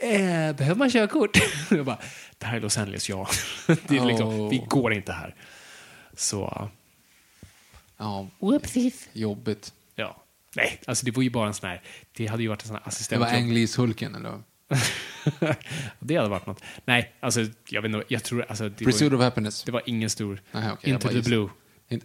[0.00, 1.38] eh, behöver man körkort?
[1.70, 1.98] jag bara,
[2.38, 3.28] det här är Los Angeles, ja.
[3.66, 4.50] det är liksom, Oh.
[4.50, 5.34] Vi går inte här.
[6.16, 6.68] Så,
[7.96, 9.08] Ja, Whoopsies.
[9.12, 9.72] jobbigt.
[9.94, 10.16] ja.
[10.56, 11.82] Nej, alltså det var ju bara en sån här,
[12.16, 13.20] det hade ju varit en sån här Det assistent.
[13.20, 14.42] var Ang Lees Hulken, eller?
[15.98, 16.62] det hade varit något.
[16.84, 19.62] Nej, alltså jag vet inte, jag tror, alltså det, Pursuit var, of Happiness.
[19.64, 20.42] det var ingen stor.
[20.52, 21.20] Okej, jag Into the.
[21.22, 21.48] Blue.
[21.90, 22.02] Det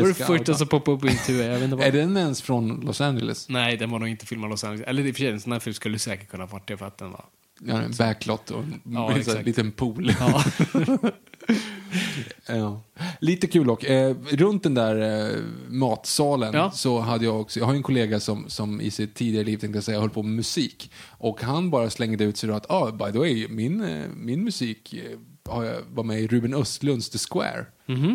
[0.00, 1.86] var det första som poppade upp i Into, jag vet inte vad.
[1.86, 3.48] Är den ens från Los Angeles?
[3.48, 4.86] Nej, den var nog inte filmad i Los Angeles.
[4.88, 6.86] Eller i och för sig, en sån här film skulle säkert kunna varit det för
[6.86, 7.24] att den var...
[7.60, 9.14] Ja, en backlot och en Ja,
[9.44, 10.12] liten pool.
[10.20, 10.44] Ja.
[12.46, 12.80] Ja.
[13.20, 13.84] Lite kul dock.
[13.84, 15.36] Eh, runt den där eh,
[15.68, 16.70] matsalen Ja.
[16.70, 19.76] så hade jag också, jag har en kollega som, som i sitt tidigare liv tänkte
[19.76, 20.90] jag säga höll på med musik.
[21.08, 24.44] Och han bara slängde ut sig då att, ah, by the way, min, eh, min
[24.44, 25.18] musik eh,
[25.88, 27.66] var med i Ruben Östlunds The Square.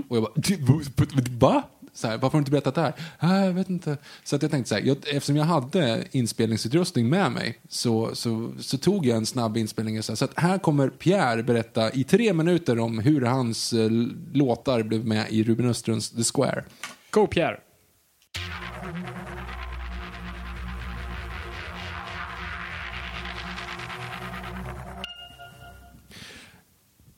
[0.09, 1.63] Och jag bara, "Du, va?
[1.93, 2.93] Så här, varför har du inte berättat det här?
[3.19, 3.97] Ah, jag vet inte.
[4.23, 8.51] Så att jag tänkte så här, jag, eftersom jag hade inspelningsutrustning med mig så, så,
[8.59, 10.03] så tog jag en snabb inspelning.
[10.03, 13.89] Så, här, så att här kommer Pierre berätta i tre minuter om hur hans eh,
[14.33, 16.63] låtar blev med i Ruben Östlunds The Square.
[17.11, 17.59] Go Pierre!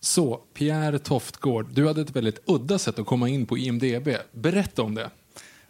[0.03, 4.09] Så, Pierre Toftgård, du hade ett väldigt udda sätt att komma in på IMDB.
[4.31, 5.09] Berätta om det.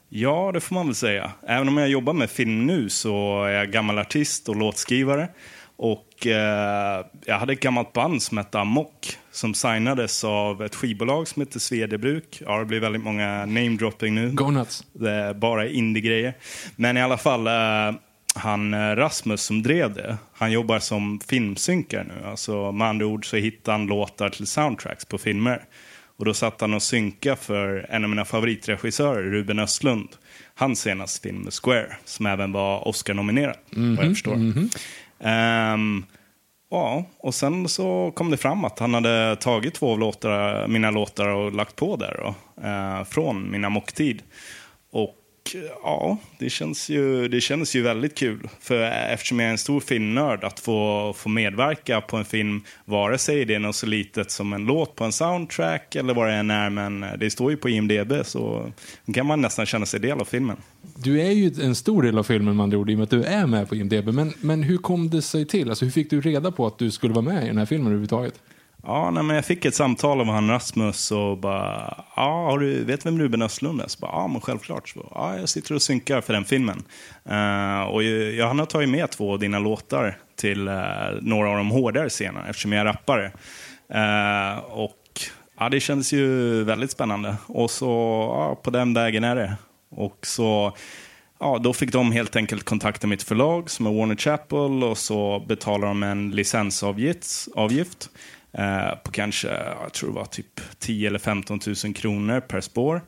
[0.10, 1.32] Ja, det får man väl säga.
[1.48, 5.30] Även om jag jobbar med film nu så är jag gammal artist och låtskrivare.
[5.76, 11.28] Och eh, jag hade ett gammalt band som hette Amok som signades av ett skivbolag
[11.28, 12.42] som heter Svedjebruk.
[12.46, 14.32] Ja, det blir väldigt många namedropping nu.
[14.32, 14.84] Go nuts.
[14.94, 16.34] Det är bara indie-grejer.
[16.76, 18.00] Men i alla fall, eh,
[18.36, 22.28] han eh, Rasmus som drev det, han jobbar som filmsynkare nu.
[22.28, 25.64] Alltså med andra ord så hittar han låtar till soundtracks på filmer.
[26.18, 30.10] Och då satt han och synka för en av mina favoritregissörer, Ruben Östlund.
[30.56, 33.56] Hans senaste film, Square, som även var Oscar-nominerad,
[33.98, 34.34] vad jag förstår.
[35.20, 36.06] Ehm,
[36.72, 40.92] ja, och sen så kom det fram att han hade tagit två av låtar, mina
[40.92, 42.36] låtar och lagt på där då,
[42.68, 44.22] eh, från min amok-tid.
[44.22, 44.61] Och
[45.84, 48.50] ja, det känns, ju, det känns ju väldigt kul.
[48.60, 53.18] För eftersom jag är en stor filmnörd, att få, få medverka på en film, vare
[53.18, 56.34] sig det är något så litet som en låt på en soundtrack eller vad det
[56.34, 58.72] än är, men det står ju på IMDB så
[59.14, 60.58] kan man nästan känna sig del av filmen.
[60.96, 63.10] Du är ju en stor del av filmen med andra ord, i och med att
[63.10, 64.08] du är med på IMDB.
[64.08, 65.70] Men, men hur kom det sig till?
[65.70, 67.88] Alltså, hur fick du reda på att du skulle vara med i den här filmen
[67.88, 68.34] överhuvudtaget?
[68.84, 72.84] Ja, nej, men jag fick ett samtal av han Rasmus och bara, ja, har du,
[72.84, 73.88] vet vem Ruben Östlund är?
[73.88, 74.90] Så bara, ja, men självklart.
[74.90, 76.84] Så bara, ja, jag sitter och synkar för den filmen.
[77.32, 80.76] Uh, och jag, jag, han har tagit med två av dina låtar till uh,
[81.22, 83.32] några av de hårdare scenerna eftersom jag är rappare.
[83.96, 84.98] Uh, och
[85.60, 87.36] ja, det kändes ju väldigt spännande.
[87.48, 87.88] Och så,
[88.36, 89.56] ja, på den vägen är det.
[89.90, 90.76] Och så
[91.44, 95.44] Ja, då fick de helt enkelt kontakta mitt förlag som är Warner Chapel och så
[95.48, 98.10] betalar de en licensavgift avgift,
[98.54, 99.48] eh, på kanske,
[99.84, 103.02] jag tror det var typ 10 eller 15 000 kronor per spår.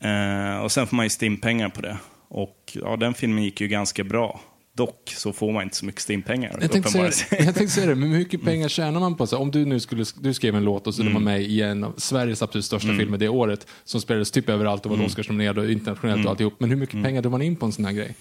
[0.00, 1.96] Eh, och sen får man ju stimpengar på det.
[2.28, 4.40] Och ja, den filmen gick ju ganska bra.
[4.76, 6.58] Dock så får man inte så mycket stimpengar.
[6.60, 9.38] Jag tänkte, säga, jag tänkte säga det, men hur mycket pengar tjänar man på så
[9.38, 11.14] Om du nu skulle, du skrev en låt och så mm.
[11.14, 14.84] var med i en av Sveriges absolut största filmer det året, som spelades typ överallt
[14.84, 15.06] och var mm.
[15.06, 16.54] Oscarsnominerad och internationellt och alltihop.
[16.58, 18.14] Men hur mycket pengar drar man in på en sån här grej?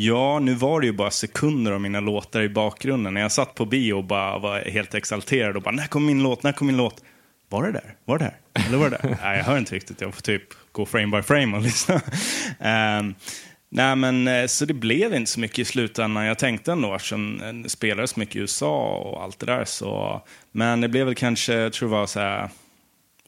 [0.00, 3.14] Ja, nu var det ju bara sekunder av mina låtar i bakgrunden.
[3.14, 6.22] När jag satt på bio och bara var helt exalterad och bara, när kommer min
[6.22, 7.02] låt, när kommer min låt?
[7.48, 7.94] Var det där?
[8.04, 8.64] Var det där?
[8.66, 9.18] Eller var det där?
[9.22, 10.00] Nej, jag hör inte riktigt.
[10.00, 10.42] Jag får typ
[10.72, 11.94] gå frame by frame och lyssna.
[12.58, 13.14] um,
[13.68, 16.24] nej, men eh, så det blev inte så mycket i slutändan.
[16.24, 19.64] Jag tänkte ändå, eftersom det spelades mycket i USA och allt det där.
[19.64, 20.22] Så,
[20.52, 22.48] men det blev väl kanske, jag tror det var så här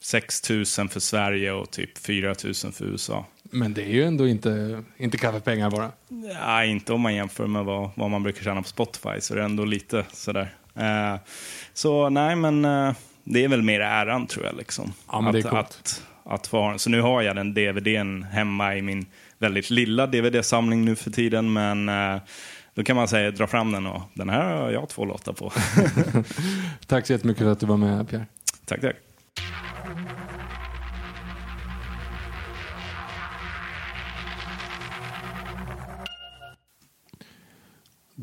[0.01, 3.25] 6 000 för Sverige och typ 4 000 för USA.
[3.51, 5.91] Men det är ju ändå inte, inte kaffepengar bara.
[6.07, 9.41] Nej, inte om man jämför med vad, vad man brukar tjäna på Spotify, så det
[9.41, 10.55] är ändå lite sådär.
[10.77, 11.19] Uh,
[11.73, 14.55] så nej, men uh, det är väl mer äran tror jag.
[14.55, 14.93] Liksom.
[15.11, 16.73] Ja, att, att, att få.
[16.77, 19.05] Så nu har jag den DVDn hemma i min
[19.37, 22.21] väldigt lilla DVD-samling nu för tiden, men uh,
[22.73, 25.51] då kan man säga dra fram den och den här har jag två låtar på.
[26.87, 28.25] tack så jättemycket för att du var med, Pierre.
[28.65, 28.95] tack, tack.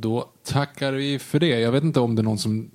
[0.00, 1.60] Då tackar vi för det.
[1.60, 2.70] Jag vet inte om det är någon som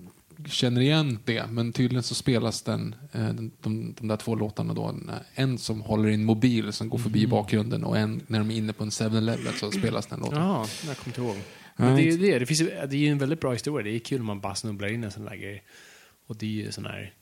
[0.45, 4.73] känner igen det, men tydligen så spelas den, eh, de, de, de där två låtarna
[4.73, 4.95] då.
[5.33, 8.51] En som håller i en mobil som går förbi i bakgrunden och en när de
[8.51, 10.39] är inne på en 7-Eleven så spelas den låten.
[10.39, 11.35] Ja, jag kommer inte ihåg.
[11.75, 12.39] Men det är ju det.
[12.39, 13.83] Det, finns, det är ju en väldigt bra historia.
[13.83, 15.63] Det är kul om man bara snubblar in en sån där grej.
[16.27, 17.13] Och det är ju sån här...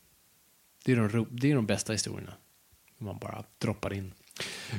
[0.86, 2.34] Det är de, det är de bästa historierna.
[3.00, 4.14] Om man bara droppar in.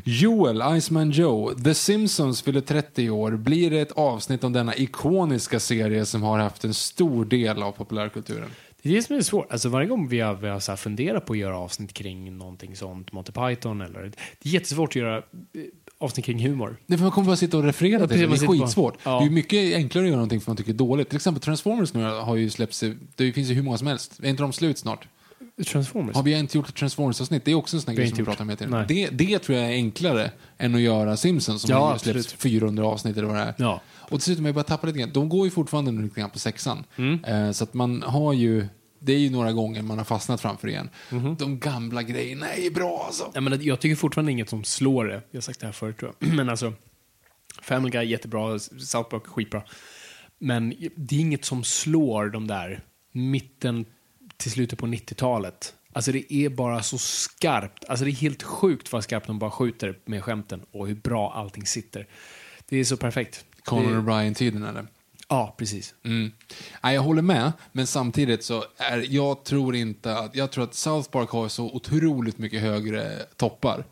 [0.04, 3.30] Joel, Iceman Joe, The Simpsons fyller 30 år.
[3.36, 7.72] Blir det ett avsnitt om denna ikoniska serie som har haft en stor del av
[7.72, 8.48] populärkulturen?
[8.82, 9.52] Det är det som är svårt.
[9.52, 12.76] Alltså varje gång vi har, vi har så funderat på att göra avsnitt kring någonting
[12.76, 14.12] sånt, Monty Python eller...
[14.42, 15.22] Det är jättesvårt att göra eh,
[15.98, 16.76] avsnitt kring humor.
[16.86, 18.26] Nej, för man kommer bara sitta och referera Ja, till det.
[18.26, 18.98] Det är skitsvårt.
[19.02, 19.20] ja.
[19.20, 21.08] Det är mycket enklare att göra någonting för man tycker är dåligt.
[21.08, 22.84] Till exempel Transformers nu har ju släppts,
[23.16, 24.20] det finns ju hur många som helst.
[24.22, 25.08] Är inte de slut snart?
[25.66, 26.16] Transformers?
[26.16, 27.44] Har vi inte gjort ett Transformers-avsnitt?
[27.44, 28.84] Det är också en sån grej som vi pratar om hela.
[28.84, 32.32] Det, det tror jag är enklare än att göra Simpsons som Ja, har ju absolut.
[32.32, 33.54] 400 avsnitt eller vad det är.
[33.56, 33.80] Ja.
[33.94, 35.10] Och dessutom har jag bara tappat lite grann.
[35.12, 36.84] De går ju fortfarande lite grann på sexan.
[36.96, 37.24] Mm.
[37.24, 38.66] Eh, så att man har ju,
[38.98, 40.90] det är ju några gånger man har fastnat framför igen.
[41.10, 41.36] Mhm.
[41.38, 43.30] De gamla grejerna är bra alltså.
[43.34, 45.22] Jag, menar, jag tycker fortfarande inget som slår det.
[45.30, 46.28] Jag har sagt det här förut tror jag.
[46.34, 46.72] Men alltså,
[47.62, 49.62] Family Guy är jättebra, South Park är skitbra.
[50.38, 52.80] Men det är inget som slår de där
[53.12, 53.84] mitten
[54.42, 55.74] till slutet på 90-talet.
[55.92, 57.84] Alltså det är bara så skarpt.
[57.88, 61.32] Alltså det är helt sjukt vad skarpt de bara skjuter med skämten och hur bra
[61.32, 62.06] allting sitter.
[62.68, 63.44] Det är så perfekt.
[63.64, 64.86] Conan O'Brien-tiden eller?
[65.28, 65.94] Ja, precis.
[66.04, 66.32] Mm.
[66.82, 70.74] Nej, jag håller med, men samtidigt så är jag tror inte att, jag tror att
[70.74, 73.84] South Park har så otroligt mycket högre toppar.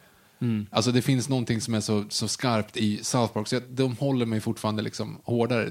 [0.71, 3.97] Alltså det finns någonting som är så, så skarpt i South Park, så jag, de
[3.97, 5.71] håller mig fortfarande liksom hårdare,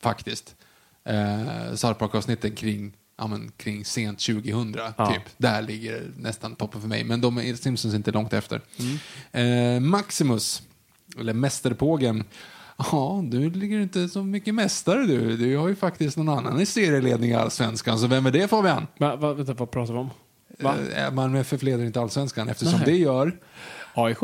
[0.00, 0.56] faktiskt.
[1.04, 5.12] Eh, South Park-avsnitten kring, ja, men, kring sent 2000, Ja.
[5.12, 5.22] typ.
[5.36, 8.60] Där ligger nästan toppen för mig, men de är Simpsons inte långt efter.
[9.32, 10.62] Eh, Maximus,
[11.18, 12.24] eller Mästerpågen,
[12.92, 15.36] Ja, du ligger inte så mycket mästare du.
[15.36, 18.86] Du har ju faktiskt någon annan i serieledning i Allsvenskan, så vem är det Fabian?
[18.98, 20.10] Va, va, vänta, vad pratar vi om?
[20.60, 20.74] Va?
[20.96, 22.84] Eh, man förfleder inte Allsvenskan eftersom Nej.
[22.84, 23.36] det gör...
[23.94, 24.18] AIK?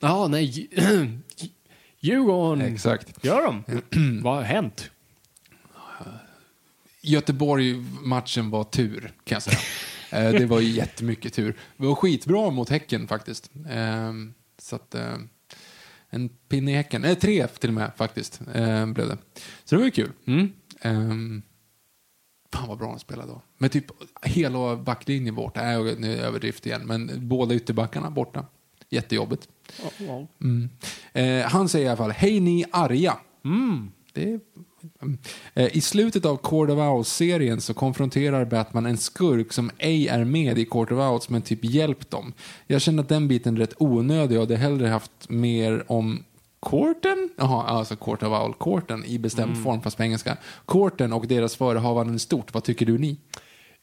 [0.00, 0.68] Ja, nej.
[2.00, 2.60] Djurgården.
[2.74, 3.24] Exakt.
[3.24, 3.64] Gör de?
[4.22, 4.90] vad har hänt?
[7.06, 9.58] Göteborg-matchen var tur, kan jag säga.
[10.10, 11.56] Eh, det var jättemycket tur.
[11.76, 13.50] Det var skitbra mot Häcken faktiskt.
[13.70, 14.12] Eh,
[14.58, 14.94] Så att...
[14.94, 15.14] eh,
[16.10, 17.04] En pinne i Häcken.
[17.04, 19.18] Eh, tre till och med faktiskt, eh, blev det.
[19.64, 20.12] Så det var ju kul.
[20.26, 20.52] Mm.
[20.84, 21.42] Um,
[22.52, 23.42] fan vad bra de spelade då.
[23.58, 23.84] Men typ
[24.22, 25.72] hela backlinjen borta.
[25.72, 26.86] Äh, nu är överdrift igen.
[26.86, 28.46] Men båda ytterbackarna borta.
[28.90, 29.48] Jättejobbigt.
[30.42, 30.68] Mm.
[31.44, 33.18] Han säger i alla fall, hej ni arga.
[33.42, 33.92] Det mm.
[34.14, 34.40] eh,
[35.54, 40.58] I slutet av Court of Owls-serien så konfronterar Batman en skurk som ej är med
[40.58, 42.32] i Court of Owls men typ hjälpt dem.
[42.66, 46.24] Jag känner att den biten är rätt onödig och hade hellre haft mer om
[46.62, 47.30] Courten?
[47.36, 50.36] Jaha, alltså Court of Owl, Courten i bestämd form fast på engelska.
[50.66, 53.18] Courten och deras förehavanden i stort, vad tycker du ni?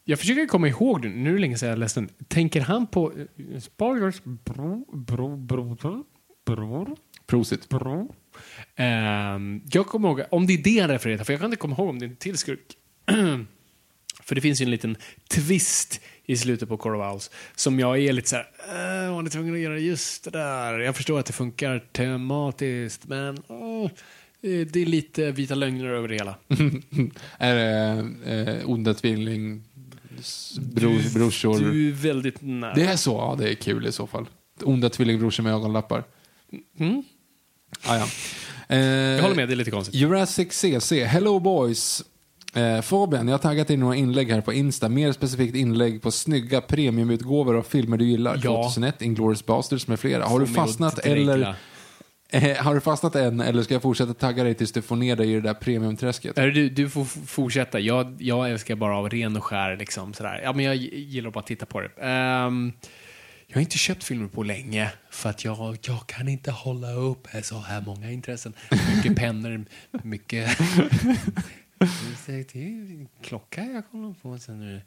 [0.05, 1.09] Jag försöker komma ihåg det.
[1.09, 2.09] Nu är det länge sedan jag läste den.
[2.27, 3.11] Tänker han på...
[3.11, 4.21] eh, Spoilers.
[4.23, 5.75] Bro, bro, bro,
[6.45, 6.95] bror.
[7.25, 7.69] Prosit.
[7.69, 8.07] Bror.
[8.75, 11.57] Ehm, jag kommer ihåg, om det är det han refererar till, för jag kan inte
[11.57, 12.77] komma ihåg om det är en till skurk.
[14.23, 14.97] för det finns ju en liten
[15.29, 19.53] twist i slutet på Owls som jag är lite så här, äh, var ni tvungna
[19.53, 20.79] att göra just det där?
[20.79, 23.91] Jag förstår att det funkar tematiskt, men eh,
[24.41, 26.35] det är lite vita lögner över det hela.
[27.37, 29.63] är det eh, onda tvilling,
[30.61, 31.59] bror, brorsor?
[31.59, 32.73] Du är väldigt nära.
[32.73, 33.11] Det är så?
[33.11, 34.25] Ja, det är kul i så fall.
[34.63, 36.03] Onda tvillingbrorsor med ögonlappar.
[36.79, 37.03] Mm.
[37.83, 38.07] Ah, ja.
[38.67, 39.95] Eh, Jag håller med, det är lite konstigt.
[39.95, 42.03] Jurassic CC, Hello Boys.
[42.55, 44.89] Eh, Fabian, jag har taggat in några inlägg här på Insta.
[44.89, 48.39] Mer specifikt inlägg på snygga premiumutgåvor av filmer du gillar.
[48.43, 48.63] Ja.
[48.63, 50.25] 2001, Inglourious Basterds med flera.
[50.25, 51.55] Har du att fastnat eller...
[52.29, 55.15] Eh, har du fastnat än eller ska jag fortsätta tagga dig tills du får ner
[55.15, 56.35] dig i det där premiumträsket?
[56.35, 57.79] Du, du får fortsätta.
[57.79, 59.77] Jag, jag älskar bara av ren och skär.
[59.77, 60.41] Liksom, sådär.
[60.43, 61.89] Ja, men jag gillar att bara titta på det.
[62.01, 62.73] Ehm,
[63.47, 67.27] jag har inte köpt filmer på länge för att jag, jag kan inte hålla upp
[67.43, 68.53] så här många intressen.
[68.95, 69.65] Mycket pennor,
[70.03, 70.57] mycket...
[72.25, 74.39] Det är en klocka jag kollar på.
[74.39, 74.81] Sen är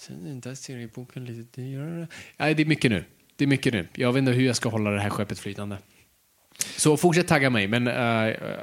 [0.00, 2.08] sen är den där serieboken lite dyrare.
[2.36, 3.04] Nej, det är mycket nu.
[3.36, 3.88] Det är mycket nu.
[3.94, 5.78] Jag vet inte hur jag ska hålla det här skeppet flytande.
[6.76, 7.94] Så fortsätt tagga mig, men eh,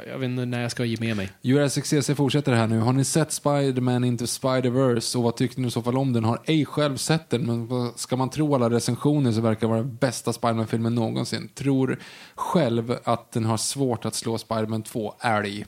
[0.08, 1.30] jag vet inte när jag ska ge med mig.
[1.42, 2.80] Jurassic CC fortsätter här nu.
[2.80, 6.24] Har ni sett Spider-Man Into Spider-Verse och vad tyckte ni i så fall om den?
[6.24, 9.80] Har ej själv sett den, men ska man tro alla recensioner så verkar det vara
[9.80, 11.50] den bästa Spider-Man-filmen någonsin.
[11.56, 12.00] Tror
[12.36, 15.66] själv att den har svårt att slå Spider-Man 2 ärlig.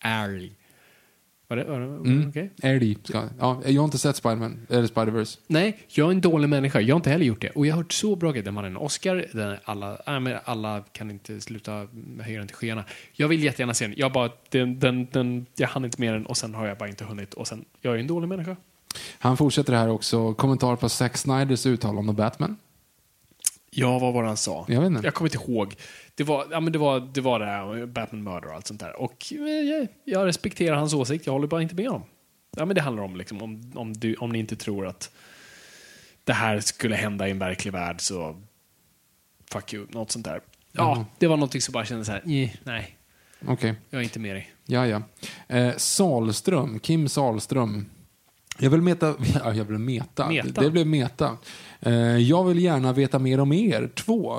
[0.00, 0.52] Ärlig.
[1.48, 2.32] Var det, var det, Mm.
[2.62, 2.98] Ärlig.
[3.04, 5.38] Ska, ja, jag har inte sett Spider-Man, eller Spider-Verse.
[5.46, 6.80] Nej, jag är en dålig människa.
[6.80, 7.50] Jag har inte heller gjort det.
[7.50, 8.44] Och jag har hört så bra grejer.
[8.44, 9.26] Den vann en Oscar.
[9.32, 11.86] Den, alla, äh, men alla kan inte sluta
[12.20, 12.84] höja den till skyarna.
[13.12, 13.94] Jag vill jättegärna se den.
[13.96, 16.88] Jag, bara, den, den, den, jag hann inte med den och sen har jag bara
[16.88, 17.34] inte hunnit.
[17.34, 18.56] Och sen, jag är en dålig människa.
[19.18, 20.34] Han fortsätter här också.
[20.34, 22.56] Kommentar på Zack Snyders uttalande om Batman.
[23.78, 24.64] Ja, vad var det han sa?
[24.68, 25.06] Jag vet inte.
[25.06, 25.74] Jag kommer inte ihåg.
[26.14, 28.80] Det var, ja, men det var det, var det här, Batman Murder och allt sånt
[28.80, 29.00] där.
[29.00, 32.08] Och eh, jag, jag respekterar hans åsikt, jag håller bara inte med honom.
[32.56, 35.10] Ja, men det handlar om, liksom, om, om, du, om ni inte tror att
[36.24, 38.42] det här skulle hända i en verklig värld så
[39.52, 40.40] fuck you, något sånt där.
[40.72, 41.04] Ja, Mhm.
[41.18, 42.96] det var någonting som bara kändes så här, "Nej, nej.
[43.46, 43.74] Okej.
[43.90, 44.50] Jag är inte med dig.
[44.66, 45.02] Ja, ja.
[45.56, 47.86] Eh, Salström, Kim Salström.
[48.58, 50.28] Jag vill meta, ja, jag vill meta.
[50.28, 50.48] Meta.
[50.48, 51.36] Det, det blev meta.
[51.86, 54.36] Eh, jag vill gärna veta mer om er två.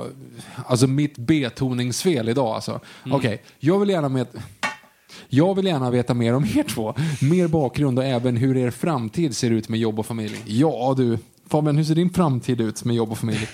[0.66, 2.80] Alltså mitt betoningsfel idag alltså.
[3.10, 4.38] Okej, jag vill gärna meta...
[5.28, 6.94] Jag vill gärna veta mer om er två.
[7.22, 10.36] Mer bakgrund och även hur er framtid ser ut med jobb och familj.
[10.46, 13.48] Ja du, Fabian, hur ser din framtid ut med jobb och familj?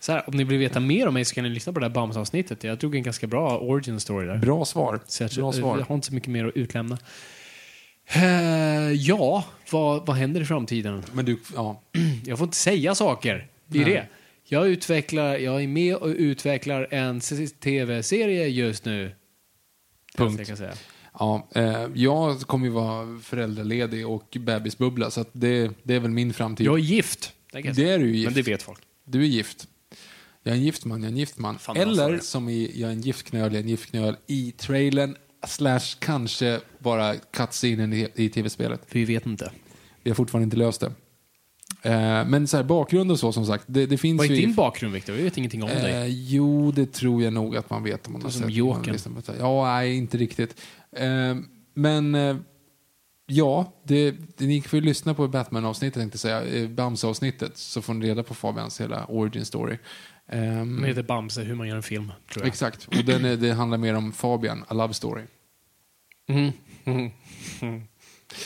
[0.00, 1.86] Så här, om ni vill veta mer om mig så kan ni lyssna på det
[1.86, 2.64] här Bams-avsnittet.
[2.64, 4.38] Jag drog en ganska bra origin story där.
[4.38, 5.00] Bra svar.
[5.06, 5.84] Så jag, Bra jag svar.
[5.88, 6.98] har inte så mycket mer att utlämna.
[8.08, 11.02] Eh, ja, vad, vad händer i framtiden?
[11.12, 11.82] Men du, ja.
[12.26, 13.48] Jag får inte säga saker.
[13.66, 13.94] Det är Nej.
[13.94, 14.06] det.
[14.48, 17.20] Jag, utvecklar, jag är med och utvecklar en
[17.60, 19.12] tv-serie just nu.
[20.16, 20.38] Punkt.
[20.38, 20.72] Jag kan säga.
[21.18, 26.32] Ja, eh, jag kommer ju vara föräldraledig och bebisbubbla, så det, det är väl min
[26.34, 26.66] framtid.
[26.66, 27.32] Jag är gift.
[27.52, 27.94] Det, kan jag Det säga.
[27.94, 28.24] är du ju gift.
[28.26, 28.80] Men det vet folk.
[29.04, 29.68] Du är gift.
[30.42, 31.58] Jag är en gift man, jag är en gift man.
[31.58, 35.16] Fan, Eller som i, jag är en giftknöl, jag är en giftknöl i trailern,
[35.48, 38.80] slash kanske bara cutscenen i, i tv-spelet.
[38.90, 39.52] Vi vet inte.
[40.02, 40.92] Vi har fortfarande inte löst det.
[41.82, 44.36] Eh, men så här, bakgrund och så som sagt, det, det finns Vad är ju...
[44.36, 45.12] i- din bakgrund, Victor?
[45.12, 45.92] Vi vet ingenting om dig.
[45.92, 48.50] Eh, jo, det tror jag nog att man vet om man har som sett.
[48.52, 48.82] Jokern.
[48.86, 49.38] man lyssnar på det.
[49.38, 50.60] Ja, nej, inte riktigt.
[50.96, 51.36] Eh,
[51.74, 52.36] men eh,
[53.26, 56.62] ja, det, det, ni får ju lyssna på Batman-avsnittet, tänkte jag säga.
[56.62, 59.78] Eh, Bamse-avsnittet, så får ni reda på Fabians hela origin story.
[60.28, 62.48] Ehm, Det heter Bamse, hur man gör en film, tror jag.
[62.48, 65.22] exakt, och den är, det handlar mer om Fabian, A Love Story.
[66.28, 66.52] Mhm.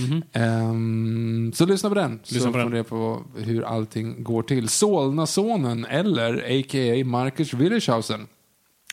[0.00, 0.22] Mhm.
[0.32, 4.68] Ehm, så lyssna på den, Lyssna så på får ni på hur allting går till.
[4.68, 7.04] Solnasonen, eller a.k.a.
[7.04, 8.26] Marcus Willershausen.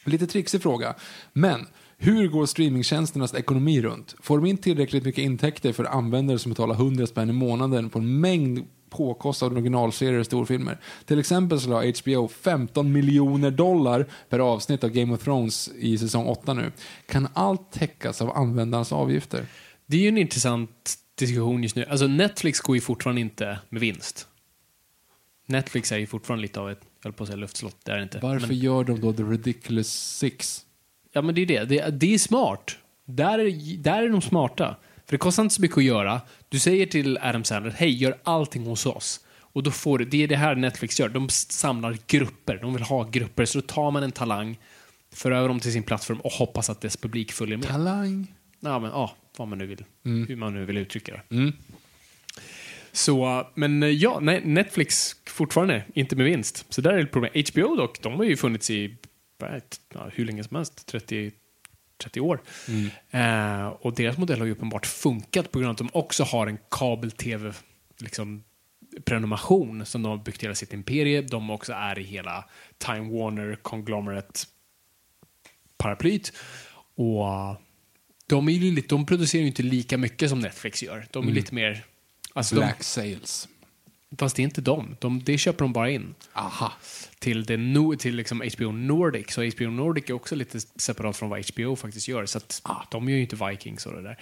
[0.06, 0.96] Lite trixig fråga,
[1.34, 4.16] men hur går streamingtjänsternas ekonomi runt?
[4.22, 8.00] Får de in tillräckligt mycket intäkter för användare som betalar 100 spänn i månaden på
[8.00, 10.78] en mängd påkostade originalserier och storfilmer?
[11.06, 15.98] Till exempel så la HBO 15 miljoner dollar per avsnitt av Game of Thrones i
[15.98, 16.72] säsong 8 nu.
[17.06, 19.46] Kan allt täckas av användarnas avgifter?
[19.86, 21.86] Det är ju en intressant diskussion just nu.
[21.86, 24.28] Alltså Netflix går ju fortfarande inte med vinst.
[25.46, 28.04] Netflix är ju fortfarande lite av ett, jag på att säga luftslott, det är det
[28.04, 28.20] inte.
[28.22, 30.64] Varför Men, gör de då The Ridiculous Six?
[31.18, 32.78] ja men det är det, det, det är smart.
[33.06, 34.76] Där är, där är de smarta.
[35.08, 36.22] För det kostar inte så mycket att göra.
[36.50, 39.20] Du säger till Adam Sandler, hej, gör allting hos oss.
[39.40, 41.10] Och då får du, det är det här Netflix gör.
[41.10, 43.46] De samlar grupper, de vill ha grupper.
[43.46, 44.60] Så då tar man en talang,
[45.14, 47.68] för över dem till sin plattform och hoppas att dess publik följer med.
[47.68, 48.34] Talang.
[48.60, 49.84] Ja, men ja, vad man nu vill.
[50.04, 51.36] Hur man nu vill uttrycka det.
[51.36, 51.54] Mm.
[52.92, 56.66] Så, men ja, nej, Netflix fortfarande inte med vinst.
[56.70, 57.44] Så där är det problem.
[57.54, 58.98] HBO dock, de har ju funnits i
[59.94, 61.32] ja, hur länge som helst, 30,
[61.98, 62.42] 30 år.
[63.12, 66.48] Eh, och deras modell har ju uppenbart funkat på grund av att de också har
[66.48, 67.54] en kabel-tv
[67.98, 68.44] liksom,
[69.06, 71.22] prenumeration som de har byggt hela sitt imperie.
[71.22, 72.46] De också är i hela
[72.78, 74.40] Time Warner Conglomerate
[75.78, 76.34] paraplyt.
[76.96, 77.26] Och
[78.28, 81.08] de, är ju lite, de producerar ju inte lika mycket som Netflix gör.
[81.12, 81.86] De är lite mer...
[82.34, 83.48] Alltså de, Black Sales.
[84.18, 84.96] Fast det är inte de.
[85.00, 85.24] de.
[85.24, 86.16] Det köper de bara in.
[86.34, 86.74] Aha.
[87.20, 89.32] Till, det, till liksom HBO Nordic.
[89.32, 92.26] Så HBO Nordic är också lite separat från vad HBO faktiskt gör.
[92.26, 92.62] Så att,
[92.92, 94.18] de gör ju inte Vikings och det där.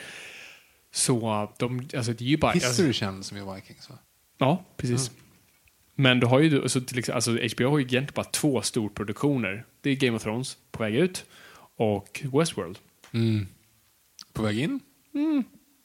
[0.91, 2.52] Så de, alltså det är ju bara...
[2.52, 3.95] History Alltså, Channel som är Vikings va?
[4.38, 5.12] ja, precis.
[5.95, 9.66] Men du har ju, alltså, till exempel, alltså HBO har ju egentligen bara två storproduktioner.
[9.82, 11.26] Det är Game of Thrones på väg ut
[11.78, 12.78] och Westworld.
[14.34, 14.80] På väg in?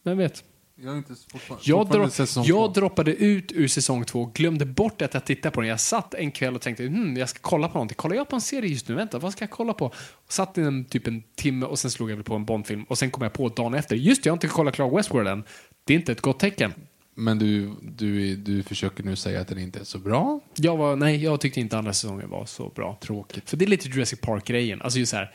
[0.05, 0.45] Vem vet?
[0.83, 1.15] Jag inte
[1.63, 5.71] Jag, dro- jag droppade ut ur säsong två, glömde bort att jag tittade på den.
[5.71, 7.97] Jag satt en kväll och tänkte, hmm, jag ska kolla på någonting.
[7.97, 8.95] Kollar jag på en serie just nu?
[8.95, 9.87] Vänta, vad ska jag kolla på?
[9.87, 12.85] Och satt i en, typ en timme och sen slog jag väl på en Bondfilm
[12.85, 15.45] och sen kom jag på dagen efter, just jag har inte kollat klart Westworld än.
[15.85, 16.75] Det är inte ett gott tecken.
[17.15, 20.41] Men du, du, du försöker nu säga att den inte är så bra?
[20.57, 22.99] Jag var, nej, jag tyckte inte andra säsongen var så bra.
[23.03, 23.51] Tråkigt.
[23.51, 24.83] För det är lite Jurassic Park-grejen.
[24.83, 25.35] Alltså just så här,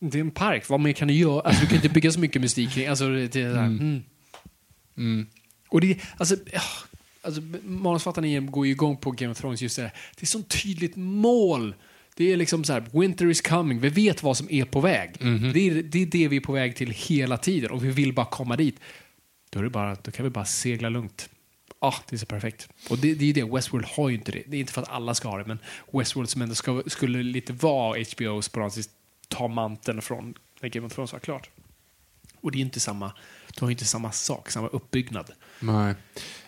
[0.00, 1.40] det är en park, vad mer kan du göra?
[1.40, 4.02] Alltså, du kan inte bygga så mycket mystik kring, alltså det är så här, mm.
[5.68, 6.36] Och det, alltså,
[7.22, 9.92] alltså manusförfattarna igen går ju igång på Game of Thrones just det här.
[10.16, 11.74] Det är så tydligt mål.
[12.16, 15.16] Det är liksom så här, winter is coming, vi vet vad som är på väg.
[15.54, 18.12] Det, är, det är det vi är på väg till hela tiden och vi vill
[18.12, 18.80] bara komma dit.
[19.50, 21.28] Då, är det bara, då kan vi bara segla lugnt.
[21.78, 22.68] Ah, det är så perfekt.
[22.90, 24.42] Och det, det är ju det, Westworld har ju inte det.
[24.46, 25.58] Det är inte för att alla ska ha det, men
[25.92, 28.04] Westworld som ändå ska, skulle lite vara
[28.54, 28.90] något sätt
[29.28, 31.50] ta manteln från när Game of Thrones var klart.
[32.40, 33.12] Och det är ju inte samma,
[33.58, 35.30] du har inte samma sak, samma uppbyggnad.
[35.60, 35.94] Nej.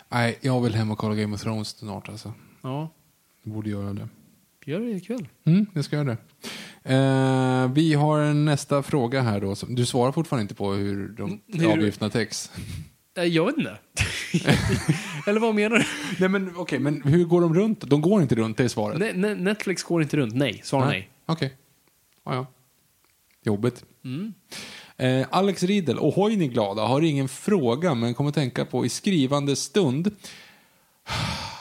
[0.08, 2.32] Nej, jag vill hem och kolla Game of Thrones snart alltså.
[2.62, 2.90] Ja,
[3.44, 4.08] Jag borde göra det.
[4.66, 5.28] gör det ikväll.
[5.44, 6.16] Mm, jag ska göra det.
[6.94, 9.54] Eh, vi har en nästa fråga här då.
[9.68, 12.50] Du svarar fortfarande inte på hur de hur- avgifterna täcks.
[13.16, 13.78] Nej, Jag vet inte.
[15.26, 15.84] Eller vad menar du?
[16.18, 17.80] Nej men okej, men hur går de runt?
[17.80, 18.98] De går inte runt, det är svaret.
[18.98, 20.34] Ne- ne- Netflix går inte runt.
[20.34, 21.10] Nej, svar nej.
[21.26, 21.56] Okej.
[22.24, 22.46] Ja, ja.
[23.44, 23.84] Jobbigt.
[25.00, 29.56] Eh, Alex Riedel, ohoj ni glada, har ingen fråga men kommer tänka på i skrivande
[29.56, 30.06] stund.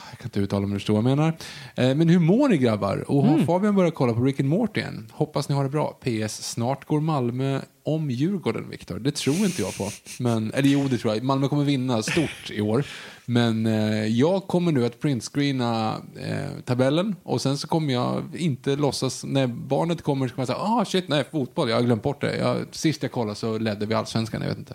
[0.10, 1.38] Jag kan inte uttala du förstår vad jag menar.
[1.76, 3.11] Eh, men hur mår ni grabbar?
[3.11, 5.11] Och har Fabian börjat kolla på Rick and Morty än?
[5.11, 5.99] Hoppas ni har det bra.
[6.03, 6.44] PS.
[6.52, 8.99] Snart går Malmö om Djurgården, Viktor.
[8.99, 9.90] Det tror inte jag på.
[10.20, 11.24] Men, eller jo, det tror jag.
[11.24, 12.86] Malmö kommer vinna stort i år.
[13.30, 18.76] Men eh, jag kommer nu att printscreena eh, tabellen och sen så kommer jag inte
[18.76, 22.03] låtsas, när barnet kommer så kommer jag säga, ah shit, nej, fotboll, jag har glömt
[22.03, 22.38] bort det.
[22.38, 24.73] Jag, sist jag kollade så ledde vi allsvenskan, jag vet inte.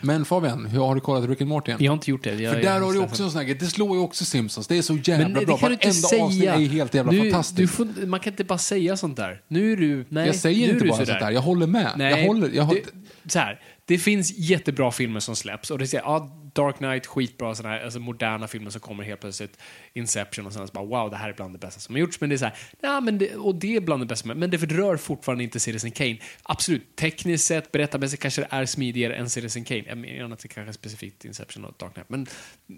[0.00, 1.76] Men Fabian, hur har du kollat Rick and Morty än?
[1.80, 2.34] Jag har inte gjort det.
[2.34, 4.66] Jag, För där jag- har du också en sån här det slår ju också Simpsons,
[4.66, 5.56] det är så jävla Men det bra.
[5.56, 7.74] Varenda avsnitt är helt jävla du, fantastiskt.
[7.74, 9.40] Får, man kan inte bara säga sånt där.
[9.48, 10.04] Nu är du...
[10.08, 11.06] Nej, jag säger nu inte bara sådär.
[11.06, 11.92] sånt där, jag håller med.
[11.96, 15.78] Nej, jag håller, jag har, det, så här, det finns jättebra filmer som släpps och
[15.78, 19.58] det är ja, Dark Knight, skitbra sådana här, alltså moderna filmer som kommer helt plötsligt.
[19.92, 22.20] Inception och sådana så bara wow, det här är bland det bästa som har gjorts.
[22.20, 24.50] Men det är så här, ja, men det, och det är bland det bästa men
[24.50, 26.18] det rör fortfarande inte Citizen Kane.
[26.42, 29.84] Absolut, tekniskt sett, berättarmässigt kanske det är smidigare än Citizen Kane.
[29.86, 32.26] Jag menar inte kanske specifikt Inception och Dark Knight, men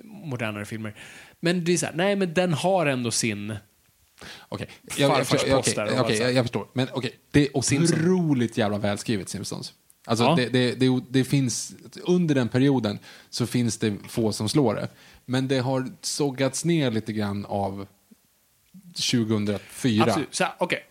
[0.05, 0.95] modernare filmer.
[1.41, 3.57] Men det är så här, nej men den har ändå sin...
[4.49, 5.67] Okej, jag, jag, jag, okej, allt
[6.17, 6.69] så jag, jag förstår.
[6.73, 9.75] Men okej, det är otroligt jävla välskrivet Simpsons.
[10.05, 10.35] Alltså Ja.
[10.37, 12.99] det, det, det, det finns, under den perioden
[13.31, 14.89] så finns det få som slår det.
[15.25, 17.87] Men det har sågats ner lite grann av
[18.95, 20.05] 2004.
[20.05, 20.35] Absolut.
[20.35, 20.85] Så här, okej.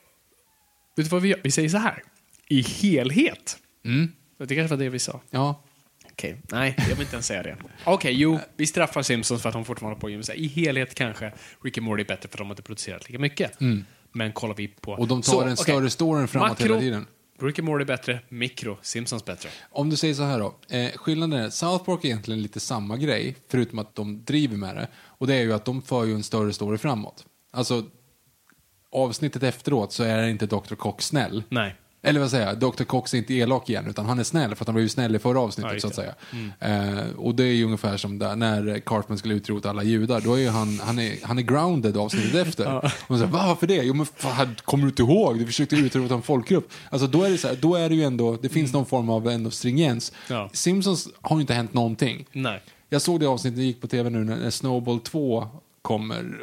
[0.96, 1.40] Vet du vad vi gör?
[1.44, 2.04] Vi säger så här.
[2.48, 3.58] I helhet.
[3.86, 4.12] Mm.
[4.38, 5.22] Det kanske var det vi sa.
[5.30, 5.64] Ja,
[6.14, 7.58] Okej, nej, jag vill inte ens säga det.
[7.84, 10.34] Okej, jo, vi straffar Simpsons för att de fortfarande håller på.
[10.34, 11.34] I helhet kanske
[11.64, 13.58] Rick and Morty är bättre för att de har inte producerat lika mycket.
[14.12, 14.92] Men kollar vi på...
[14.92, 15.02] Mm.
[15.02, 17.06] Och de tar Så, en större storyn framåt hela tiden.
[17.40, 19.50] Rick and Morty bättre, mikro, Simpsons bättre.
[19.70, 20.56] Om du säger så här då.
[20.70, 24.76] Eh, skillnaden är, South Park är egentligen lite samma grej, förutom att de driver med
[24.76, 24.88] det.
[24.96, 27.26] Och det är ju att de för ju en större story framåt.
[27.52, 27.84] Alltså,
[28.92, 30.76] avsnittet efteråt så är inte Dr.
[30.76, 31.44] Cox snäll.
[31.50, 31.76] Nej.
[32.06, 32.84] Eller vad säger jag, Dr.
[32.84, 35.16] Cox är inte elak igen, utan han är snäll för att han blev ju snäll
[35.16, 36.16] i förra avsnittet Ja, så att säga.
[36.60, 40.34] Eh, och det är ju ungefär som där, när Cartman skulle utrota alla judar, då
[40.34, 42.76] är ju han, han är, han är grounded avsnittet efter.
[42.76, 43.76] Och man säger, Va, varför det?
[43.84, 45.40] Jo men fan, kommer du inte ihåg?
[45.40, 46.72] Du försökte utrota en folkgrupp.
[46.90, 49.10] Alltså då är det så här, då är det ju ändå, det finns någon form
[49.10, 50.12] av ändå stringens.
[50.30, 50.50] Ja.
[50.54, 52.26] Simpsons har ju inte hänt någonting.
[52.32, 52.62] Nej.
[52.90, 55.48] Jag såg det avsnittet, det gick på tv nu, när Snowball 2
[55.82, 56.40] kommer.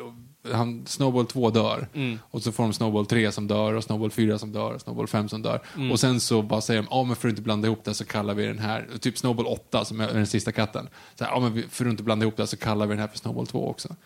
[0.52, 1.88] Han, Snowball 2 dör.
[2.22, 5.06] Och så får de Snowball 3 som dör, och Snowball 4 som dör, och Snowball
[5.06, 5.60] 5 som dör.
[5.92, 8.04] Och sen så bara säger de, ja men för att inte blanda ihop det så
[8.04, 10.88] kallar vi den här, typ Snowball 8 som är den sista katten.
[11.14, 13.08] Så här, ja men för att inte blanda ihop det så kallar vi den här
[13.08, 13.96] för Snowball 2 också.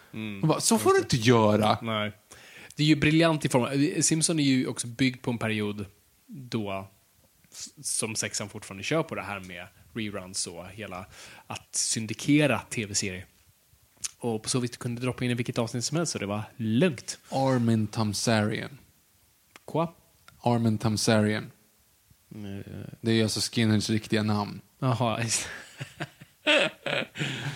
[0.42, 1.78] Och bara, så får du inte göra!
[1.82, 2.12] Nej.
[2.76, 4.02] Det är ju briljant i form.
[4.02, 5.86] Simpson är ju också byggd på en period
[6.26, 6.88] då
[7.82, 11.06] som sexan fortfarande kör på det här med reruns och hela
[11.46, 13.26] att syndikera tv-serier.
[14.24, 16.42] Och på så vis kunde droppa in i vilket avsnitt som helst så det var
[16.56, 17.18] lugnt.
[17.30, 18.78] Armin Tamsarian.
[19.64, 19.86] Quoi?
[20.40, 21.50] Armin Tamsarian.
[23.00, 24.60] Det är alltså Skinheads riktiga namn.
[24.78, 25.20] Jaha.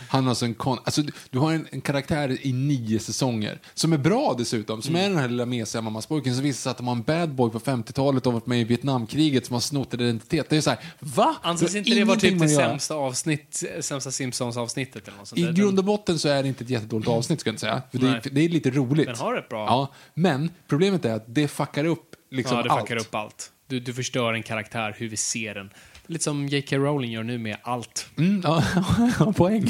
[0.08, 0.78] Han har alltså en kon...
[0.84, 4.82] Alltså, du, har en, en karaktär i nio säsonger som är bra dessutom.
[4.82, 7.30] Som är den här lilla mesiga mammaspojken som visar sig att de har en bad
[7.34, 10.46] boy på 50-talet och varit med i Vietnamkriget som har snott en identitet.
[10.50, 11.36] Det är så här, va?
[11.42, 15.52] Anses inte det vara typ det sämsta avsnitt, sämsta Simpsons-avsnittet eller något sånt I där?
[15.52, 17.82] grund och botten så är det inte ett jättedåligt avsnitt ska jag inte säga.
[17.90, 19.06] För det, är, det är lite roligt.
[19.06, 22.70] Den har ett bra- Ja, men problemet är att det fuckar upp liksom ja, det
[22.70, 22.80] allt.
[22.80, 23.52] fuckar upp allt.
[23.66, 25.70] Du, du förstör en karaktär, hur vi ser den.
[26.08, 26.76] Lite som J.K.
[26.76, 28.10] Rowling gör nu med allt.
[28.18, 28.64] Mm, ja,
[29.18, 29.66] ja, poäng.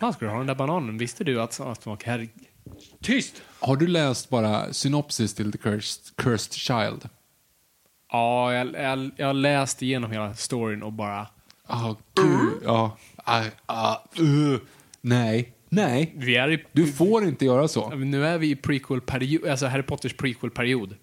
[0.00, 0.98] Fan, ska du ha den där bananen?
[0.98, 1.60] Visste du att...
[1.60, 2.28] att att herre...
[3.02, 3.42] Tyst!
[3.60, 7.08] Har du läst bara synopsis till The Cursed, Cursed Child?
[8.12, 11.26] Ja, jag, jag, jag läste igenom hela storyn och bara...
[11.68, 12.62] Ja, gud.
[12.64, 12.96] Ja.
[13.16, 14.58] Ah, ah, uh.
[15.00, 16.12] Nej, nej.
[16.16, 16.64] Vi är i...
[16.72, 17.94] Du får inte göra så.
[17.94, 20.96] Nu är vi i prequel-period, alltså Harry Potters prequel-period.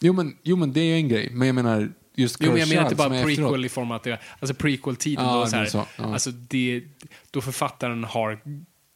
[0.00, 1.30] Jo men, jo, men det är ju en grej.
[1.32, 3.64] Men jag menar, just Jo, men jag menar inte bara prequel efteråt.
[3.64, 6.12] i form av att det alltså prequel-tiden Ja, då, så här, är så, ja.
[6.12, 6.82] alltså det,
[7.30, 8.40] då författaren har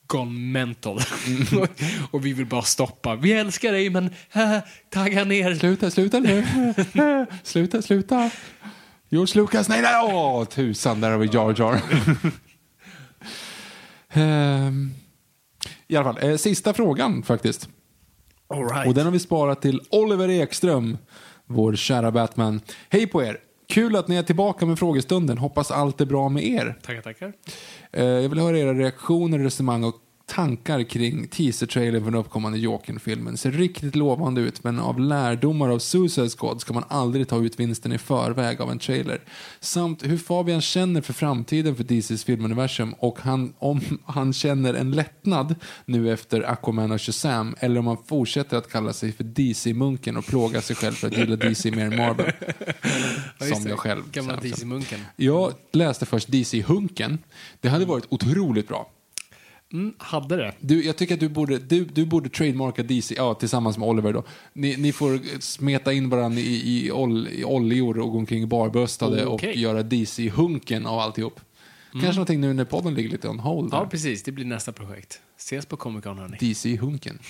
[0.06, 1.00] gone mental.
[1.26, 1.68] Mm.
[2.10, 3.16] och vi vill bara stoppa.
[3.16, 4.58] Vi älskar dig, men äh,
[4.90, 5.54] tagga ner.
[5.54, 6.46] Sluta, sluta nu.
[7.42, 8.30] sluta, sluta.
[9.08, 11.80] George Lucas, nej, nej, åh, tusan, där har vi Jar Jar.
[14.14, 14.94] Ehm,
[15.88, 17.68] I alla fall, eh, sista frågan faktiskt.
[18.54, 18.86] Right.
[18.86, 20.98] Och den har vi sparat till Oliver Ekström,
[21.46, 22.60] vår kära Batman.
[22.88, 23.38] Hej på er!
[23.66, 25.38] Kul att ni är tillbaka med frågestunden.
[25.38, 26.78] Hoppas allt är bra med er.
[26.82, 27.32] Tackar, tackar.
[27.92, 29.94] Eh, jag vill höra era reaktioner, resonemang och
[30.26, 33.36] tankar kring teaser-trailern för den uppkommande Jokern-filmen.
[33.36, 37.60] Ser riktigt lovande ut, men av lärdomar av Suicide Squad ska man aldrig ta ut
[37.60, 39.20] vinsten i förväg av en trailer.
[39.60, 44.90] Samt hur Fabian känner för framtiden för DCs filmuniversum och han, om han känner en
[44.90, 50.16] lättnad nu efter Aquaman och Shazam eller om han fortsätter att kalla sig för DC-munken
[50.16, 52.32] och plåga sig själv för att gilla DC mer än Marvel.
[53.54, 54.02] Som jag själv.
[54.10, 55.00] Gamla DC-munken.
[55.16, 57.18] Jag läste först DC-hunken.
[57.60, 58.90] Det hade varit otroligt bra.
[59.74, 60.54] Mm, hade det.
[60.60, 64.12] Du, jag tycker att du borde, du, du borde trademarka DC, ja, tillsammans med Oliver
[64.12, 64.24] då.
[64.52, 69.26] Ni, ni får smeta in varandra i, i, ol, i oljor och gå omkring barböstade
[69.26, 69.50] Okej.
[69.50, 71.40] och göra DC-hunken av alltihop.
[71.92, 73.78] Kanske någonting nu när podden ligger lite on hold där.
[73.78, 74.22] Ja, precis.
[74.22, 75.20] Det blir nästa projekt.
[75.38, 76.36] Ses på Comic Con, hörni.
[76.40, 77.18] DC-hunken.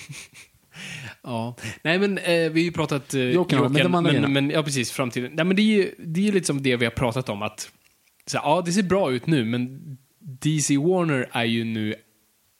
[1.21, 1.55] Ja.
[1.81, 3.13] Nej, men eh, vi har ju pratat...
[3.13, 4.27] Eh, Jokern, men de andra men, grejerna.
[4.27, 4.91] men, ja, precis.
[4.91, 5.31] Framtiden.
[5.33, 7.41] Nej, men det är ju det är ju lite som det vi har pratat om.
[7.41, 7.71] att
[8.25, 9.79] så, Ja, det ser bra ut nu, men
[10.19, 11.95] DC Warner är ju nu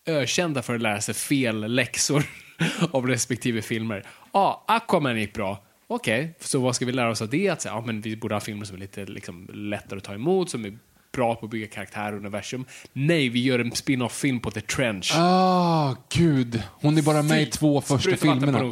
[0.06, 2.24] ökända för att lära sig fel läxor
[2.92, 4.06] av respektive filmer.
[4.34, 5.64] Ja, Aquaman gick bra.
[5.88, 7.50] Okej, så vad ska vi lära oss av det?
[7.50, 10.14] Att säga, ja, men vi borde ha filmer som är lite liksom, lättare att ta
[10.14, 10.78] emot, som är
[11.14, 12.66] bra på att bygga karaktärer och universum.
[12.94, 15.12] Nej, vi gör en spin-off-film på The Trench.
[15.16, 16.64] Ah, gud.
[16.72, 18.72] Hon är bara med i två första filmerna.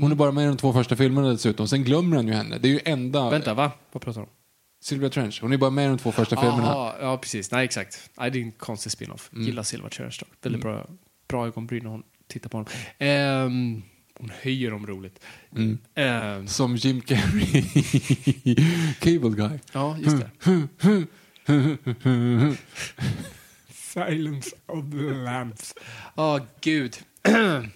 [0.00, 1.68] Hon är bara med i de två första filmerna dessutom.
[1.68, 2.58] Sen glömmer han ju henne.
[2.58, 3.30] Det är ju enda...
[3.30, 3.70] Vänta, va?
[3.92, 4.32] Vad pratar du om?
[4.80, 5.38] Sylvia Trench.
[5.42, 6.68] Hon är bara med i de två första filmerna.
[6.68, 7.50] Aha, ja, precis.
[7.50, 8.10] Nej, exakt.
[8.18, 9.30] Nej, det är en konstig spin-off.
[9.32, 9.44] Mm.
[9.46, 10.28] Gillar Silver Church dock.
[10.42, 10.86] Väldigt bra,
[11.28, 12.72] bra ögonbryn när hon tittar på honom.
[12.98, 13.82] Ehm,
[14.14, 15.20] hon höjer dem roligt.
[15.56, 15.78] Mm.
[15.94, 17.62] Ehm, Som Jim Carrey
[19.00, 19.58] Cable Guy.
[19.72, 20.30] ja, just det.
[23.72, 25.74] Silence of the Lambs.
[26.16, 26.96] Åh, gud.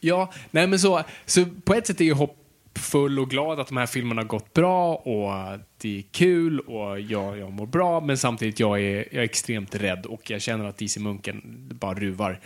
[0.00, 2.14] ja, nej men så, så på ett sätt är jag
[2.78, 7.00] hoppfull och glad att de här filmerna har gått bra och det är kul och
[7.00, 10.64] jag, jag mår bra men samtidigt jag är jag är extremt rädd och jag känner
[10.64, 12.40] att DC-munken bara ruvar.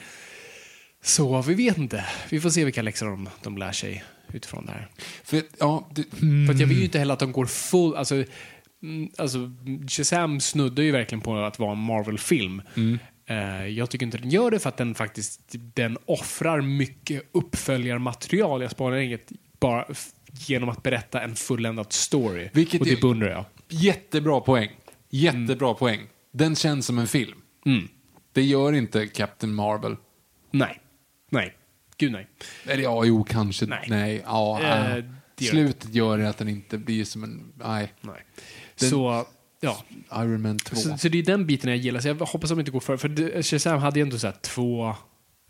[1.03, 2.05] Så vi vet inte.
[2.31, 4.89] Vi får se vilka läxor de, de lär sig utifrån det här.
[5.25, 6.03] För, ja, det,
[6.47, 7.95] För att jag vill ju inte heller att de går full...
[7.97, 8.25] Alltså,
[8.83, 9.51] mm, alltså,
[9.89, 12.63] Shazam snuddar ju verkligen på att vara en Marvel-film.
[13.27, 15.41] Eh, jag tycker inte den gör det för att den faktiskt
[15.75, 18.63] den offrar mycket uppföljarmaterial.
[18.63, 19.87] Jag sparar inget bara
[20.33, 22.49] genom att berätta en fulländad story.
[22.53, 23.45] Vilket och det beundrar jag.
[23.69, 24.71] jättebra poäng.
[25.11, 26.01] Jättebra poäng.
[26.33, 27.39] Den känns som en film.
[27.67, 27.89] Mm.
[28.33, 29.97] Det gör inte Captain Marvel.
[30.51, 30.81] Nej.
[31.31, 31.57] Nej.
[31.97, 32.27] Gud nej.
[32.67, 33.67] Eller ja, jo, kanske.
[33.67, 33.85] Nej.
[33.89, 34.23] Nej.
[34.25, 35.05] ja, Eh, äh.
[35.39, 37.53] gör Slutet gör det att den inte blir som en...
[37.57, 37.93] Nej.
[38.01, 38.25] nej.
[38.79, 39.27] Den- Så,
[39.61, 39.85] ja.
[40.13, 40.77] Iron Man 2.
[40.77, 42.01] Så, så det är den biten jag gillar.
[42.01, 42.97] Så jag hoppas att de inte går för.
[42.97, 44.95] För Shazam hade ju ändå så två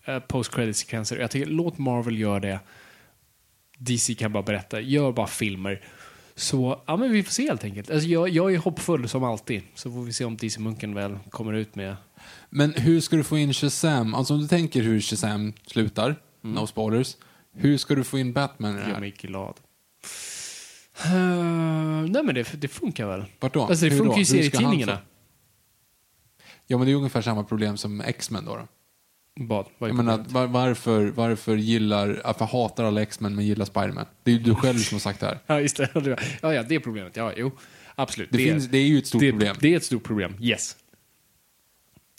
[0.08, 1.16] uh, post-credit-sekvenser.
[1.16, 2.60] Jag tycker, låt Marvel göra det.
[3.84, 4.80] DC kan bara berätta.
[4.80, 5.80] Gör bara filmer.
[6.34, 7.90] Så, ja men vi får se helt enkelt.
[7.90, 9.62] Alltså, jag, jag är hoppfull som alltid.
[9.74, 11.96] Så får vi se om DC-munken väl kommer ut med...
[12.50, 14.14] Men hur ska du få in Shazam?
[14.14, 17.16] Alltså om du tänker hur Shazam slutar, no spoilers.
[17.54, 19.00] Hur ska du få in Batman i det här?
[19.00, 19.54] mig glad.
[21.06, 23.24] Uh, nej men det, det funkar väl.
[23.40, 23.62] Vart då?
[23.62, 24.18] Alltså det Hur funkar då?
[24.18, 24.98] ju i serietidningarna.
[26.66, 28.56] Ja, men det är ungefär samma problem som X-Men då.
[28.56, 28.68] då.
[29.34, 29.66] Vad?
[29.78, 30.32] Vad är Jag menar, problemet?
[30.32, 34.06] var, varför, varför gillar, varför hatar alla X-Men men gillar Spiderman?
[34.22, 35.38] Det är ju du själv som har sagt det här.
[35.46, 36.18] Ja, just det.
[36.40, 37.16] Ja, ja, det är problemet.
[37.16, 37.50] Ja, jo.
[37.94, 38.28] Absolut.
[38.32, 39.56] Det, finns, det är ju ett stort det, problem.
[39.60, 40.76] Det är ett stort problem, yes.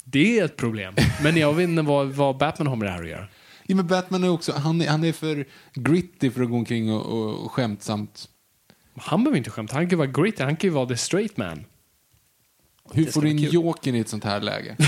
[0.03, 0.95] Det är ett problem.
[1.23, 3.27] Men jag vet inte vad, vad Batman har med det här att göra.
[3.67, 6.93] Ja, men Batman är också, han är, han är för gritty för att gå omkring
[6.93, 8.29] och, och, och skämtsamt.
[8.95, 9.75] Han behöver inte skämta.
[9.75, 10.43] Han kan ju vara gritty.
[10.43, 11.65] Han kan ju vara the straight man.
[12.93, 13.53] Hur Det får du in vara kul.
[13.53, 14.77] Jokern i ett sånt här läge?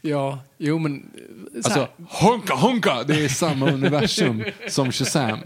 [0.00, 1.10] Ja, jo men...
[1.52, 3.02] Så Alltså, honka honka!
[3.02, 5.38] Det är samma universum som Shazam.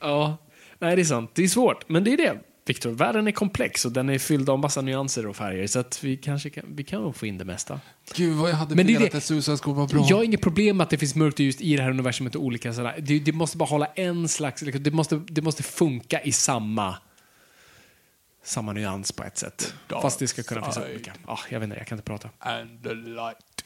[0.00, 0.36] ja.
[0.78, 1.30] Nej, det är sant.
[1.34, 1.88] Det är svårt.
[1.88, 2.38] Men det är det.
[2.66, 5.66] Viktor, världen är komplex och den är fylld av massa nyanser och färger.
[5.66, 7.80] Så att vi kanske kan, vi kan nog få in det mesta.
[8.14, 10.06] Gud vad jag hade Men velat att Suicide Squad var bra.
[10.08, 12.34] Jag har inget problem med att det finns mörkt och ljust i det här universumet
[12.34, 12.94] och olika sådana.
[12.98, 14.60] Det, det måste bara hålla en slags...
[14.60, 16.96] Det måste, det måste funka i samma...
[18.44, 19.74] Samma nyans på ett sätt.
[19.88, 20.86] Fast det ska kunna finnas side.
[20.90, 21.12] olika.
[21.26, 22.28] Ja, jag vet inte, jag kan inte prata.
[22.38, 23.64] And the light.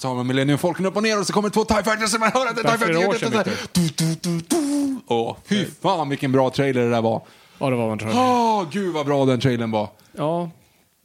[0.00, 2.20] Så har man Millennium Falcon upp och ner och så kommer två TIE Fighters och
[2.20, 5.00] man hör att det är TIE.
[5.06, 7.22] Åh, fy fan vilken bra trailer det där var.
[7.58, 8.10] Ja, det var man tror.
[8.10, 9.90] Åh, gud vad bra den trailern var.
[10.12, 10.50] Ja,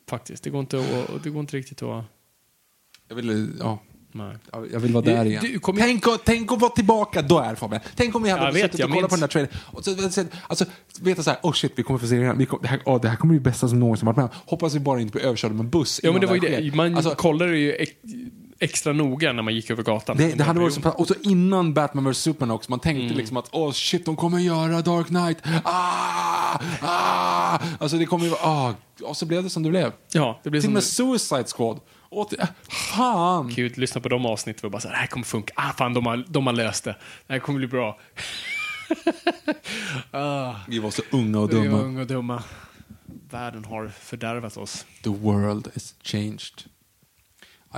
[0.09, 0.43] faktiskt.
[0.43, 2.03] Det går inte, att, det går inte riktigt att...
[3.07, 3.79] Jag vill, ja,
[4.15, 4.35] Nej.
[4.71, 5.43] jag vill vara där igen.
[5.43, 7.81] du kommer- tänk, att- tänk att vara tillbaka då är Fabian.
[7.95, 9.51] Tänk om vi hade Jag suttit och kollat på den där trailern.
[9.65, 10.65] Och så, så, alltså,
[11.01, 12.33] veta så här, oh shit, vi kommer få se det här.
[12.33, 14.29] Vi kom, det, här oh, det här kommer bli det bästa som någonsin varit med.
[14.45, 15.99] Hoppas vi bara inte blir överkörda med en buss.
[16.03, 16.41] Ja, men det var det.
[16.41, 16.75] sker.
[16.75, 17.91] Man Alltså, kollar ju ex-
[18.59, 20.17] extra noga när man gick över gatan.
[20.17, 20.89] Det, det hade varit så.
[20.89, 23.17] Och så innan Batman vs Superman också, man tänkte Mm.
[23.17, 25.37] liksom att åh shit, de kommer göra Dark Knight.
[25.63, 27.59] Ah, ah.
[27.79, 28.73] Alltså det kommer ju vara, ah.
[29.03, 29.91] Och så blev det som det blev.
[30.11, 31.05] Ja, det blir Till och som...
[31.05, 31.79] med Suicide Squad.
[32.15, 33.49] Åh, det, fan.
[33.49, 35.53] Gud, lyssna på de avsnitten och bara så här, det här kommer funka.
[35.55, 36.95] Ah, fan, de har, de har löst det.
[37.27, 37.99] Det här kommer bli bra.
[40.11, 41.77] ah, Vi var så unga och vi är dumma.
[41.77, 42.43] unga och dumma.
[43.29, 44.85] Världen har fördärvat oss.
[45.03, 46.63] The world is changed.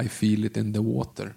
[0.04, 1.34] I feel it in the water.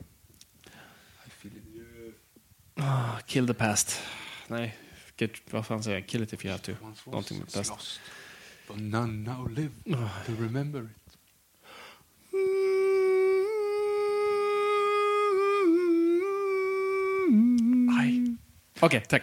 [2.80, 4.00] Ah, kill the past.
[4.48, 4.76] Nej,
[5.16, 6.08] get, vad fan säger jag?
[6.08, 6.72] Kill it if you have to.
[7.06, 7.70] Någonting med past.
[7.70, 8.00] Lost,
[8.68, 9.70] but none now live
[10.26, 10.88] to remember it.
[18.80, 19.22] Okej, tack.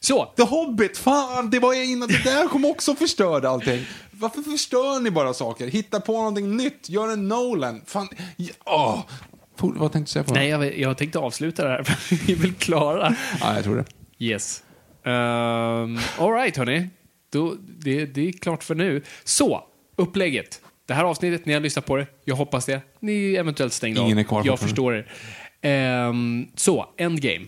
[0.00, 3.84] Så, The Hobbit, fan, det var ju innan, det där kom också och förstörde allting.
[4.10, 5.66] Varför förstör ni bara saker?
[5.66, 7.82] Hitta på någonting nytt, gör en Nolan.
[7.86, 8.08] Fan.
[9.58, 10.34] For- Vad tänkte du säga på?
[10.34, 11.98] nej, jag, jag tänkte avsluta det här.
[12.26, 13.14] Vi är väl klara.
[13.40, 13.84] Ja, jag tror det.
[14.24, 14.62] Yes.
[15.04, 15.12] Um,
[16.18, 16.88] all right, hörni.
[17.32, 19.02] Då, det, det är klart för nu.
[19.24, 19.64] Så,
[19.96, 20.60] upplägget.
[20.86, 22.06] Det här avsnittet, ni har lyssnat på det.
[22.24, 22.80] Jag hoppas det.
[23.00, 24.20] Ni är eventuellt stängda Ingen av.
[24.20, 25.12] är kvar Jag förstår er.
[25.62, 27.46] Ehm, så, Endgame.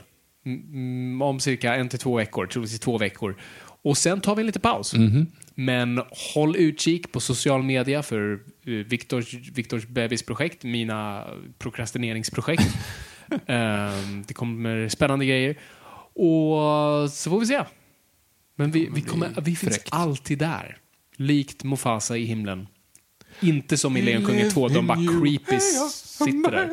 [0.48, 3.36] Mm, om cirka en till två veckor, troligtvis två veckor.
[3.82, 4.94] Och sen tar vi en liten paus.
[4.94, 5.26] Mhm.
[5.54, 6.02] Men
[6.34, 8.32] håll utkik på social media för
[8.66, 11.24] eh, Viktors, Viktors bebisprojekt, mina
[11.58, 12.76] prokrastineringsprojekt.
[13.46, 15.58] Ehm, det kommer spännande grejer.
[16.12, 17.64] Och så får vi se.
[18.56, 19.88] Men vi, vi, kommer, vi finns fräckt.
[19.92, 20.78] alltid där.
[21.16, 22.66] Likt Mufasa i himlen.
[23.40, 26.68] Inte som i Lejonkungen 2, de bara creepy sitter där.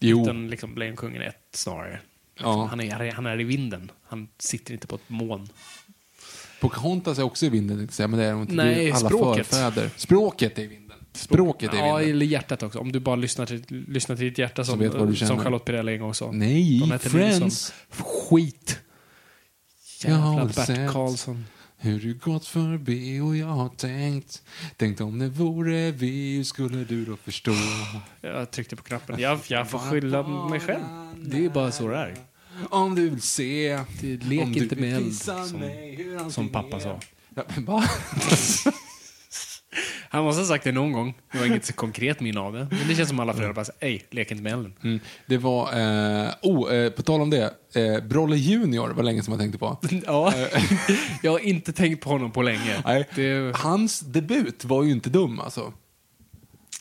[0.00, 2.00] Jo, Utan liksom Lejonkungen 1 snarare.
[2.40, 2.66] Ja.
[2.70, 3.90] Han, är, han är i vinden.
[4.08, 5.48] Han sitter inte på ett moln.
[6.60, 8.54] Pocahontas är också i vinden, men det är inte.
[8.54, 9.46] Nej, alla språket.
[9.46, 9.90] förfäder.
[9.96, 10.98] Språket är i vinden.
[11.12, 12.78] Språket är i Ja, eller hjärtat också.
[12.78, 16.14] Om du bara lyssnar till, lyssnar till ditt hjärta som, som Charlotte Perrelli en gång
[16.14, 16.32] sa.
[16.32, 17.40] Nej, Friends.
[17.40, 17.76] Nilsson.
[17.90, 18.80] Skit.
[20.04, 20.92] Jävla Bert.
[20.92, 21.44] Karlsson.
[21.80, 24.42] Hur du gått förbi och jag har tänkt
[24.76, 27.52] Tänkt om det vore vi, hur skulle du då förstå?
[28.20, 29.20] Jag tryckte på knappen.
[29.20, 30.82] Jag, jag får skylla mig själv.
[31.16, 32.16] Det är bara så det är.
[32.70, 36.80] Om du vill se Det lek om du inte vill med eld, som- som pappa
[36.80, 37.00] sa.
[37.34, 37.84] Ja, men va?
[40.10, 41.14] Han måste ha sagt det någon gång.
[41.32, 42.66] Det var inget så konkret minne av det.
[42.70, 44.72] Men det känns som alla föräldrar bara ej, lek inte med elden.
[44.84, 45.00] Mm.
[45.26, 49.32] Det var, eh, oh, eh, på tal om det, eh, Brolle Junior var länge som
[49.32, 49.76] jag tänkte på.
[50.06, 50.32] Ja,
[51.22, 53.04] jag har inte tänkt på honom på länge.
[53.14, 55.72] Det, Hans debut var ju inte dum alltså.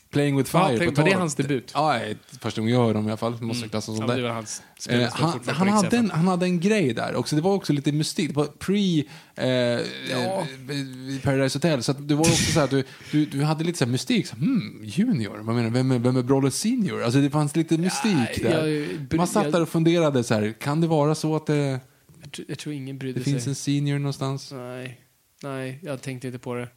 [0.10, 0.78] Playing with Ja, fire.
[0.78, 1.72] Play- på var det hans debut?
[1.74, 2.00] Ja,
[2.42, 3.42] första gången jag hör dem i alla fall.
[3.42, 4.22] Måste klassas som ja, det.
[4.22, 7.36] var hans Eh, han, han, hade en, han hade en grej där också.
[7.36, 8.30] Det var också lite mystik.
[8.30, 9.04] Det var pre
[9.36, 11.84] eh, eh, Paradise Hotel.
[11.84, 14.28] Så det var också så här att du, du, du hade lite så här mystik.
[14.28, 15.38] Så, hmm, junior?
[15.38, 15.70] Vad menar?
[15.70, 17.04] Vem är, vem är Brolle Senior?
[17.04, 18.68] Alltså det fanns lite mystik där.
[18.68, 20.54] jag- Man satt där och funderade så här.
[20.60, 21.80] Kan det vara så att det,
[22.22, 23.34] Jag, tror- jag tror ingen brydde det sig.
[23.34, 24.52] finns en senior någonstans?
[24.52, 25.02] Nej,
[25.44, 26.68] nej, jag tänkte inte på det.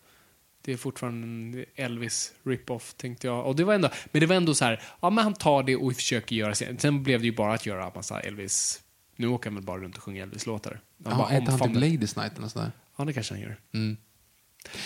[0.62, 1.27] Det är fortfarande
[1.59, 3.47] en Elvis rip-off, tänkte jag.
[3.47, 5.77] Och det var ändå, men det var ändå så här, ja men han tar det
[5.77, 6.78] och försöker göra sen.
[6.78, 8.81] Sen blev det ju bara att göra massa Elvis.
[9.16, 10.81] Nu åker han väl bara runt och sjunger Elvis-låtar.
[11.05, 12.73] Han Ja, hette han typ Ladies Night eller sådär?
[12.97, 13.59] Ja, det kanske han gör.
[13.74, 13.97] Mm.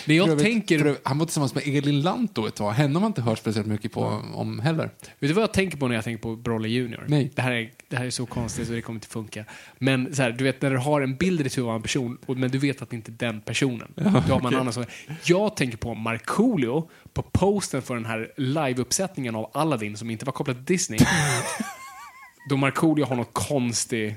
[0.05, 0.97] Men jag tänker...
[1.03, 2.71] han var tillsammans med Elin Lantto ett tag.
[2.71, 4.01] Henne har man inte hört speciellt mycket på
[4.33, 4.83] om heller.
[4.83, 7.03] Vet du vad jag tänker på när jag tänker på Brolle Junior?
[7.07, 7.31] Nej.
[7.35, 9.45] Det här är, det här är så konstigt så det kommer inte funka.
[9.77, 11.81] Men så här, du vet när du har en bild i ditt huvud av en
[11.81, 13.87] person, men du vet att det inte är den personen.
[13.95, 14.85] du har man en annan som,
[15.23, 20.33] jag tänker på Markoolio på posten för den här liveuppsättningen av Aladdin som inte var
[20.33, 20.99] kopplad till Disney.
[22.49, 24.15] då Markoolio har något konstig...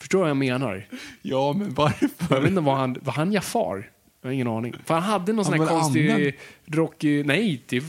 [0.00, 0.88] Förstår du vad jag menar?
[1.22, 2.08] Ja, men varför?
[2.30, 3.90] Jag vet inte, var han, var han Jafar?
[4.20, 4.74] Jag har ingen aning.
[4.84, 6.32] För han hade någon sån här konstig anden.
[6.66, 7.22] rocky...
[7.24, 7.84] Nej, det,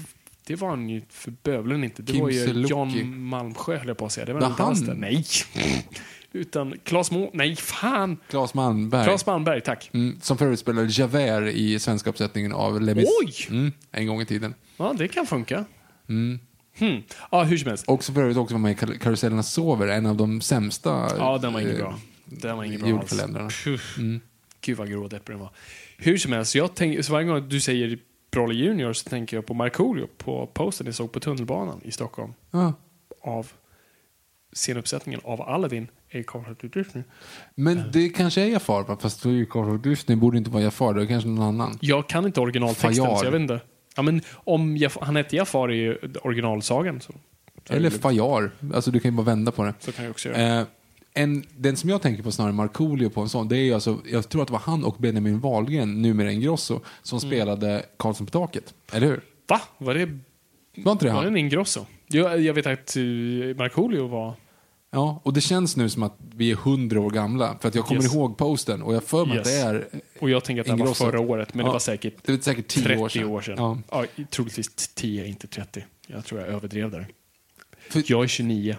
[0.46, 2.02] det var han ju för bövelen inte.
[2.02, 2.72] Det Kim var ju Sulocki.
[2.72, 4.26] John Malmsjö, höll jag på att säga.
[4.26, 5.00] Det var inte han?
[5.00, 5.26] Nej.
[6.32, 7.30] Utan Claes Må...
[7.34, 8.18] Nej, fan!
[8.30, 9.04] Claes Malmberg.
[9.04, 9.90] Claes Malmberg, tack.
[9.94, 13.08] Mm, som för övrigt spelade Javert i svenska uppsättningen av Les Mis.
[13.24, 13.34] Oj!
[13.50, 14.54] Mm, en gång i tiden.
[14.78, 15.66] Ja, det kan funka.
[16.10, 16.40] Mm.
[16.80, 17.02] Hmm.
[17.32, 17.88] Ja, hur som helst.
[17.88, 21.10] Och så för övrigt också var med i Kar- Karusellerna sover, en av de sämsta
[21.18, 22.00] Ja, den var inget eh, bra.
[22.26, 23.00] Den var inget bra
[23.40, 23.64] alls.
[23.64, 23.80] Puh.
[24.62, 25.50] Gud vad grådeppig den var.
[25.98, 28.00] Hur som helst, jag tänk, så varje gång du säger
[28.32, 32.34] Brolle Junior så tänker jag på Markoolio på posten jag såg på tunnelbanan i Stockholm.
[32.52, 32.74] Ja.
[33.22, 33.48] av
[34.54, 37.04] scenuppsättningen av Aladdin är Carl Disney.
[37.56, 40.94] Men det kanske är Jafar, fast då är ju Carl Disney borde inte vara Jafar,
[40.94, 41.78] det är kanske någon annan.
[41.82, 43.18] Jag kan inte originaltexten Fajar.
[43.18, 43.60] så jag vet inte.
[43.96, 47.14] Ja, men om Jaf- han hette Jafar i originalsagan så,
[47.70, 49.74] Eller Fajar, alltså du kan ju bara vända på det.
[49.80, 50.60] så kan jag också göra.
[50.60, 50.66] Eh,
[51.24, 54.00] en, den som jag tänker på snarare Markoolio på en sån, det är ju alltså,
[54.12, 57.30] jag tror att det var han och Benjamin Wahlgren, numera Ingrosso, som Mm.
[57.30, 58.74] spelade Karlsson på taket.
[58.94, 59.22] Eller hur?
[59.48, 59.62] Va?
[59.78, 60.06] Var det
[60.76, 61.38] Var inte det Var det han?
[61.38, 61.86] Ingrosso?
[62.08, 64.34] Jag, jag vet att uh, Markoolio var...
[64.92, 67.58] Ja, och det känns nu som att vi är hundra år gamla.
[67.62, 68.14] För att jag kommer Yes.
[68.14, 69.56] ihåg posten och jag för mig att Yes.
[69.64, 69.88] det är
[70.20, 72.38] Och jag tänker att det var förra året, men det Ja, var säkert det är
[72.38, 73.24] säkert 10 30 år sedan.
[73.28, 73.56] år sedan.
[73.58, 73.78] Ja.
[73.92, 74.24] Ja.
[74.30, 75.86] troligtvis 10, inte 30.
[76.08, 77.08] Jag tror jag överdrev där.
[77.90, 78.78] För- Jag är 29.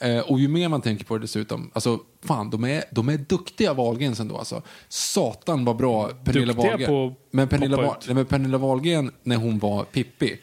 [0.00, 3.16] Eh, och ju mer man tänker på det dessutom, alltså fan, de är, de är
[3.18, 4.62] duktiga Wahlgrens ändå alltså.
[4.88, 6.88] Satan vad bra Pernilla Duktiga Wahlgren.
[6.88, 8.06] på men Pernilla, ut.
[8.06, 10.36] nej, men Pernilla Wahlgren när hon var Pippi.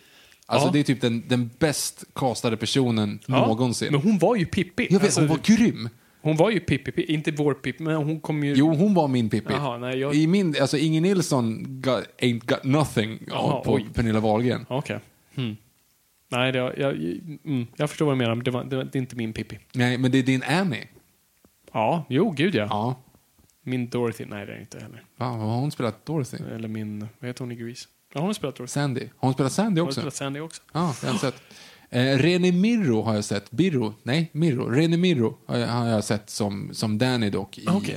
[0.46, 0.72] Alltså Ja.
[0.72, 3.88] det är typ den, den bäst castade personen Ja, någonsin.
[3.92, 4.88] Men hon var ju Pippi.
[4.90, 5.90] jag vet, Alltså, hon var grym.
[6.22, 8.54] hon var ju Pippi, Pi- inte vår Pippi, men hon kom ju...
[8.56, 9.54] Jo, hon var min Pippi.
[9.54, 13.86] Jaha, nej, jag- I min, alltså Inge Nilsson got, ain't got nothing Jaha, på oj.
[13.94, 14.66] Pernilla Wahlgren.
[14.70, 15.00] Okej.
[15.36, 15.56] Hmm.
[16.30, 16.94] Nej, det, jag, jag,
[17.46, 19.34] mm, jag förstår vad du menar, men det, var, det, var, det är inte min
[19.34, 19.60] Pippi.
[19.74, 20.88] Nej, men det är din Annie.
[21.74, 22.68] Ja, jo, gud ja.
[22.70, 23.02] Ja.
[23.64, 25.04] Min Dorothy, nej det är det inte heller.
[25.18, 26.38] Va, har hon spelat Dorothy?
[26.56, 27.88] Eller min, vad heter hon i Grease?
[28.14, 28.72] Ja, hon har spelat Dorothy.
[28.72, 29.02] Sandy?
[29.02, 30.00] Har hon spelat Sandy Hon har också?
[30.02, 30.62] spelat Sandy också.
[30.74, 31.42] Ja, det har jag sett.
[31.90, 33.52] Eh, René Mirro har jag sett.
[33.52, 33.94] Birro?
[34.04, 34.70] Nej, Mirro.
[34.70, 37.96] René Mirro har jag, har jag sett som, som Danny dock i, Okej.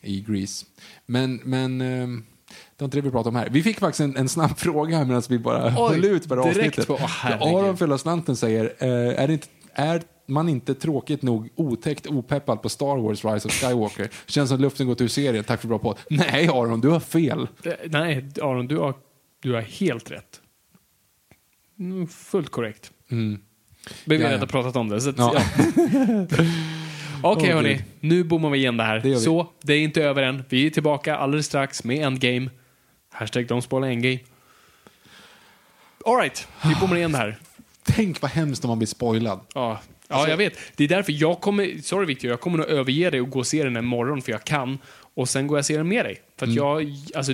[0.00, 0.66] eh, i Grease.
[1.06, 2.08] Men, men eh,
[2.78, 3.48] det var inte det vi pratade om här.
[3.50, 6.42] Vi fick faktiskt en, en snabb fråga här medan vi bara höll ut på det
[6.42, 6.86] direkt avsnittet.
[6.86, 7.54] på- herregud.
[7.56, 12.68] Aron Fylla Slanten säger, eh, är, inte, är man inte tråkigt nog otäckt opeppad på
[12.68, 14.08] Star Wars Rise of Skywalker?
[14.26, 15.44] Känns som luften gått ur serien.
[15.44, 15.98] Tack för bra podd.
[16.10, 17.48] Nej Aron, du har fel.
[17.62, 18.94] Det, nej, Aron, du har,
[19.42, 20.40] du har helt rätt.
[21.78, 22.90] Mm, fullt korrekt.
[23.10, 23.40] Mm.
[24.04, 25.00] Men vi har redan pratat om det.
[25.00, 25.34] Så att, Ja.
[25.34, 25.42] ja.
[27.22, 27.82] Okej Åh, hörni, Gud.
[28.00, 29.00] nu bommar vi igen det här.
[29.00, 30.44] Det så, det är inte över än.
[30.48, 32.50] Vi är tillbaka alldeles strax med Endgame.
[33.10, 34.18] Hashtag don't spoil Endgame.
[36.06, 37.38] Alright, vi bommar igen det här.
[37.82, 39.40] Tänk vad hemskt om man blir spoilad.
[39.54, 40.58] Ja, ja jag vet.
[40.76, 43.46] Det är därför jag kommer, sorry Victor, jag kommer nog överge dig och gå och
[43.46, 44.78] se den imorgon för jag kan.
[45.14, 46.20] Och sen går jag och ser den med dig.
[46.36, 47.32] För att jag, alltså,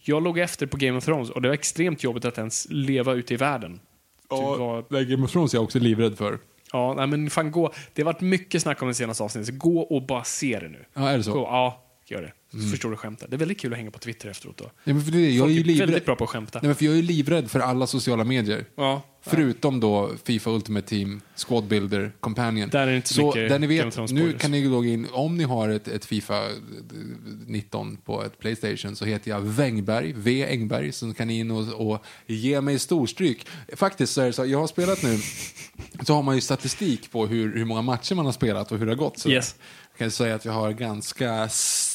[0.00, 3.12] jag låg efter på Game of Thrones och det var extremt jobbigt att ens leva
[3.12, 3.72] ute i världen.
[3.74, 6.38] Typ var- Ja, Game of Thrones är jag också livrädd för.
[6.72, 7.72] Ja, nej, men fan gå.
[7.92, 10.68] Det har varit mycket snack om den senaste avsnittet, så gå och bara se det
[10.68, 10.84] nu.
[10.94, 11.32] Ja, är det så?
[11.32, 12.32] Gå, ja, gör det.
[12.52, 13.30] Så förstår du skämtet.
[13.30, 14.64] Det är väldigt kul att hänga på Twitter efteråt då.
[14.84, 16.04] Nej, men för det, jag Folk är ju är väldigt livrädd.
[16.04, 16.58] bra på att skämta.
[16.62, 18.64] Nej, men för jag är ju livrädd för alla sociala medier.
[18.76, 19.02] Ja.
[19.22, 22.68] Förutom då Fifa Ultimate Team, Squad Builder, Companion.
[22.68, 25.36] Där är det inte så mycket där ni vet, nu kan ni logga in, om
[25.36, 26.48] ni har ett, ett Fifa
[27.46, 31.90] 19 på ett Playstation så heter jag Wängberg, V Engberg, så kan ni in och,
[31.90, 33.46] och ge mig storstryk.
[33.76, 35.18] Faktiskt så är det så, jag har spelat nu,
[36.06, 38.86] så har man ju statistik på hur, hur många matcher man har spelat och hur
[38.86, 39.18] det har gått.
[39.18, 39.56] Så Yes.
[39.92, 41.48] Jag kan säga att jag har ganska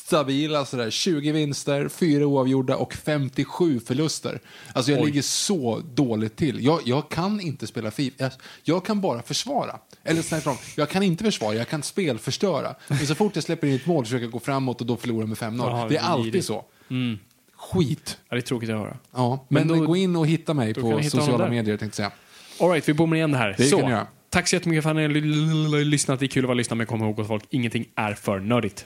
[0.07, 4.39] stabila sådär 20 vinster, 4 oavgjorda och 57 förluster.
[4.73, 5.05] Alltså jag Oj.
[5.05, 6.65] ligger så dåligt till.
[6.65, 8.15] Jag, jag kan inte spela FIFA.
[8.17, 8.31] Jag,
[8.63, 9.79] jag kan bara försvara.
[10.03, 12.75] Eller snarare jag kan inte försvara, jag kan spelförstöra.
[12.87, 15.21] Men så fort jag släpper in ett mål försöker jag gå framåt och då förlorar
[15.21, 15.57] jag med 5-0.
[15.57, 16.45] Jaha, det är alltid girigt.
[16.47, 16.65] så.
[17.57, 18.17] Skit.
[18.29, 18.97] Ja, det är tråkigt att höra.
[19.13, 22.11] Ja, men, Men då- gå in och hitta mig på hitta sociala medier tänkte jag
[22.11, 22.67] säga.
[22.67, 23.55] Alright, vi bommar igen det här.
[23.57, 26.19] Det så, tack så jättemycket för att ni har lyssnat.
[26.19, 28.85] Det är kul att vara lyssnare, men kom ihåg att folk, ingenting är för nördigt.